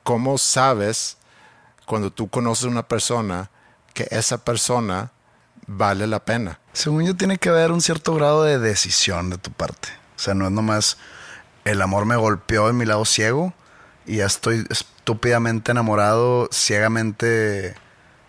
¿Cómo 0.03 0.37
sabes 0.37 1.17
cuando 1.85 2.11
tú 2.11 2.29
conoces 2.29 2.65
una 2.65 2.87
persona 2.87 3.49
que 3.93 4.07
esa 4.09 4.43
persona 4.43 5.11
vale 5.67 6.07
la 6.07 6.25
pena? 6.25 6.59
Según 6.73 7.05
yo, 7.05 7.15
tiene 7.15 7.37
que 7.37 7.49
haber 7.49 7.71
un 7.71 7.81
cierto 7.81 8.15
grado 8.15 8.43
de 8.43 8.57
decisión 8.57 9.29
de 9.29 9.37
tu 9.37 9.51
parte. 9.51 9.89
O 10.15 10.19
sea, 10.19 10.33
no 10.33 10.45
es 10.45 10.51
nomás 10.51 10.97
el 11.65 11.81
amor 11.81 12.05
me 12.05 12.15
golpeó 12.15 12.69
en 12.69 12.77
mi 12.77 12.85
lado 12.85 13.05
ciego 13.05 13.53
y 14.05 14.17
ya 14.17 14.25
estoy 14.25 14.65
estúpidamente 14.69 15.71
enamorado, 15.71 16.49
ciegamente 16.51 17.75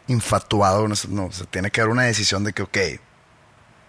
infatuado. 0.07 0.87
No, 0.89 1.33
sea, 1.33 1.47
tiene 1.51 1.71
que 1.71 1.81
haber 1.81 1.93
una 1.93 2.05
decisión 2.05 2.45
de 2.45 2.53
que, 2.53 2.63
ok, 2.63 2.79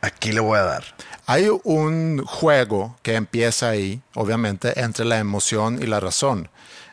aquí 0.02 0.32
le 0.32 0.40
voy 0.40 0.58
a 0.58 0.64
dar. 0.64 0.84
Hay 1.26 1.50
un 1.64 2.24
juego 2.26 2.98
que 3.02 3.16
empieza 3.16 3.70
ahí, 3.70 4.02
obviamente, 4.14 4.80
entre 4.80 5.06
la 5.06 5.18
emoción 5.18 5.82
y 5.82 5.88
la 5.88 6.00
razón, 6.00 6.50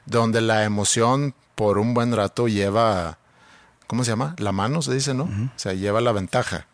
donde 0.07 0.41
la 0.41 0.65
emoción 0.65 1.35
por 1.55 1.79
un 1.79 1.95
buen 1.95 2.15
rato 2.17 2.49
lleva, 2.49 3.19
¿cómo 3.87 4.05
se 4.05 4.11
llama? 4.11 4.35
La 4.39 4.53
mano, 4.53 4.83
se 4.83 4.95
dice, 4.95 5.15
¿no? 5.15 5.25
O 5.25 5.59
sea, 5.59 5.75
lleva 5.75 6.01
la 6.01 6.13
ventaja, 6.13 6.67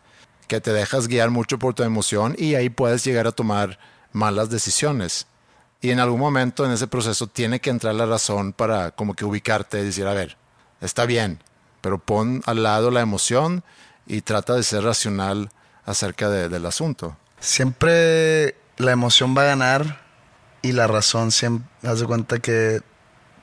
que 0.47 0.61
te 0.61 0.71
dejas 0.73 1.07
guiar 1.07 1.29
mucho 1.29 1.59
por 1.59 1.73
tu 1.73 1.83
emoción 1.83 2.35
y 2.37 2.55
ahí 2.55 2.69
puedes 2.69 3.03
llegar 3.03 3.27
a 3.27 3.31
tomar 3.31 3.77
malas 4.13 4.49
decisiones. 4.49 5.27
Y 5.81 5.91
en 5.91 5.99
algún 5.99 6.19
momento 6.19 6.65
en 6.65 6.71
ese 6.71 6.87
proceso 6.87 7.27
tiene 7.27 7.59
que 7.61 7.69
entrar 7.69 7.95
la 7.95 8.05
razón 8.05 8.51
para 8.53 8.91
como 8.91 9.13
que 9.13 9.23
ubicarte 9.25 9.79
y 9.79 9.85
decir, 9.85 10.07
a 10.07 10.13
ver, 10.13 10.35
está 10.81 11.05
bien, 11.05 11.41
pero 11.81 11.99
pon 11.99 12.41
al 12.45 12.63
lado 12.63 12.91
la 12.91 12.99
emoción 13.01 13.63
y 14.05 14.21
trata 14.21 14.55
de 14.55 14.63
ser 14.63 14.83
racional 14.83 15.49
acerca 15.85 16.29
de- 16.29 16.49
del 16.49 16.65
asunto. 16.65 17.15
Siempre 17.39 18.55
la 18.77 18.91
emoción 18.91 19.35
va 19.37 19.43
a 19.43 19.45
ganar 19.45 20.01
y 20.61 20.71
la 20.73 20.87
razón 20.87 21.31
siempre, 21.31 21.67
haz 21.89 21.99
de 21.99 22.05
cuenta 22.05 22.39
que 22.39 22.81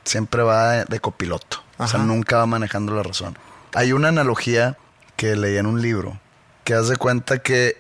siempre 0.05 0.43
va 0.43 0.73
de, 0.73 0.85
de 0.85 1.01
copiloto. 1.01 1.59
O 1.79 1.87
sea, 1.87 1.99
Ajá. 2.01 2.07
nunca 2.07 2.37
va 2.39 2.47
manejando 2.47 2.95
la 2.95 3.03
razón. 3.03 3.39
Hay 3.75 3.93
una 3.93 4.09
analogía 4.09 4.77
que 5.17 5.37
leí 5.37 5.57
en 5.57 5.67
un 5.67 5.81
libro 5.81 6.19
que 6.65 6.75
haz 6.75 6.89
de 6.89 6.97
cuenta 6.97 7.39
que 7.39 7.77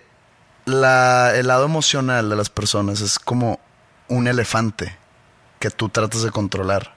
la, 0.64 1.32
el 1.34 1.46
lado 1.48 1.64
emocional 1.66 2.28
de 2.30 2.36
las 2.36 2.48
personas 2.50 3.00
es 3.00 3.18
como 3.18 3.58
un 4.08 4.28
elefante 4.28 4.96
que 5.58 5.70
tú 5.70 5.88
tratas 5.88 6.22
de 6.22 6.30
controlar. 6.30 6.94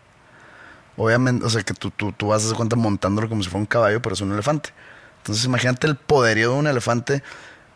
Obviamente, 0.97 1.45
o 1.45 1.49
sea, 1.49 1.63
que 1.63 1.73
tú, 1.73 1.91
tú, 1.91 2.11
tú 2.11 2.27
vas 2.27 2.43
a 2.43 2.47
dar 2.47 2.57
cuenta 2.57 2.75
montándolo 2.75 3.29
como 3.29 3.41
si 3.41 3.49
fuera 3.49 3.61
un 3.61 3.65
caballo, 3.65 4.01
pero 4.01 4.13
es 4.13 4.21
un 4.21 4.33
elefante. 4.33 4.71
Entonces, 5.17 5.45
imagínate 5.45 5.87
el 5.87 5.95
poderío 5.95 6.51
de 6.51 6.57
un 6.57 6.67
elefante 6.67 7.23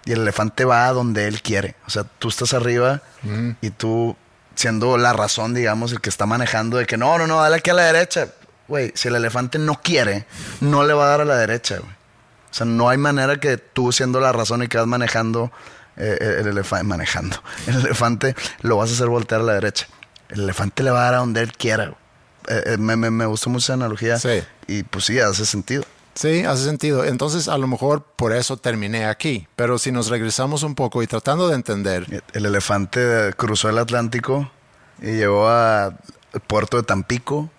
y 0.05 0.11
el 0.11 0.21
elefante 0.21 0.65
va 0.65 0.87
a 0.87 0.93
donde 0.93 1.27
él 1.27 1.41
quiere. 1.41 1.75
O 1.87 1.89
sea, 1.89 2.03
tú 2.03 2.29
estás 2.29 2.53
arriba 2.53 3.01
y 3.61 3.69
tú, 3.69 4.15
siendo 4.55 4.97
la 4.97 5.13
razón, 5.13 5.53
digamos, 5.53 5.91
el 5.93 6.01
que 6.01 6.09
está 6.09 6.25
manejando 6.25 6.77
de 6.77 6.85
que 6.85 6.97
no, 6.97 7.17
no, 7.17 7.27
no, 7.27 7.41
dale 7.41 7.57
aquí 7.57 7.69
a 7.69 7.73
la 7.73 7.83
derecha. 7.83 8.27
Güey, 8.67 8.91
si 8.95 9.07
el 9.07 9.15
elefante 9.15 9.59
no 9.59 9.79
quiere, 9.81 10.25
no 10.61 10.83
le 10.85 10.93
va 10.93 11.05
a 11.05 11.09
dar 11.09 11.21
a 11.21 11.25
la 11.25 11.37
derecha, 11.37 11.77
güey. 11.79 11.91
O 11.91 12.55
sea, 12.55 12.65
no 12.65 12.89
hay 12.89 12.97
manera 12.97 13.39
que 13.39 13.57
tú, 13.57 13.91
siendo 13.91 14.19
la 14.19 14.31
razón 14.31 14.61
y 14.63 14.67
que 14.67 14.77
vas 14.77 14.85
manejando 14.85 15.51
eh, 15.97 16.37
el 16.41 16.47
elefante, 16.47 16.83
manejando, 16.85 17.41
el 17.67 17.75
elefante 17.77 18.35
lo 18.61 18.77
vas 18.77 18.89
a 18.89 18.93
hacer 18.93 19.07
voltear 19.07 19.41
a 19.41 19.43
la 19.43 19.53
derecha. 19.53 19.87
El 20.29 20.41
elefante 20.41 20.81
le 20.83 20.91
va 20.91 21.01
a 21.01 21.05
dar 21.05 21.13
a 21.15 21.17
donde 21.17 21.41
él 21.41 21.51
quiera. 21.53 21.93
Eh, 22.47 22.63
eh, 22.65 22.77
me, 22.77 22.95
me, 22.95 23.11
me 23.11 23.25
gustó 23.25 23.49
mucho 23.49 23.63
esa 23.65 23.73
analogía. 23.73 24.17
Sí. 24.19 24.43
Y 24.67 24.83
pues 24.83 25.05
sí, 25.05 25.19
hace 25.19 25.45
sentido. 25.45 25.83
Sí, 26.15 26.43
hace 26.43 26.63
sentido. 26.65 27.05
Entonces, 27.05 27.47
a 27.47 27.57
lo 27.57 27.67
mejor 27.67 28.03
por 28.03 28.33
eso 28.33 28.57
terminé 28.57 29.05
aquí. 29.05 29.47
Pero 29.55 29.77
si 29.77 29.91
nos 29.91 30.09
regresamos 30.09 30.63
un 30.63 30.75
poco 30.75 31.01
y 31.03 31.07
tratando 31.07 31.47
de 31.47 31.55
entender, 31.55 32.23
El 32.33 32.45
elefante 32.45 33.33
cruzó 33.37 33.69
el 33.69 33.77
Atlántico 33.77 34.51
y 35.01 35.11
llegó 35.13 35.47
a- 35.47 35.85
al 35.85 36.39
puerto 36.47 36.77
de 36.77 36.83
Tampico 36.83 37.49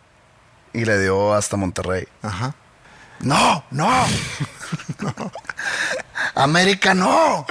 y 0.73 0.85
le 0.85 1.01
dio 1.01 1.35
hasta 1.35 1.57
Monterrey. 1.57 2.07
ajá, 2.23 2.55
No, 3.21 3.65
no. 3.71 3.89
América 6.35 6.95
no. 6.95 7.47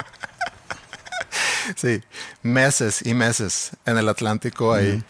Sí, 1.75 2.01
meses 2.41 3.05
y 3.05 3.13
meses 3.13 3.71
en 3.85 3.97
el 3.97 4.09
Atlántico 4.09 4.73
ahí. 4.73 5.03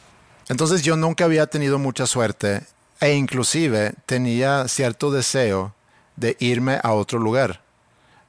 Entonces, 0.50 0.82
yo 0.82 0.96
nunca 0.96 1.26
había 1.26 1.48
tenido 1.48 1.80
mucha 1.80 2.06
suerte 2.06 2.64
e 3.00 3.14
inclusive 3.14 3.94
tenía 4.06 4.68
cierto 4.68 5.12
deseo 5.12 5.74
de 6.16 6.36
irme 6.40 6.80
a 6.84 6.92
otro 6.94 7.20
lugar. 7.20 7.62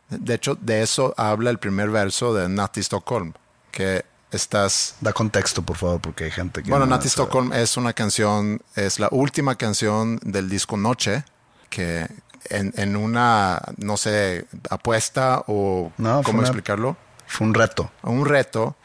De 0.08 0.34
hecho, 0.34 0.56
de 0.60 0.82
eso 0.82 1.14
habla 1.16 1.50
el 1.50 1.58
primer 1.58 1.90
verso 1.90 2.34
de 2.34 2.48
Nati 2.48 2.80
Stockholm, 2.80 3.32
que 3.70 4.04
estás 4.30 4.96
Da 5.00 5.12
contexto, 5.12 5.62
por 5.62 5.76
favor, 5.76 6.00
porque 6.00 6.24
hay 6.24 6.30
gente 6.30 6.62
que. 6.62 6.70
Bueno, 6.70 6.86
no 6.86 6.96
Nati. 6.96 7.08
Stockholm 7.08 7.52
es 7.52 7.76
una 7.76 7.92
canción, 7.92 8.60
es 8.74 8.98
la 8.98 9.08
última 9.10 9.56
canción 9.56 10.18
del 10.22 10.48
disco 10.48 10.76
Noche, 10.76 11.24
que 11.70 12.06
en, 12.50 12.72
en 12.76 12.96
una, 12.96 13.60
no 13.78 13.96
sé, 13.96 14.46
apuesta 14.70 15.42
o 15.46 15.92
No, 15.98 16.22
cómo 16.22 16.42
explicarlo, 16.42 16.96
Fue 17.34 17.48
un 17.48 17.54
reto. 17.54 17.90
un 18.02 18.26
reto 18.26 18.76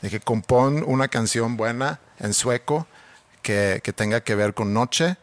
de 0.00 0.10
que 0.10 0.20
compón 0.20 0.84
una 0.86 1.08
canción 1.08 1.56
buena 1.56 1.98
en 2.20 2.34
sueco 2.34 2.86
que, 3.42 3.80
que 3.82 3.92
tenga 3.92 4.20
que 4.20 4.36
ver 4.36 4.54
con 4.54 4.72
Noche 4.72 5.16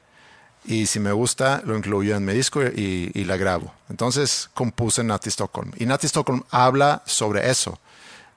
y 0.66 0.88
si 0.88 1.00
me 1.00 1.14
gusta 1.14 1.62
lo 1.64 1.78
incluyo 1.78 2.14
en 2.18 2.26
mi 2.26 2.34
disco 2.34 2.62
y, 2.62 3.24
la 3.24 3.38
grabo. 3.38 3.74
Entonces 3.90 4.50
compuse 4.54 5.02
Nati 5.02 5.30
Stockholm. 5.30 5.72
Y 5.78 5.86
Nati 5.86 6.08
Stockholm 6.08 6.44
habla 6.52 7.04
sobre 7.06 7.50
eso, 7.50 7.80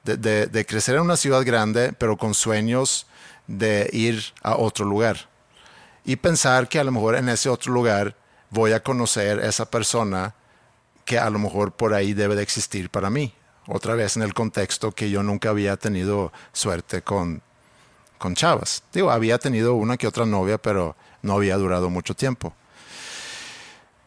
de- 0.05 0.47
de 0.47 0.64
crecer 0.64 0.94
en 0.94 1.01
una 1.03 1.16
ciudad 1.16 1.44
grande, 1.44 1.92
pero 1.92 2.16
con 2.16 2.32
sueños 2.32 3.09
de 3.49 3.90
ir 3.92 4.22
a 4.44 4.55
otro 4.55 4.84
lugar. 4.84 5.28
Y 6.05 6.14
pensar 6.14 6.68
que 6.68 6.78
a 6.78 6.84
lo 6.84 6.92
mejor 6.92 7.16
en 7.16 7.28
ese 7.28 7.49
otro 7.49 7.72
lugar 7.72 8.14
voy 8.51 8.70
a 8.70 8.80
conocer 8.84 9.40
esa 9.40 9.68
persona 9.68 10.34
que 11.05 11.18
a 11.18 11.30
lo 11.30 11.40
mejor 11.40 11.72
por 11.72 11.94
ahí 11.94 12.14
debe 12.14 12.36
de 12.36 12.42
existir 12.44 12.90
para 12.90 13.11
mí. 13.11 13.34
Otra 13.68 13.94
vez 13.94 14.16
en 14.16 14.22
el 14.22 14.32
contexto 14.34 14.92
que 14.92 15.10
yo 15.10 15.22
nunca 15.22 15.50
había 15.50 15.76
tenido 15.76 16.32
suerte 16.52 17.02
con, 17.02 17.42
con 18.18 18.34
chavas. 18.34 18.82
Digo, 18.92 19.10
había 19.10 19.38
tenido 19.38 19.74
una 19.74 19.96
que 19.96 20.06
otra 20.06 20.24
novia, 20.26 20.58
pero 20.58 20.94
no 21.22 21.34
había 21.34 21.56
durado 21.56 21.90
mucho 21.90 22.14
tiempo. 22.14 22.54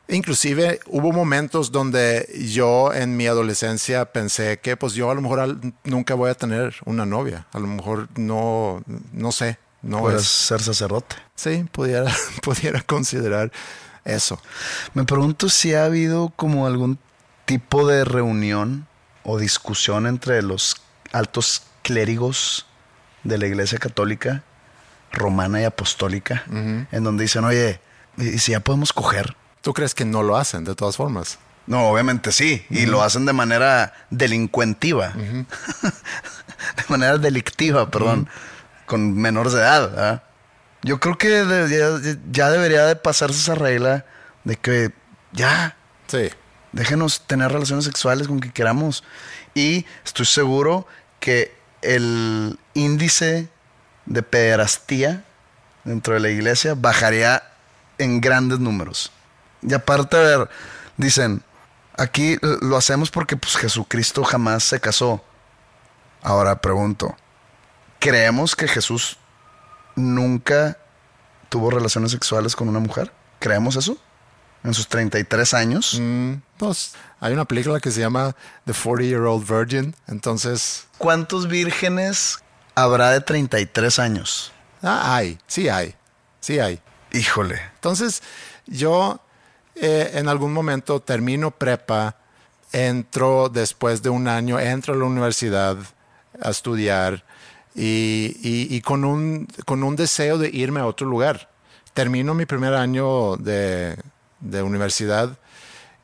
Inclusive 0.08 0.80
hubo 0.88 1.12
momentos 1.12 1.72
donde 1.72 2.28
yo 2.52 2.92
en 2.94 3.16
mi 3.16 3.28
adolescencia 3.28 4.06
pensé 4.12 4.58
que 4.60 4.76
pues 4.76 4.94
yo 4.94 5.12
a 5.12 5.14
lo 5.14 5.22
mejor 5.22 5.40
al- 5.40 5.74
nunca 5.84 6.16
voy 6.16 6.32
a 6.32 6.34
tener 6.36 6.76
una 6.86 7.06
novia. 7.06 7.46
A 7.54 7.60
lo 7.60 7.68
mejor 7.68 8.08
no, 8.18 8.82
no 9.14 9.32
sé. 9.32 9.60
No 9.84 10.00
Puedes 10.00 10.24
es- 10.24 10.28
ser 10.28 10.62
sacerdote. 10.62 11.16
Sí, 11.36 11.64
pudiera, 11.72 12.12
pudiera 12.42 12.82
considerar 12.82 13.52
eso. 14.04 14.42
Me 14.96 15.04
pregunto 15.04 15.48
si 15.48 15.76
ha 15.76 15.86
habido 15.86 16.34
como 16.36 16.66
algún 16.66 16.98
tipo 17.46 17.88
de 17.88 18.04
reunión 18.04 18.88
o 19.30 19.38
discusión 19.38 20.08
entre 20.08 20.42
los 20.42 20.82
altos 21.12 21.64
clérigos 21.84 22.66
de 23.24 23.38
la 23.38 23.46
Iglesia 23.46 23.78
Católica 23.78 24.44
Romana 25.12 25.62
y 25.62 25.66
Apostólica, 25.66 26.44
en 26.50 27.04
donde 27.04 27.24
dicen, 27.24 27.44
oye, 27.44 27.80
¿y 28.18 28.40
si 28.40 28.54
ya 28.54 28.60
podemos 28.60 28.92
coger? 28.92 29.36
¿Tú 29.62 29.74
crees 29.74 29.94
que 29.94 30.06
no 30.06 30.24
lo 30.24 30.36
hacen 30.38 30.64
de 30.64 30.74
todas 30.76 30.98
formas? 30.98 31.38
No, 31.68 31.90
obviamente 31.90 32.32
sí, 32.32 32.66
y 32.72 32.88
lo 32.88 33.04
hacen 33.04 33.26
de 33.28 33.34
manera 33.34 33.94
delincuentiva, 34.10 35.10
de 35.14 36.84
manera 36.88 37.18
delictiva, 37.20 37.90
perdón, 37.92 38.28
con 38.88 39.16
menores 39.16 39.54
de 39.54 39.60
edad. 39.60 39.90
¿verdad? 39.92 40.24
Yo 40.82 41.00
creo 41.00 41.18
que 41.18 42.18
ya 42.32 42.50
debería 42.50 42.86
de 42.86 42.96
pasarse 42.96 43.38
esa 43.40 43.56
regla 43.56 44.06
de 44.44 44.56
que 44.56 44.92
ya, 45.34 45.76
Sí. 46.08 46.30
Déjenos 46.72 47.22
tener 47.22 47.52
relaciones 47.52 47.86
sexuales 47.86 48.28
con 48.28 48.40
quien 48.40 48.54
queramos. 48.54 49.04
Y 49.54 49.86
estoy 50.06 50.26
seguro 50.26 50.88
que 51.20 51.56
el 51.82 52.60
índice 52.74 53.50
de 54.06 54.24
pederastía 54.24 55.24
dentro 55.84 56.14
de 56.14 56.20
la 56.20 56.30
iglesia 56.30 56.76
bajaría 56.76 57.44
en 57.98 58.22
grandes 58.22 58.60
números. 58.60 59.12
Y 59.62 59.74
aparte, 59.74 60.18
a 60.18 60.22
ver, 60.22 60.50
dicen, 60.98 61.44
aquí 61.98 62.38
lo 62.42 62.78
hacemos 62.78 63.12
porque 63.12 63.38
pues, 63.38 63.58
Jesucristo 63.58 64.24
jamás 64.24 64.64
se 64.64 64.80
casó. 64.80 65.24
Ahora 66.22 66.60
pregunto, 66.60 67.16
¿creemos 68.00 68.56
que 68.56 68.68
Jesús 68.68 69.18
nunca 69.96 70.78
tuvo 71.50 71.70
relaciones 71.70 72.12
sexuales 72.12 72.56
con 72.56 72.70
una 72.70 72.80
mujer? 72.80 73.12
¿Creemos 73.40 73.76
eso? 73.76 73.98
En 74.64 74.74
sus 74.74 74.88
33 74.88 75.54
años. 75.54 75.98
Mm, 76.00 76.34
pues 76.58 76.94
hay 77.22 77.34
una 77.34 77.46
película 77.46 77.80
que 77.80 77.92
se 77.92 78.02
llama 78.02 78.36
The 78.66 78.74
40 78.74 79.04
Year 79.06 79.22
Old 79.22 79.48
Virgin. 79.48 79.96
Entonces, 80.08 80.86
¿Cuántos 80.98 81.48
vírgenes 81.48 82.40
habrá 82.76 83.12
de 83.12 83.22
33 83.22 84.00
años? 84.00 84.52
ah, 84.82 85.16
hay, 85.16 85.38
sí 85.48 85.70
hay, 85.70 85.96
sí 86.42 86.60
hay. 86.60 86.80
Híjole. 87.14 87.60
Entonces, 87.76 88.22
yo 88.68 89.20
eh, 89.76 90.12
en 90.16 90.28
algún 90.28 90.52
momento 90.54 91.00
termino 91.02 91.52
prepa, 91.52 92.16
entro 92.72 93.50
después 93.50 94.02
de 94.04 94.10
un 94.10 94.28
año, 94.28 94.60
entro 94.60 94.94
a 94.94 94.98
la 94.98 95.06
universidad 95.06 95.78
a 96.42 96.50
estudiar 96.50 97.24
y, 97.76 98.36
y- 98.44 98.68
y 98.76 98.82
con, 98.82 99.06
un, 99.06 99.48
con 99.66 99.84
un 99.84 99.96
deseo 99.96 100.38
de 100.38 100.50
irme 100.50 100.80
a 100.82 100.86
otro 100.86 101.08
lugar. 101.08 101.50
Termino 101.94 102.34
mi 102.34 102.46
primer 102.46 102.74
año 102.76 103.36
de, 103.38 103.98
de 104.40 104.62
universidad 104.62 105.38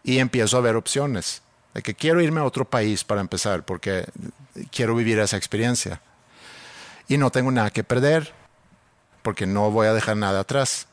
y 0.04 0.20
empiezo 0.20 0.58
a 0.58 0.62
ver 0.62 0.76
opciones. 0.76 1.42
De 1.74 1.82
que 1.82 1.94
quiero 1.94 2.22
irme 2.22 2.40
a 2.40 2.46
otro 2.46 2.66
país 2.66 3.04
para 3.04 3.22
empezar, 3.22 3.66
porque 3.66 4.06
quiero 4.72 4.96
vivir 4.96 5.20
esa 5.20 5.36
experiencia. 5.38 6.02
Y 7.08 7.18
no 7.18 7.32
tengo 7.32 7.52
nada 7.52 7.70
que 7.70 7.84
perder, 7.84 8.34
porque 9.22 9.46
no 9.46 9.72
voy 9.72 9.88
a 9.88 9.94
dejar 9.94 10.18
nada 10.18 10.42
atrás. 10.42 10.88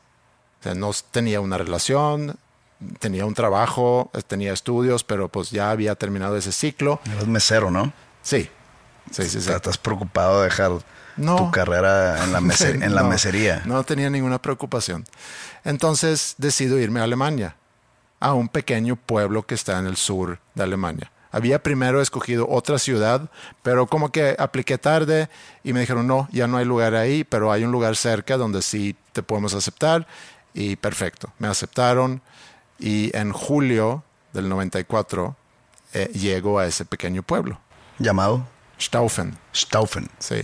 O 0.59 0.63
sea, 0.63 0.75
no 0.75 0.91
tenía 1.11 1.39
una 1.39 1.57
relación, 1.57 2.37
tenía 2.99 3.25
un 3.25 3.33
trabajo, 3.33 4.11
tenía 4.27 4.53
estudios, 4.53 5.03
pero 5.03 5.29
pues 5.29 5.51
ya 5.51 5.71
había 5.71 5.95
terminado 5.95 6.35
ese 6.35 6.51
ciclo. 6.51 6.99
Eres 7.05 7.27
mesero, 7.27 7.71
¿no? 7.71 7.93
Sí, 8.21 8.49
sí, 9.11 9.23
sí. 9.23 9.41
sí. 9.41 9.51
Estás 9.51 9.77
preocupado 9.77 10.39
de 10.39 10.45
dejar 10.45 10.71
No. 11.17 11.35
tu 11.37 11.51
carrera 11.51 12.23
en 12.23 12.31
la, 12.33 12.39
mese- 12.41 12.75
en 12.83 12.95
la 12.95 13.03
No, 13.03 13.09
mesería. 13.09 13.61
No 13.65 13.83
tenía 13.83 14.09
ninguna 14.09 14.41
preocupación. 14.41 15.05
Entonces 15.63 16.35
decido 16.37 16.79
irme 16.79 16.99
a 16.99 17.03
Alemania, 17.03 17.55
a 18.19 18.33
un 18.33 18.47
pequeño 18.49 18.95
pueblo 18.95 19.43
que 19.45 19.55
está 19.55 19.79
en 19.79 19.87
el 19.87 19.95
sur 19.97 20.39
de 20.55 20.63
Alemania. 20.63 21.11
Había 21.31 21.63
primero 21.63 21.99
escogido 22.01 22.47
otra 22.47 22.77
ciudad, 22.77 23.29
pero 23.63 23.87
como 23.87 24.11
que 24.11 24.35
apliqué 24.37 24.77
tarde 24.77 25.29
y 25.63 25.73
me 25.73 25.79
dijeron, 25.79 26.05
no, 26.05 26.27
ya 26.31 26.45
no 26.47 26.57
hay 26.57 26.65
lugar 26.65 26.93
ahí, 26.93 27.23
pero 27.23 27.51
hay 27.51 27.63
un 27.63 27.71
lugar 27.71 27.95
cerca 27.95 28.37
donde 28.37 28.61
sí 28.61 28.95
te 29.13 29.23
podemos 29.23 29.53
aceptar. 29.55 30.05
Y 30.53 30.75
perfecto, 30.75 31.33
me 31.39 31.47
aceptaron 31.47 32.21
y 32.77 33.15
en 33.17 33.31
julio 33.33 34.03
del 34.33 34.47
94 34.49 35.35
eh, 35.93 36.11
llego 36.13 36.59
a 36.59 36.67
ese 36.67 36.85
pequeño 36.85 37.23
pueblo, 37.23 37.59
Llamado 37.97 38.45
Staufen. 38.79 39.35
Staufen. 39.55 40.09
Sí. 40.19 40.41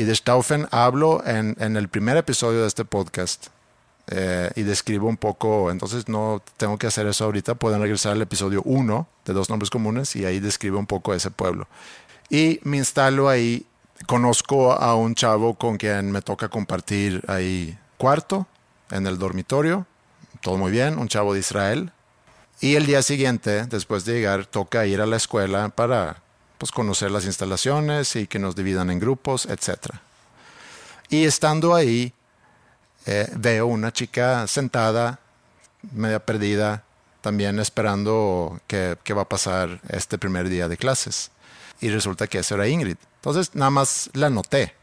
Y 0.00 0.04
de 0.04 0.16
Staufen 0.16 0.66
hablo 0.70 1.22
en, 1.26 1.54
en 1.60 1.76
el 1.76 1.90
primer 1.90 2.16
episodio 2.16 2.62
de 2.62 2.68
este 2.68 2.86
podcast 2.86 3.48
eh, 4.06 4.50
y 4.56 4.62
describo 4.62 5.06
un 5.06 5.18
poco, 5.18 5.70
entonces 5.70 6.08
no 6.08 6.42
tengo 6.56 6.78
que 6.78 6.86
hacer 6.86 7.06
eso 7.06 7.26
ahorita, 7.26 7.56
pueden 7.56 7.82
regresar 7.82 8.12
al 8.12 8.22
episodio 8.22 8.62
1 8.64 9.06
de 9.26 9.32
Dos 9.34 9.50
Nombres 9.50 9.68
Comunes 9.68 10.16
y 10.16 10.24
ahí 10.24 10.40
describo 10.40 10.78
un 10.78 10.86
poco 10.86 11.12
ese 11.12 11.30
pueblo. 11.30 11.68
Y 12.30 12.60
me 12.62 12.78
instalo 12.78 13.28
ahí, 13.28 13.66
conozco 14.06 14.72
a 14.72 14.94
un 14.94 15.14
chavo 15.14 15.52
con 15.52 15.76
quien 15.76 16.10
me 16.10 16.22
toca 16.22 16.48
compartir 16.48 17.22
ahí 17.28 17.78
cuarto 17.98 18.46
en 18.90 19.06
el 19.06 19.18
dormitorio, 19.18 19.84
todo 20.40 20.56
muy 20.56 20.72
bien, 20.72 20.98
un 20.98 21.08
chavo 21.08 21.34
de 21.34 21.40
Israel. 21.40 21.92
Y 22.62 22.76
el 22.76 22.86
día 22.86 23.02
siguiente, 23.02 23.66
después 23.66 24.06
de 24.06 24.14
llegar, 24.14 24.46
toca 24.46 24.86
ir 24.86 25.02
a 25.02 25.06
la 25.06 25.18
escuela 25.18 25.68
para 25.68 26.22
pues, 26.60 26.72
conocer 26.72 27.10
las 27.10 27.24
instalaciones 27.24 28.14
y 28.16 28.26
que 28.26 28.38
nos 28.38 28.54
dividan 28.54 28.90
en 28.90 29.00
grupos, 29.00 29.46
etc. 29.46 29.94
Y 31.08 31.24
estando 31.24 31.74
ahí, 31.74 32.12
eh, 33.06 33.30
veo 33.34 33.66
una 33.66 33.94
chica 33.94 34.46
sentada, 34.46 35.20
media 35.92 36.18
perdida, 36.18 36.84
también 37.22 37.58
esperando 37.58 38.60
que 38.66 39.14
va 39.14 39.22
a 39.22 39.28
pasar 39.28 39.80
este 39.88 40.18
primer 40.18 40.50
día 40.50 40.68
de 40.68 40.76
clases. 40.76 41.30
Y 41.80 41.88
resulta 41.88 42.26
que 42.26 42.40
esa 42.40 42.56
era 42.56 42.68
Ingrid. 42.68 42.98
Entonces, 43.16 43.54
nada 43.54 43.70
más 43.70 44.10
la 44.12 44.28
noté. 44.28 44.74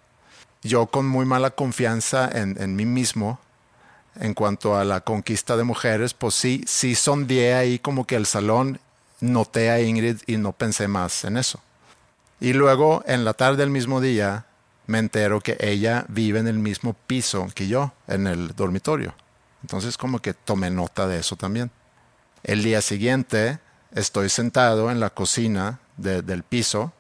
Yo 0.64 0.88
con 0.88 1.08
muy 1.08 1.28
mala 1.28 1.52
confianza 1.52 2.28
en, 2.34 2.60
en 2.60 2.76
mí 2.76 2.88
mismo, 2.88 3.40
en 4.20 4.34
cuanto 4.34 4.76
a 4.76 4.84
la 4.84 5.02
conquista 5.02 5.56
de 5.56 5.64
mujeres, 5.64 6.16
pues 6.16 6.34
sí, 6.34 6.64
sí 6.66 6.96
sondeé 6.96 7.54
ahí 7.54 7.78
como 7.78 8.08
que 8.08 8.16
el 8.16 8.26
salón, 8.26 8.80
noté 9.20 9.70
a 9.70 9.80
Ingrid 9.80 10.18
y 10.26 10.38
no 10.38 10.54
pensé 10.54 10.88
más 10.88 11.24
en 11.24 11.38
eso. 11.38 11.62
Y 12.40 12.54
luego, 12.54 13.04
en 13.08 13.26
la 13.26 13.34
tarde 13.34 13.58
del 13.58 13.70
mismo 13.72 14.00
día, 14.02 14.46
me 14.86 15.00
entero 15.00 15.42
que 15.42 15.58
ella 15.60 16.06
vive 16.08 16.40
en 16.40 16.48
el 16.48 16.60
mismo 16.60 16.94
piso 16.94 17.48
que 17.56 17.68
yo, 17.68 17.94
en 18.08 18.28
el 18.28 18.56
dormitorio. 18.56 19.16
Entonces, 19.64 19.98
como 19.98 20.20
que 20.20 20.34
tomé 20.34 20.70
nota 20.70 21.08
de 21.08 21.20
eso 21.20 21.36
también. 21.36 21.72
El 22.44 22.64
día 22.64 22.82
siguiente, 22.82 23.60
estoy 23.92 24.30
sentado 24.30 24.92
en 24.92 25.00
la 25.00 25.10
cocina 25.10 25.80
de- 25.98 26.22
del 26.22 26.44
piso 26.44 26.94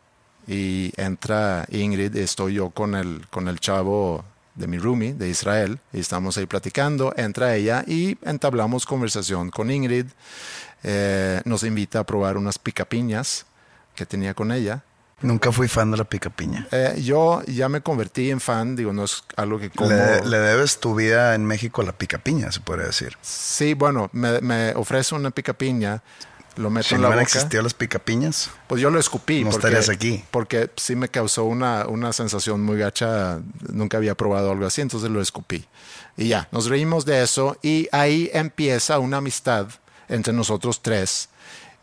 y 0.47 0.91
entra 0.97 1.65
Ingrid 1.69 2.15
estoy 2.15 2.55
yo 2.55 2.69
con 2.71 2.95
el, 2.95 3.27
con 3.29 3.47
el 3.47 3.59
chavo 3.59 4.25
de 4.55 4.65
mi 4.67 4.79
roomie 4.79 5.13
de 5.13 5.29
Israel 5.29 5.79
y 5.93 5.99
estamos 5.99 6.38
ahí 6.38 6.47
platicando. 6.47 7.13
Entra 7.15 7.55
ella 7.55 7.83
y 7.85 8.17
entablamos 8.23 8.85
conversación 8.85 9.51
con 9.51 9.69
Ingrid. 9.69 10.07
Eh, 10.83 11.41
nos 11.45 11.63
invita 11.63 11.99
a 11.99 12.03
probar 12.05 12.38
unas 12.38 12.57
picapiñas 12.57 13.45
que 13.95 14.05
tenía 14.05 14.33
con 14.33 14.51
ella. 14.51 14.83
Nunca 15.22 15.51
fui 15.51 15.68
fan 15.68 15.89
de 15.89 15.97
la 15.97 16.03
pica 16.03 16.30
piña. 16.30 16.68
Eh, 16.72 17.01
yo 17.03 17.41
ya 17.47 17.70
me 17.70 17.82
convertí 17.82 18.30
en 18.30 18.39
fan, 18.39 18.76
digo, 18.76 18.93
no 18.93 19.03
es 19.03 19.24
algo 19.36 19.57
que 19.59 19.72
como... 19.72 19.89
Le, 19.89 20.24
le 20.24 20.38
debes 20.38 20.80
tu 20.80 20.93
vida 20.93 21.34
en 21.34 21.43
México 21.43 21.82
a 21.82 21.86
la 21.86 21.91
pica 21.91 22.20
piña, 22.20 22.51
se 22.51 22.59
podría 22.59 22.86
decir. 22.86 23.18
Sí, 23.22 23.74
bueno, 23.74 24.09
me, 24.13 24.41
me 24.41 24.74
ofrece 24.76 25.15
una 25.15 25.32
picapiña, 25.32 26.03
lo 26.55 26.70
meto 26.70 26.89
Si 26.89 26.95
en 26.95 27.01
no 27.01 27.03
la 27.03 27.09
hubieran 27.09 27.26
boca. 27.26 27.38
existido 27.38 27.63
las 27.63 27.74
pica 27.74 27.97
piñas, 27.97 28.51
Pues 28.68 28.80
yo 28.80 28.91
lo 28.91 28.99
escupí. 28.99 29.43
No 29.43 29.49
porque, 29.49 29.68
estarías 29.68 29.89
aquí. 29.89 30.24
Porque 30.30 30.70
sí 30.76 30.95
me 30.95 31.09
causó 31.09 31.45
una, 31.45 31.88
una 31.88 32.13
sensación 32.13 32.61
muy 32.61 32.78
gacha. 32.78 33.39
Nunca 33.74 33.97
había 33.97 34.13
probado 34.15 34.51
algo 34.51 34.68
así, 34.68 34.82
entonces 34.82 35.09
lo 35.09 35.20
escupí. 35.20 35.65
Y 36.15 36.28
ya, 36.28 36.47
nos 36.51 36.68
reímos 36.68 37.05
de 37.05 37.24
eso 37.24 37.57
y 37.63 37.88
ahí 37.91 38.30
empieza 38.34 38.99
una 38.99 39.18
amistad 39.18 39.68
entre 40.09 40.32
nosotros 40.34 40.82
tres. 40.84 41.30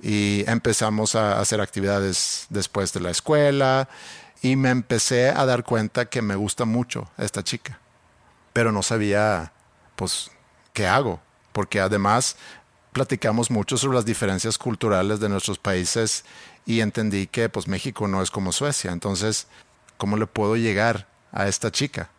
Y 0.05 0.44
empezamos 0.46 1.14
a 1.14 1.40
hacer 1.40 1.62
actividades 1.62 2.44
después 2.50 2.92
de 2.92 3.00
la 3.00 3.11
escuela 3.11 3.88
y 4.42 4.55
me 4.57 4.68
empecé 4.68 5.30
a 5.30 5.46
dar 5.46 5.64
cuenta 5.64 6.11
que 6.11 6.20
me 6.20 6.36
gusta 6.36 6.66
mucho 6.66 7.09
esta 7.16 7.42
chica. 7.42 7.80
Pero 8.52 8.70
no 8.70 8.82
sabía, 8.82 9.55
pues, 9.96 10.30
qué 10.74 10.86
hago. 10.86 11.20
Porque 11.52 11.80
además 11.80 12.36
platicamos 12.92 13.50
mucho 13.50 13.78
sobre 13.78 13.96
las 13.96 14.05
diferencias 14.05 14.59
culturales 14.59 15.20
de 15.20 15.30
nuestros 15.30 15.59
países 15.59 16.26
y 16.66 16.80
entendí 16.80 17.26
que 17.26 17.48
pues 17.48 17.66
México 17.66 18.07
no 18.07 18.20
es 18.20 18.30
como 18.30 18.52
Suecia. 18.52 18.92
Entonces, 18.92 19.46
¿cómo 19.96 20.18
le 20.18 20.26
puedo 20.26 20.57
llegar 20.57 21.09
a 21.32 21.48
esta 21.48 21.72
chica? 21.72 22.11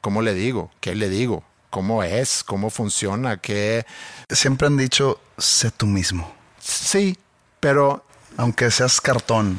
¿Cómo 0.00 0.22
le 0.22 0.34
digo? 0.34 0.70
¿Qué 0.80 0.94
le 0.94 1.08
digo? 1.08 1.42
¿Cómo 1.70 2.04
es? 2.04 2.44
¿Cómo 2.44 2.70
funciona? 2.70 3.38
¿Qué? 3.38 3.84
siempre 4.30 4.68
han 4.68 4.76
dicho, 4.76 5.20
sé 5.36 5.72
tú 5.72 5.86
mismo. 5.86 6.35
Sí, 6.66 7.16
pero 7.60 8.04
Aunque 8.36 8.70
seas 8.70 9.00
cartón. 9.00 9.58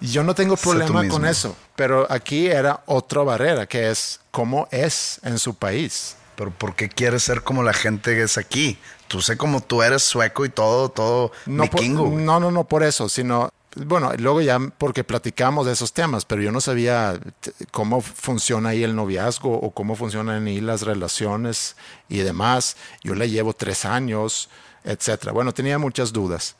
yo 0.00 0.22
no 0.22 0.34
tengo 0.34 0.56
problema 0.56 1.06
con 1.08 1.24
eso. 1.24 1.56
Pero 1.76 2.06
aquí 2.10 2.46
era 2.48 2.82
otra 2.86 3.22
barrera, 3.22 3.66
que 3.66 3.90
es 3.90 4.20
cómo 4.30 4.68
es 4.70 5.20
en 5.22 5.38
su 5.38 5.54
país. 5.54 6.16
Pero 6.36 6.50
¿por 6.50 6.74
qué 6.76 6.88
quieres 6.88 7.22
ser 7.22 7.42
como 7.42 7.62
la 7.62 7.72
gente 7.72 8.14
que 8.14 8.22
es 8.22 8.36
aquí? 8.38 8.78
Tú 9.08 9.22
sé 9.22 9.36
como 9.36 9.60
tú 9.60 9.82
eres 9.82 10.02
sueco 10.02 10.44
y 10.44 10.50
todo, 10.50 10.88
todo 10.88 11.32
No, 11.46 11.64
por- 11.66 11.80
vikingo. 11.80 12.04
güey. 12.10 12.24
no, 12.24 12.38
no, 12.38 12.50
no 12.50 12.64
por 12.64 12.82
eso, 12.82 13.08
sino, 13.08 13.50
bueno, 13.76 14.12
luego 14.18 14.40
ya 14.40 14.58
porque 14.78 15.02
platicamos 15.04 15.66
de 15.66 15.72
esos 15.72 15.92
temas, 15.92 16.24
pero 16.24 16.42
yo 16.42 16.52
no 16.52 16.60
sabía 16.60 17.18
cómo 17.70 18.00
funciona 18.02 18.70
ahí 18.70 18.84
el 18.84 18.94
noviazgo 18.94 19.52
o 19.58 19.70
cómo 19.70 19.96
funcionan 19.96 20.46
ahí 20.46 20.60
las 20.60 20.82
relaciones 20.82 21.76
y 22.08 22.18
demás. 22.18 22.76
Yo 23.02 23.14
le 23.14 23.30
llevo 23.30 23.52
tres 23.54 23.84
años, 23.84 24.48
etcétera. 24.84 25.32
Bueno, 25.32 25.52
tenía 25.52 25.78
muchas 25.78 26.12
dudas. 26.12 26.56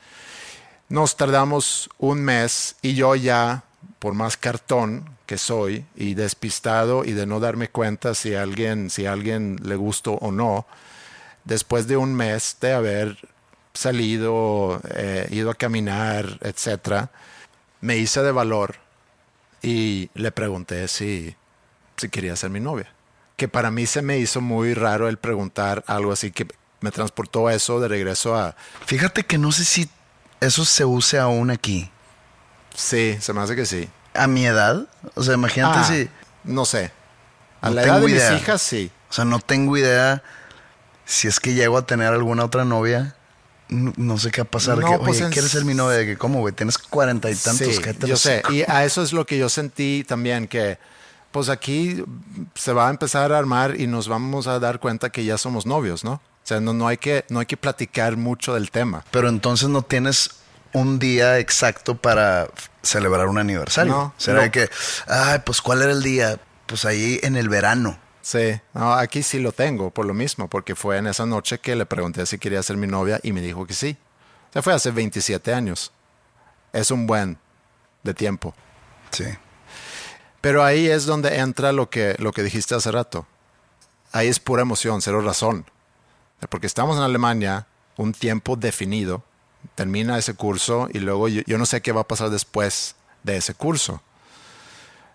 Nos 0.88 1.16
tardamos 1.16 1.90
un 1.98 2.20
mes 2.20 2.76
y 2.80 2.94
yo 2.94 3.14
ya, 3.14 3.64
por 3.98 4.14
más 4.14 4.36
cartón 4.36 5.18
que 5.26 5.36
soy 5.36 5.84
y 5.94 6.14
despistado 6.14 7.04
y 7.04 7.12
de 7.12 7.26
no 7.26 7.40
darme 7.40 7.68
cuenta 7.68 8.14
si 8.14 8.34
a 8.34 8.42
alguien, 8.42 8.88
si 8.88 9.04
alguien 9.04 9.58
le 9.62 9.76
gustó 9.76 10.14
o 10.14 10.32
no, 10.32 10.66
después 11.44 11.86
de 11.86 11.98
un 11.98 12.14
mes 12.14 12.56
de 12.60 12.72
haber 12.72 13.18
salido, 13.74 14.80
eh, 14.94 15.28
ido 15.30 15.50
a 15.50 15.54
caminar, 15.54 16.38
etcétera, 16.40 17.10
me 17.80 17.98
hice 17.98 18.22
de 18.22 18.32
valor 18.32 18.76
y 19.62 20.10
le 20.14 20.32
pregunté 20.32 20.88
si, 20.88 21.36
si 21.96 22.08
quería 22.08 22.34
ser 22.36 22.50
mi 22.50 22.60
novia. 22.60 22.88
Que 23.36 23.48
para 23.48 23.70
mí 23.70 23.86
se 23.86 24.02
me 24.02 24.18
hizo 24.18 24.40
muy 24.40 24.74
raro 24.74 25.08
el 25.08 25.18
preguntar 25.18 25.84
algo 25.86 26.12
así 26.12 26.32
que 26.32 26.48
me 26.80 26.90
transportó 26.90 27.46
a 27.48 27.54
eso 27.54 27.80
de 27.80 27.88
regreso 27.88 28.36
a... 28.36 28.54
Fíjate 28.86 29.24
que 29.24 29.38
no 29.38 29.52
sé 29.52 29.64
si 29.64 29.88
eso 30.40 30.64
se 30.64 30.84
use 30.84 31.18
aún 31.18 31.50
aquí. 31.50 31.90
Sí, 32.74 33.16
se 33.20 33.32
me 33.32 33.40
hace 33.40 33.56
que 33.56 33.66
sí. 33.66 33.88
A 34.14 34.26
mi 34.26 34.46
edad, 34.46 34.86
o 35.14 35.22
sea, 35.22 35.34
imagínate 35.34 35.78
Ah, 35.80 35.84
si... 35.84 36.08
No 36.44 36.64
sé. 36.64 36.92
A 37.60 37.68
No 37.70 37.74
la 37.76 37.82
edad 37.82 38.00
de 38.00 38.10
idea. 38.10 38.30
mis 38.32 38.40
hijas, 38.42 38.62
sí. 38.62 38.90
O 39.10 39.12
sea, 39.12 39.24
no 39.24 39.38
tengo 39.40 39.76
idea 39.76 40.22
si 41.04 41.26
es 41.28 41.40
que 41.40 41.54
llego 41.54 41.76
a 41.78 41.86
tener 41.86 42.12
alguna 42.12 42.44
otra 42.44 42.64
novia. 42.64 43.16
No, 43.68 43.92
no 43.96 44.18
sé 44.18 44.30
qué 44.30 44.42
va 44.42 44.46
a 44.46 44.50
pasar. 44.50 44.78
No, 44.78 44.90
que, 44.90 44.98
pues 44.98 45.16
Oye, 45.16 45.26
en- 45.26 45.32
¿quieres 45.32 45.50
ser 45.50 45.64
mi 45.64 45.74
novia? 45.74 45.98
De 45.98 46.06
que, 46.06 46.16
¿cómo, 46.16 46.40
güey? 46.40 46.54
Tienes 46.54 46.78
cuarenta 46.78 47.30
y 47.30 47.34
tantos. 47.34 47.66
Sí, 47.76 47.82
yo 48.06 48.16
sé. 48.16 48.42
Y 48.50 48.62
a 48.70 48.84
eso 48.84 49.02
es 49.02 49.12
lo 49.12 49.26
que 49.26 49.36
yo 49.38 49.48
sentí 49.48 50.04
también, 50.06 50.46
que 50.46 50.78
pues 51.32 51.48
aquí 51.50 52.02
se 52.54 52.72
va 52.72 52.86
a 52.86 52.90
empezar 52.90 53.32
a 53.32 53.38
armar 53.38 53.78
y 53.78 53.86
nos 53.86 54.08
vamos 54.08 54.46
a 54.46 54.58
dar 54.58 54.78
cuenta 54.80 55.10
que 55.10 55.24
ya 55.24 55.36
somos 55.36 55.66
novios, 55.66 56.02
¿no? 56.04 56.22
O 56.48 56.54
sea, 56.56 56.60
no, 56.62 56.72
no, 56.72 56.88
hay, 56.88 56.96
que, 56.96 57.26
no 57.28 57.40
hay 57.40 57.44
que 57.44 57.58
platicar 57.58 58.16
mucho 58.16 58.54
del 58.54 58.70
tema. 58.70 59.04
Pero 59.10 59.28
entonces 59.28 59.68
no 59.68 59.82
tienes 59.82 60.30
un 60.72 60.98
día 60.98 61.38
exacto 61.38 61.94
para 61.94 62.48
celebrar 62.82 63.26
un 63.26 63.36
aniversario. 63.36 63.92
No, 63.92 64.14
Será 64.16 64.46
no. 64.46 64.50
que, 64.50 64.70
ay, 65.08 65.40
pues 65.44 65.60
¿cuál 65.60 65.82
era 65.82 65.92
el 65.92 66.02
día? 66.02 66.40
Pues 66.64 66.86
ahí 66.86 67.20
en 67.22 67.36
el 67.36 67.50
verano. 67.50 67.98
Sí, 68.22 68.58
no, 68.72 68.94
aquí 68.94 69.22
sí 69.22 69.40
lo 69.40 69.52
tengo 69.52 69.90
por 69.90 70.06
lo 70.06 70.14
mismo, 70.14 70.48
porque 70.48 70.74
fue 70.74 70.96
en 70.96 71.08
esa 71.08 71.26
noche 71.26 71.58
que 71.58 71.76
le 71.76 71.84
pregunté 71.84 72.24
si 72.24 72.38
quería 72.38 72.62
ser 72.62 72.78
mi 72.78 72.86
novia 72.86 73.20
y 73.22 73.32
me 73.32 73.42
dijo 73.42 73.66
que 73.66 73.74
sí. 73.74 73.98
O 74.48 74.52
sea, 74.54 74.62
fue 74.62 74.72
hace 74.72 74.90
27 74.90 75.52
años. 75.52 75.92
Es 76.72 76.90
un 76.90 77.06
buen 77.06 77.36
de 78.04 78.14
tiempo. 78.14 78.54
Sí. 79.10 79.26
Pero 80.40 80.64
ahí 80.64 80.88
es 80.88 81.04
donde 81.04 81.40
entra 81.40 81.72
lo 81.72 81.90
que, 81.90 82.16
lo 82.18 82.32
que 82.32 82.42
dijiste 82.42 82.74
hace 82.74 82.90
rato. 82.90 83.26
Ahí 84.12 84.28
es 84.28 84.40
pura 84.40 84.62
emoción, 84.62 85.02
cero 85.02 85.20
razón. 85.20 85.66
Porque 86.48 86.66
estamos 86.66 86.96
en 86.96 87.02
Alemania 87.02 87.66
un 87.96 88.12
tiempo 88.12 88.56
definido, 88.56 89.22
termina 89.74 90.18
ese 90.18 90.34
curso 90.34 90.88
y 90.92 91.00
luego 91.00 91.28
yo, 91.28 91.58
no 91.58 91.66
sé 91.66 91.82
qué 91.82 91.92
va 91.92 92.02
a 92.02 92.08
pasar 92.08 92.30
después 92.30 92.94
de 93.24 93.36
ese 93.36 93.54
curso. 93.54 94.00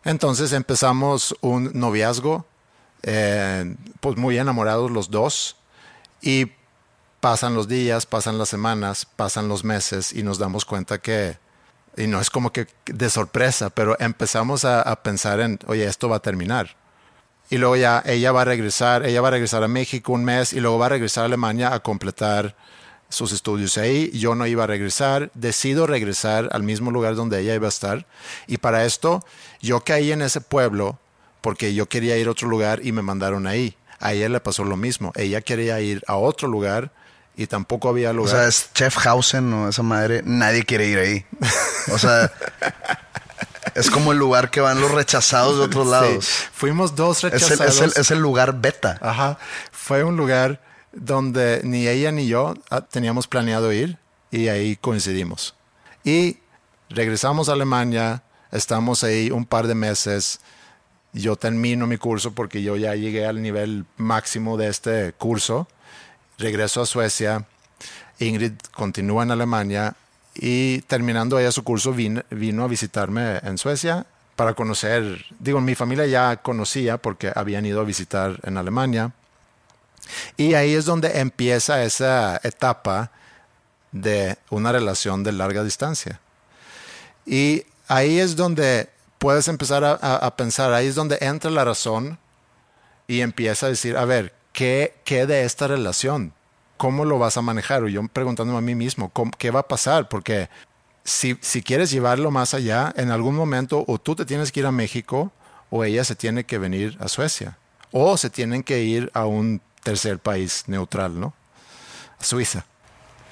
Entonces 0.04 0.52
empezamos 0.52 1.36
un 1.40 1.72
noviazgo, 1.74 2.46
eh, 3.04 3.76
pues 4.02 4.18
muy 4.18 4.38
enamorados 4.38 4.92
los 4.92 5.10
dos 5.10 5.56
y 6.22 6.52
pasan 7.22 7.56
los 7.56 7.70
días, 7.70 8.06
pasan 8.06 8.38
las 8.38 8.50
semanas, 8.50 9.06
pasan 9.06 9.48
los 9.48 9.64
meses 9.64 10.12
y 10.12 10.24
nos 10.24 10.40
damos 10.40 10.66
cuenta 10.66 10.98
que, 10.98 11.38
y 11.96 12.08
no 12.08 12.20
es 12.20 12.30
como 12.30 12.52
que 12.52 12.68
de 12.86 13.10
sorpresa, 13.10 13.70
pero 13.70 13.98
empezamos 14.00 14.66
a, 14.66 14.82
a 14.82 15.02
pensar 15.04 15.40
en, 15.40 15.58
oye, 15.68 15.86
esto 15.86 16.10
va 16.10 16.18
a 16.18 16.22
terminar. 16.22 16.76
Y 17.54 17.60
luego 17.60 17.76
ya 17.76 18.02
ella 18.08 18.32
va 18.32 18.42
a 18.42 18.46
regresar, 18.46 19.06
ella 19.06 19.22
va 19.22 19.28
a 19.28 19.32
regresar 19.32 19.64
a 19.64 19.68
México 19.68 20.12
un 20.12 20.24
mes 20.26 20.54
y 20.54 20.60
luego 20.60 20.80
va 20.80 20.88
a 20.88 20.90
regresar 20.90 21.22
a 21.22 21.26
Alemania 21.26 21.72
a 21.72 21.82
completar 21.82 22.56
sus 23.10 23.32
estudios 23.32 23.78
ahí. 23.78 24.10
Yo 24.12 24.34
no 24.34 24.48
iba 24.48 24.64
a 24.64 24.66
regresar, 24.66 25.30
decido 25.36 25.86
regresar 25.86 26.50
al 26.52 26.64
mismo 26.64 26.90
lugar 26.90 27.14
donde 27.14 27.40
ella 27.40 27.54
iba 27.54 27.68
a 27.68 27.70
estar. 27.70 28.08
Y 28.48 28.58
para 28.58 28.86
esto 28.86 29.24
yo 29.62 29.82
caí 29.84 30.12
en 30.12 30.24
ese 30.24 30.42
pueblo 30.42 30.98
porque 31.42 31.76
yo 31.76 31.88
quería 31.88 32.18
ir 32.18 32.28
a 32.28 32.32
otro 32.32 32.48
lugar 32.48 32.80
y 32.84 32.92
me 32.92 33.04
mandaron 33.04 33.46
ahí. 33.46 33.78
A 34.00 34.14
ella 34.14 34.30
le 34.30 34.40
pasó 34.40 34.64
lo 34.64 34.76
mismo. 34.76 35.12
Ella 35.16 35.42
quería 35.42 35.80
ir 35.80 36.02
a 36.08 36.16
otro 36.16 36.48
lugar 36.48 36.92
y 37.36 37.46
tampoco 37.46 37.88
había 37.88 38.10
O 38.10 38.14
lugar. 38.14 38.32
sea, 38.36 38.48
es 38.48 38.74
Chefhausen 38.74 39.54
o 39.54 39.70
esa 39.70 39.84
madre. 39.84 40.24
Nadie 40.26 40.64
quiere 40.64 40.88
ir 40.88 40.98
ahí. 40.98 41.26
O 41.92 42.00
sea, 42.00 42.32
es 43.76 43.90
como 43.90 44.12
el 44.12 44.18
lugar 44.18 44.50
que 44.52 44.62
van 44.62 44.80
los 44.82 44.92
rechazados 44.92 45.58
de 45.58 45.64
otros 45.64 45.86
Sí. 45.86 45.92
lados. 45.92 46.28
Fuimos 46.54 46.96
dos 46.96 47.24
Es 47.24 47.24
el, 47.26 47.32
rechazados. 47.32 47.76
es, 47.76 47.82
el, 47.82 48.02
es 48.02 48.12
el 48.12 48.20
lugar 48.20 48.60
beta. 48.62 48.98
Ajá. 49.02 49.38
Fue 49.72 50.04
un 50.04 50.18
lugar 50.18 50.62
donde 50.92 51.62
ni 51.64 51.88
ella 51.88 52.12
ni 52.12 52.28
yo 52.28 52.54
ah, 52.70 52.82
teníamos 52.82 53.28
planeado 53.28 53.72
ir 53.74 53.98
y 54.32 54.48
ahí 54.48 54.76
coincidimos. 54.76 55.56
Y 56.04 56.38
regresamos 56.90 57.50
a 57.50 57.54
Alemania, 57.54 58.24
estamos 58.52 59.04
ahí 59.04 59.32
un 59.32 59.46
par 59.46 59.68
de 59.68 59.76
meses. 59.76 60.40
Yo 61.14 61.36
termino 61.36 61.86
mi 61.88 61.98
curso 61.98 62.34
porque 62.34 62.62
yo 62.64 62.76
ya 62.76 62.96
llegué 62.96 63.26
al 63.26 63.42
nivel 63.42 63.86
máximo 63.98 64.58
de 64.58 64.68
este 64.68 65.14
curso. 65.14 65.68
Regreso 66.38 66.82
a 66.82 66.86
Suecia. 66.86 67.46
Ingrid 68.20 68.54
continúa 68.74 69.24
en 69.24 69.32
Alemania 69.32 69.96
y 70.36 70.82
terminando 70.82 71.40
ella 71.40 71.52
su 71.52 71.64
curso 71.64 71.94
vin- 71.94 72.24
vino 72.30 72.64
a 72.64 72.68
visitarme 72.68 73.38
en 73.44 73.58
Suecia 73.58 74.06
para 74.36 74.54
conocer, 74.56 75.24
digo, 75.40 75.62
mi 75.62 75.76
familia 75.76 76.06
ya 76.08 76.38
conocía 76.38 76.98
porque 76.98 77.32
habían 77.36 77.66
ido 77.66 77.82
a 77.82 77.84
visitar 77.84 78.40
en 78.44 78.58
Alemania. 78.58 79.12
Y 80.38 80.56
ahí 80.56 80.74
es 80.74 80.86
donde 80.86 81.20
empieza 81.20 81.84
esa 81.84 82.40
etapa 82.44 83.12
de 83.92 84.38
una 84.50 84.72
relación 84.72 85.24
de 85.24 85.32
larga 85.32 85.64
distancia. 85.64 86.20
Y 87.26 87.66
ahí 87.88 88.20
es 88.20 88.36
donde 88.36 88.90
puedes 89.20 89.48
empezar 89.48 89.84
a 89.86 90.36
pensar, 90.36 90.74
ahí 90.74 90.88
es 90.88 90.96
donde 90.96 91.18
entra 91.22 91.50
la 91.52 91.64
razón 91.64 92.18
y 93.08 93.22
empieza 93.22 93.68
a 93.68 93.70
decir, 93.70 93.96
a 93.96 94.04
ver, 94.06 94.34
¿qué, 94.52 94.96
qué 95.06 95.26
de 95.26 95.44
esta 95.46 95.68
relación? 95.68 96.34
¿Cómo 96.78 97.06
lo 97.06 97.20
vas 97.20 97.38
a 97.38 97.42
manejar? 97.42 97.84
O 97.84 97.88
yo 97.88 98.06
preguntándome 98.08 98.58
a 98.58 98.62
mí 98.62 98.76
mismo, 98.76 99.10
¿cómo- 99.10 99.32
¿qué 99.38 99.52
va 99.52 99.62
a 99.62 99.68
pasar? 99.68 100.10
Porque 100.10 100.50
si, 101.04 101.38
si 101.42 101.62
quieres 101.62 101.92
llevarlo 101.92 102.32
más 102.32 102.54
allá, 102.54 102.94
en 102.98 103.12
algún 103.12 103.36
momento 103.36 103.84
o 103.88 103.98
tú 104.00 104.16
te 104.16 104.26
tienes 104.26 104.52
que 104.52 104.62
ir 104.62 104.66
a 104.66 104.72
México 104.72 105.32
o 105.70 105.84
ella 105.84 106.04
se 106.04 106.16
tiene 106.16 106.46
que 106.46 106.58
venir 106.58 106.98
a 107.00 107.08
Suecia. 107.08 107.58
O 107.92 108.18
se 108.18 108.30
tienen 108.30 108.64
que 108.64 108.84
ir 108.84 109.12
a 109.14 109.26
un 109.26 109.62
tercer 109.84 110.20
país 110.20 110.64
neutral, 110.68 111.20
¿no? 111.20 111.34
A 112.20 112.24
Suiza. 112.24 112.66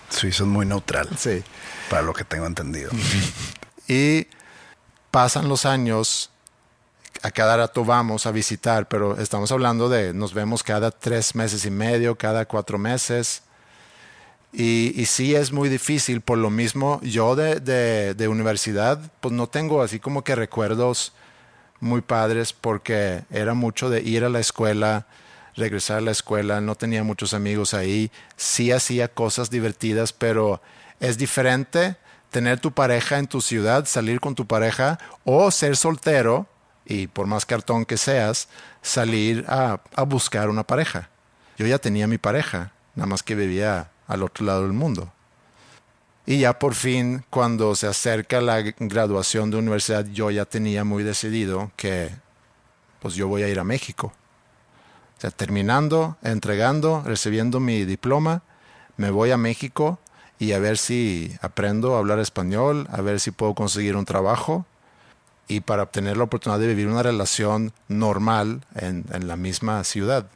Suiza 0.10 0.44
es 0.44 0.50
muy 0.50 0.66
neutral, 0.66 1.10
Sí. 1.18 1.44
para 1.90 2.02
lo 2.04 2.14
que 2.14 2.24
tengo 2.26 2.46
entendido. 2.46 2.92
Y 3.88 4.28
pasan 5.10 5.50
los 5.50 5.66
años, 5.66 6.30
a 7.22 7.32
cada 7.32 7.58
rato 7.58 7.86
vamos 7.86 8.26
a 8.26 8.32
visitar, 8.32 8.88
pero 8.88 9.18
estamos 9.20 9.52
hablando 9.52 9.90
de, 9.90 10.14
nos 10.14 10.34
vemos 10.34 10.64
cada 10.64 10.92
tres 10.92 11.36
meses 11.36 11.66
y 11.66 11.72
medio, 11.72 12.18
cada 12.18 12.46
cuatro 12.46 12.78
meses. 12.78 13.44
Y, 14.54 15.06
sí 15.06 15.34
es 15.36 15.52
muy 15.52 15.70
difícil, 15.70 16.22
por 16.22 16.38
lo 16.38 16.50
mismo, 16.50 17.00
yo 17.04 17.36
de, 17.36 17.60
de, 17.60 18.16
de 18.16 18.28
universidad, 18.28 19.00
pues 19.22 19.34
no 19.34 19.48
tengo 19.48 19.82
así 19.82 20.00
como 20.00 20.24
que 20.24 20.36
recuerdos 20.36 21.14
muy 21.80 22.02
padres 22.02 22.52
porque 22.52 23.24
era 23.30 23.54
mucho 23.54 23.90
de 23.90 24.02
ir 24.02 24.26
a 24.26 24.30
la 24.30 24.40
escuela, 24.40 25.08
regresar 25.56 26.00
a 26.00 26.02
la 26.02 26.12
escuela, 26.12 26.60
no 26.60 26.76
tenía 26.76 27.04
muchos 27.04 27.34
amigos 27.34 27.74
ahí, 27.74 28.12
sí 28.36 28.72
hacía 28.72 29.08
cosas 29.08 29.50
divertidas, 29.50 30.12
pero 30.12 30.62
es 31.00 31.18
diferente 31.18 31.96
tener 32.30 32.60
tu 32.60 32.72
pareja 32.72 33.20
en 33.20 33.28
tu 33.28 33.42
ciudad, 33.42 33.86
salir 33.86 34.20
con 34.20 34.36
tu 34.36 34.48
pareja 34.48 35.00
o 35.24 35.50
ser 35.50 35.78
soltero 35.78 36.48
y 36.92 37.08
por 37.08 37.26
más 37.26 37.46
cartón 37.46 37.86
que 37.86 37.96
seas, 37.96 38.50
salir 38.82 39.46
a, 39.48 39.80
a 39.96 40.04
buscar 40.04 40.50
una 40.50 40.64
pareja. 40.64 41.10
Yo 41.58 41.66
ya 41.66 41.80
tenía 41.80 42.06
mi 42.06 42.18
pareja, 42.18 42.74
nada 42.96 43.08
más 43.08 43.24
que 43.24 43.34
vivía 43.34 43.92
al 44.08 44.24
otro 44.24 44.46
lado 44.46 44.64
del 44.64 44.74
mundo. 44.74 45.12
Y 46.26 46.40
ya 46.40 46.60
por 46.60 46.76
fin, 46.76 47.24
cuando 47.30 47.76
se 47.76 47.88
acerca 47.88 48.42
la 48.42 48.62
graduación 48.62 49.52
de 49.52 49.58
universidad, 49.58 50.06
yo 50.06 50.32
ya 50.32 50.46
tenía 50.46 50.84
muy 50.84 51.04
decidido 51.04 51.72
que 51.78 52.12
pues 53.00 53.16
yo 53.16 53.30
voy 53.30 53.44
a 53.44 53.48
ir 53.48 53.60
a 53.60 53.64
México. 53.64 54.14
O 55.24 55.32
terminando, 55.32 56.18
entregando, 56.24 57.04
recibiendo 57.06 57.60
mi 57.60 57.86
diploma, 57.86 58.44
me 58.98 59.12
voy 59.12 59.32
a 59.32 59.38
México 59.38 60.00
y 60.40 60.52
a 60.52 60.60
ver 60.60 60.78
si 60.78 61.38
aprendo 61.42 61.96
a 61.96 62.00
hablar 62.00 62.20
español, 62.20 62.88
a 62.92 63.02
ver 63.02 63.20
si 63.20 63.32
puedo 63.32 63.56
conseguir 63.56 63.96
un 63.96 64.06
trabajo. 64.06 64.66
Y 65.52 65.60
para 65.60 65.84
obtener 65.84 66.16
la 66.16 66.24
oportunidad 66.24 66.60
de 66.60 66.68
vivir 66.68 66.88
una 66.88 67.04
relación 67.04 67.74
normal 67.90 68.62
en, 68.74 69.04
en 69.12 69.28
la 69.28 69.36
misma 69.36 69.84
ciudad. 69.84 70.28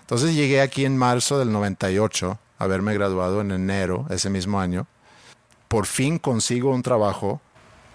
Entonces 0.00 0.34
llegué 0.34 0.60
aquí 0.60 0.84
en 0.84 0.96
marzo 0.98 1.38
del 1.38 1.50
98, 1.52 2.38
haberme 2.58 2.92
graduado 2.92 3.40
en 3.40 3.50
enero 3.50 4.06
ese 4.10 4.28
mismo 4.28 4.60
año. 4.60 4.86
Por 5.68 5.86
fin 5.86 6.18
consigo 6.18 6.70
un 6.70 6.82
trabajo 6.82 7.40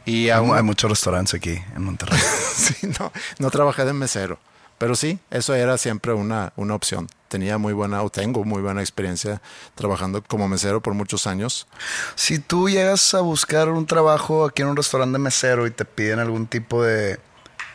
y 0.03 0.29
aún, 0.29 0.55
hay 0.55 0.63
muchos 0.63 0.89
restaurantes 0.89 1.35
aquí 1.35 1.61
en 1.75 1.83
Monterrey. 1.83 2.19
Sí, 2.53 2.87
no, 2.99 3.11
no 3.39 3.49
trabajé 3.49 3.83
de 3.83 3.93
mesero. 3.93 4.37
Pero 4.77 4.95
sí, 4.95 5.19
eso 5.31 5.53
era 5.53 5.77
siempre 5.77 6.13
una, 6.13 6.53
una 6.55 6.75
opción. 6.75 7.07
Tenía 7.29 7.57
muy 7.57 7.73
buena, 7.73 8.03
o 8.03 8.09
tengo 8.09 8.43
muy 8.43 8.61
buena 8.61 8.81
experiencia 8.81 9.41
trabajando 9.75 10.23
como 10.23 10.47
mesero 10.47 10.81
por 10.81 10.93
muchos 10.93 11.25
años. 11.25 11.67
si 12.15 12.39
tú 12.39 12.69
llegas 12.69 13.13
a 13.13 13.21
buscar 13.21 13.69
un 13.69 13.85
trabajo 13.85 14.45
aquí 14.45 14.61
en 14.61 14.69
un 14.69 14.75
restaurante 14.75 15.13
de 15.13 15.23
mesero 15.23 15.65
y 15.65 15.71
te 15.71 15.85
piden 15.85 16.19
algún 16.19 16.47
tipo 16.47 16.83
de 16.83 17.19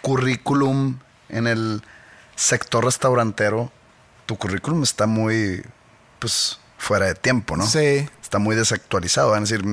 currículum 0.03 0.99
en 1.29 1.47
el 1.47 1.83
sector 2.37 2.85
restaurantero, 2.85 3.73
tu 4.27 4.37
currículum 4.37 4.83
está 4.83 5.07
muy, 5.07 5.65
pues, 6.19 6.61
fuera 6.77 7.07
de 7.07 7.15
tiempo, 7.15 7.57
¿no? 7.57 7.67
Sí, 7.67 8.09
Está 8.23 8.39
muy 8.39 8.55
desactualizado. 8.55 9.31
Van 9.31 9.39
a 9.39 9.41
decir, 9.41 9.65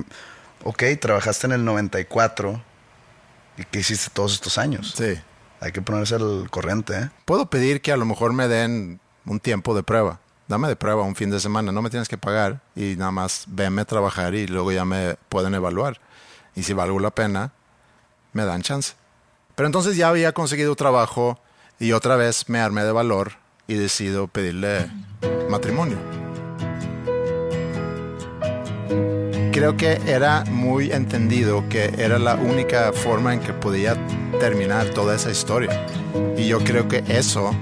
ok, 0.64 0.84
trabajaste 1.02 1.48
en 1.48 1.54
el 1.54 1.66
94 1.66 2.64
y 3.58 3.66
¿qué 3.66 3.80
hiciste 3.80 4.10
todos 4.14 4.34
estos 4.34 4.58
años? 4.58 4.94
sí. 4.98 5.20
Hay 5.66 5.72
que 5.72 5.82
ponerse 5.82 6.14
al 6.14 6.48
corriente, 6.52 6.96
¿eh? 6.96 7.10
Puedo 7.26 7.50
pedir 7.50 7.82
que 7.82 7.92
a 7.92 7.98
lo 7.98 8.06
mejor 8.06 8.34
me 8.34 8.48
den 8.48 9.00
un 9.26 9.40
tiempo 9.40 9.76
de 9.76 9.82
prueba. 9.82 10.20
Dame 10.48 10.68
de 10.68 10.76
prueba 10.76 11.02
un 11.02 11.16
fin 11.16 11.32
de 11.32 11.40
semana, 11.40 11.72
no 11.72 11.82
me 11.82 11.90
tienes 11.90 12.08
que 12.08 12.20
pagar 12.20 12.62
y 12.76 12.96
nada 12.98 13.10
más 13.10 13.46
venme 13.48 13.82
a 13.82 13.86
trabajar 13.86 14.36
y 14.36 14.46
luego 14.46 14.72
ya 14.72 14.86
me 14.86 15.16
pueden 15.28 15.56
evaluar. 15.56 16.00
Y 16.54 16.62
si 16.62 16.74
valgo 16.74 17.00
la 17.00 17.10
pena, 17.10 17.52
me 18.32 18.46
dan 18.46 18.62
chance. 18.62 18.94
Pero 19.56 19.66
entonces 19.66 19.98
ya 19.98 20.10
había 20.10 20.34
conseguido 20.34 20.76
trabajo 20.76 21.40
y 21.80 21.94
otra 21.94 22.16
vez 22.16 22.48
me 22.48 22.60
armé 22.60 22.84
de 22.84 22.92
valor 22.92 23.32
y 23.66 23.74
decido 23.74 24.28
pedirle 24.28 24.92
matrimonio. 25.50 25.98
Creo 29.56 29.78
que 29.78 30.02
era 30.06 30.44
muy 30.52 30.92
entendido 30.92 31.64
que 31.70 31.86
era 31.98 32.20
la 32.20 32.36
única 32.36 32.92
forma 32.92 33.34
en 33.34 33.40
que 33.40 33.54
podía 33.54 33.96
terminar 34.38 34.90
toda 34.90 35.16
esa 35.16 35.32
historia. 35.32 35.88
Y 36.36 36.46
yo 36.46 36.60
creo 36.60 36.90
que 36.90 37.06
eso 37.08 37.56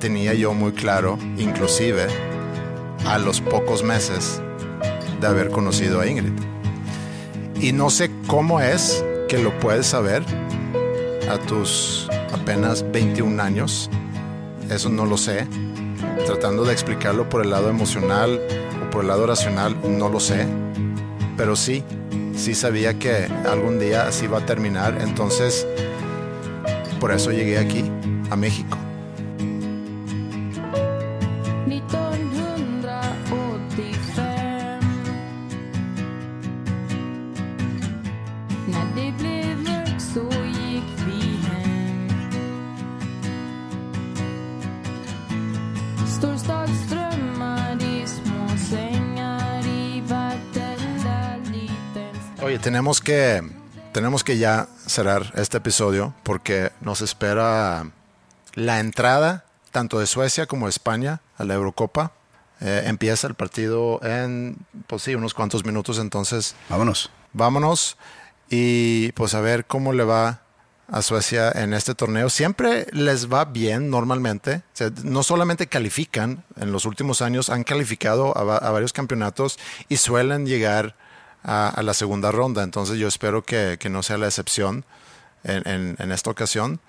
tenía 0.00 0.34
yo 0.34 0.52
muy 0.52 0.72
claro, 0.72 1.18
inclusive 1.38 2.08
a 3.06 3.16
los 3.16 3.40
pocos 3.40 3.82
meses 3.82 4.42
de 5.18 5.26
haber 5.26 5.48
conocido 5.48 6.02
a 6.02 6.06
Ingrid. 6.06 6.38
Y 7.58 7.72
no 7.72 7.88
sé 7.88 8.10
cómo 8.26 8.60
es 8.60 9.02
que 9.26 9.38
lo 9.38 9.58
puedes 9.60 9.86
saber 9.86 10.22
a 11.30 11.38
tus 11.38 12.06
apenas 12.34 12.84
21 12.92 13.42
años. 13.42 13.88
Eso 14.68 14.90
no 14.90 15.06
lo 15.06 15.16
sé. 15.16 15.46
Tratando 16.26 16.64
de 16.64 16.74
explicarlo 16.74 17.30
por 17.30 17.42
el 17.42 17.48
lado 17.48 17.70
emocional 17.70 18.38
o 18.84 18.90
por 18.90 19.04
el 19.04 19.08
lado 19.08 19.26
racional, 19.26 19.74
no 19.88 20.10
lo 20.10 20.20
sé. 20.20 20.46
Pero 21.36 21.56
sí, 21.56 21.82
sí 22.36 22.54
sabía 22.54 22.98
que 22.98 23.28
algún 23.48 23.78
día 23.78 24.06
así 24.06 24.26
va 24.26 24.38
a 24.38 24.46
terminar. 24.46 24.98
Entonces, 25.00 25.66
por 27.00 27.12
eso 27.12 27.30
llegué 27.30 27.58
aquí, 27.58 27.84
a 28.30 28.36
México. 28.36 28.76
1985 46.20 46.49
Oye, 52.50 52.58
tenemos 52.58 53.00
que, 53.00 53.48
tenemos 53.92 54.24
que 54.24 54.36
ya 54.36 54.66
cerrar 54.84 55.32
este 55.36 55.58
episodio 55.58 56.14
porque 56.24 56.72
nos 56.80 57.00
espera 57.00 57.92
la 58.54 58.80
entrada 58.80 59.44
tanto 59.70 60.00
de 60.00 60.08
Suecia 60.08 60.46
como 60.46 60.66
de 60.66 60.70
España 60.70 61.20
a 61.38 61.44
la 61.44 61.54
Eurocopa. 61.54 62.10
Eh, 62.60 62.82
empieza 62.86 63.28
el 63.28 63.34
partido 63.34 64.00
en, 64.02 64.56
pues 64.88 65.02
sí, 65.02 65.14
unos 65.14 65.32
cuantos 65.32 65.64
minutos, 65.64 66.00
entonces 66.00 66.56
Vámonos. 66.68 67.12
vámonos 67.32 67.96
y 68.48 69.12
pues 69.12 69.34
a 69.34 69.40
ver 69.40 69.66
cómo 69.66 69.92
le 69.92 70.02
va 70.02 70.40
a 70.88 71.02
Suecia 71.02 71.52
en 71.52 71.72
este 71.72 71.94
torneo. 71.94 72.30
Siempre 72.30 72.88
les 72.90 73.32
va 73.32 73.44
bien 73.44 73.90
normalmente. 73.90 74.56
O 74.56 74.76
sea, 74.76 74.90
no 75.04 75.22
solamente 75.22 75.68
califican, 75.68 76.42
en 76.56 76.72
los 76.72 76.84
últimos 76.84 77.22
años 77.22 77.48
han 77.48 77.62
calificado 77.62 78.36
a 78.36 78.70
varios 78.72 78.92
campeonatos 78.92 79.56
y 79.88 79.98
suelen 79.98 80.46
llegar 80.46 80.96
a, 81.42 81.68
a 81.68 81.82
la 81.82 81.94
segunda 81.94 82.30
ronda. 82.32 82.62
Entonces 82.62 82.98
yo 82.98 83.08
espero 83.08 83.42
que, 83.44 83.76
que 83.78 83.88
no 83.90 84.02
sea 84.02 84.18
la 84.18 84.26
excepción 84.26 84.84
en, 85.44 85.66
en- 85.68 85.96
en 85.98 86.12
esta 86.12 86.30
ocasión. 86.30 86.80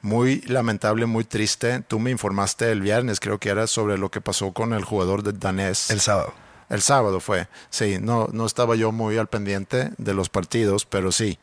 Muy 0.00 0.42
lamentable, 0.42 1.06
muy 1.06 1.24
triste. 1.24 1.80
Tú 1.88 1.98
me 1.98 2.10
informaste 2.10 2.70
el 2.70 2.80
viernes, 2.80 3.18
creo 3.20 3.38
que 3.38 3.48
era 3.48 3.66
sobre 3.66 3.98
lo 3.98 4.10
que 4.10 4.20
pasó 4.20 4.52
con 4.52 4.72
el 4.72 4.84
jugador 4.84 5.22
de 5.22 5.32
danés. 5.32 5.90
El 5.90 6.00
sábado. 6.00 6.32
El 6.68 6.82
sábado 6.82 7.18
fue, 7.20 7.48
sí, 7.70 7.96
no, 8.00 8.28
no 8.30 8.44
estaba 8.44 8.76
yo 8.76 8.92
muy 8.92 9.16
al 9.16 9.26
pendiente 9.26 9.90
de 9.96 10.12
los 10.14 10.28
partidos, 10.28 10.84
pero 10.84 11.10
sí. 11.12 11.38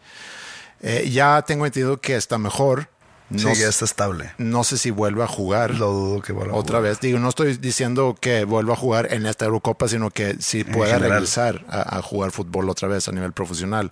Eh, 0.82 1.09
ya 1.11 1.41
tengo 1.41 1.66
entendido 1.66 1.99
que 1.99 2.16
está 2.16 2.38
mejor. 2.38 2.89
No, 3.30 3.55
sí, 3.55 3.61
ya 3.61 3.69
está 3.69 3.86
estable. 3.86 4.32
no 4.38 4.63
sé 4.63 4.78
si 4.78 4.91
vuelve 4.91 5.23
a 5.23 5.28
jugar 5.28 5.71
Lo 5.76 5.91
dudo 5.91 6.21
que 6.21 6.32
vuelva 6.32 6.53
a 6.53 6.57
otra 6.57 6.78
jugar. 6.78 6.91
vez. 6.91 6.99
Digo, 6.99 7.17
no 7.17 7.30
estoy 7.30 7.57
diciendo 7.57 8.15
que 8.19 8.43
vuelva 8.45 8.73
a 8.73 8.78
jugar 8.78 9.11
en 9.11 9.26
esta 9.26 9.45
Eurocopa, 9.45 9.88
sino 9.88 10.11
que 10.11 10.36
si 10.39 10.63
pueda 10.63 10.93
general. 10.93 11.11
regresar 11.11 11.65
a, 11.69 11.97
a 11.97 12.01
jugar 12.03 12.32
fútbol 12.32 12.69
otra 12.69 12.88
vez 12.88 13.07
a 13.07 13.11
nivel 13.11 13.32
profesional. 13.34 13.91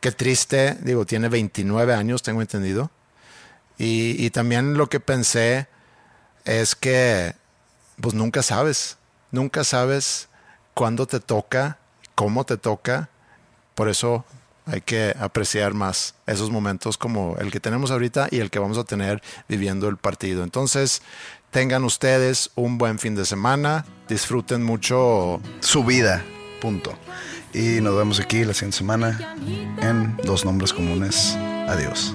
Qué 0.00 0.10
triste, 0.12 0.76
digo, 0.82 1.04
tiene 1.04 1.28
29 1.28 1.92
años, 1.94 2.22
tengo 2.22 2.40
entendido. 2.40 2.90
Y, 3.78 4.16
y 4.24 4.30
también 4.30 4.74
lo 4.78 4.88
que 4.88 5.00
pensé 5.00 5.66
es 6.46 6.74
que, 6.74 7.34
pues 8.00 8.14
nunca 8.14 8.42
sabes, 8.42 8.96
nunca 9.32 9.64
sabes 9.64 10.28
cuándo 10.72 11.06
te 11.06 11.20
toca, 11.20 11.76
cómo 12.14 12.44
te 12.44 12.56
toca. 12.56 13.10
Por 13.74 13.90
eso 13.90 14.24
hay 14.66 14.80
que 14.80 15.14
apreciar 15.18 15.74
más 15.74 16.14
esos 16.26 16.50
momentos 16.50 16.98
como 16.98 17.36
el 17.38 17.50
que 17.50 17.60
tenemos 17.60 17.90
ahorita 17.90 18.28
y 18.30 18.40
el 18.40 18.50
que 18.50 18.58
vamos 18.58 18.78
a 18.78 18.84
tener 18.84 19.22
viviendo 19.48 19.88
el 19.88 19.96
partido. 19.96 20.42
Entonces, 20.42 21.02
tengan 21.50 21.84
ustedes 21.84 22.50
un 22.56 22.76
buen 22.76 22.98
fin 22.98 23.14
de 23.14 23.24
semana, 23.24 23.86
disfruten 24.08 24.62
mucho. 24.62 25.40
Su 25.60 25.84
vida. 25.84 26.24
Punto. 26.60 26.92
Y 27.54 27.80
nos 27.80 27.96
vemos 27.96 28.20
aquí 28.20 28.44
la 28.44 28.52
siguiente 28.52 28.78
semana 28.78 29.36
en 29.80 30.16
Dos 30.24 30.44
Nombres 30.44 30.72
Comunes. 30.72 31.36
Adiós. 31.68 32.14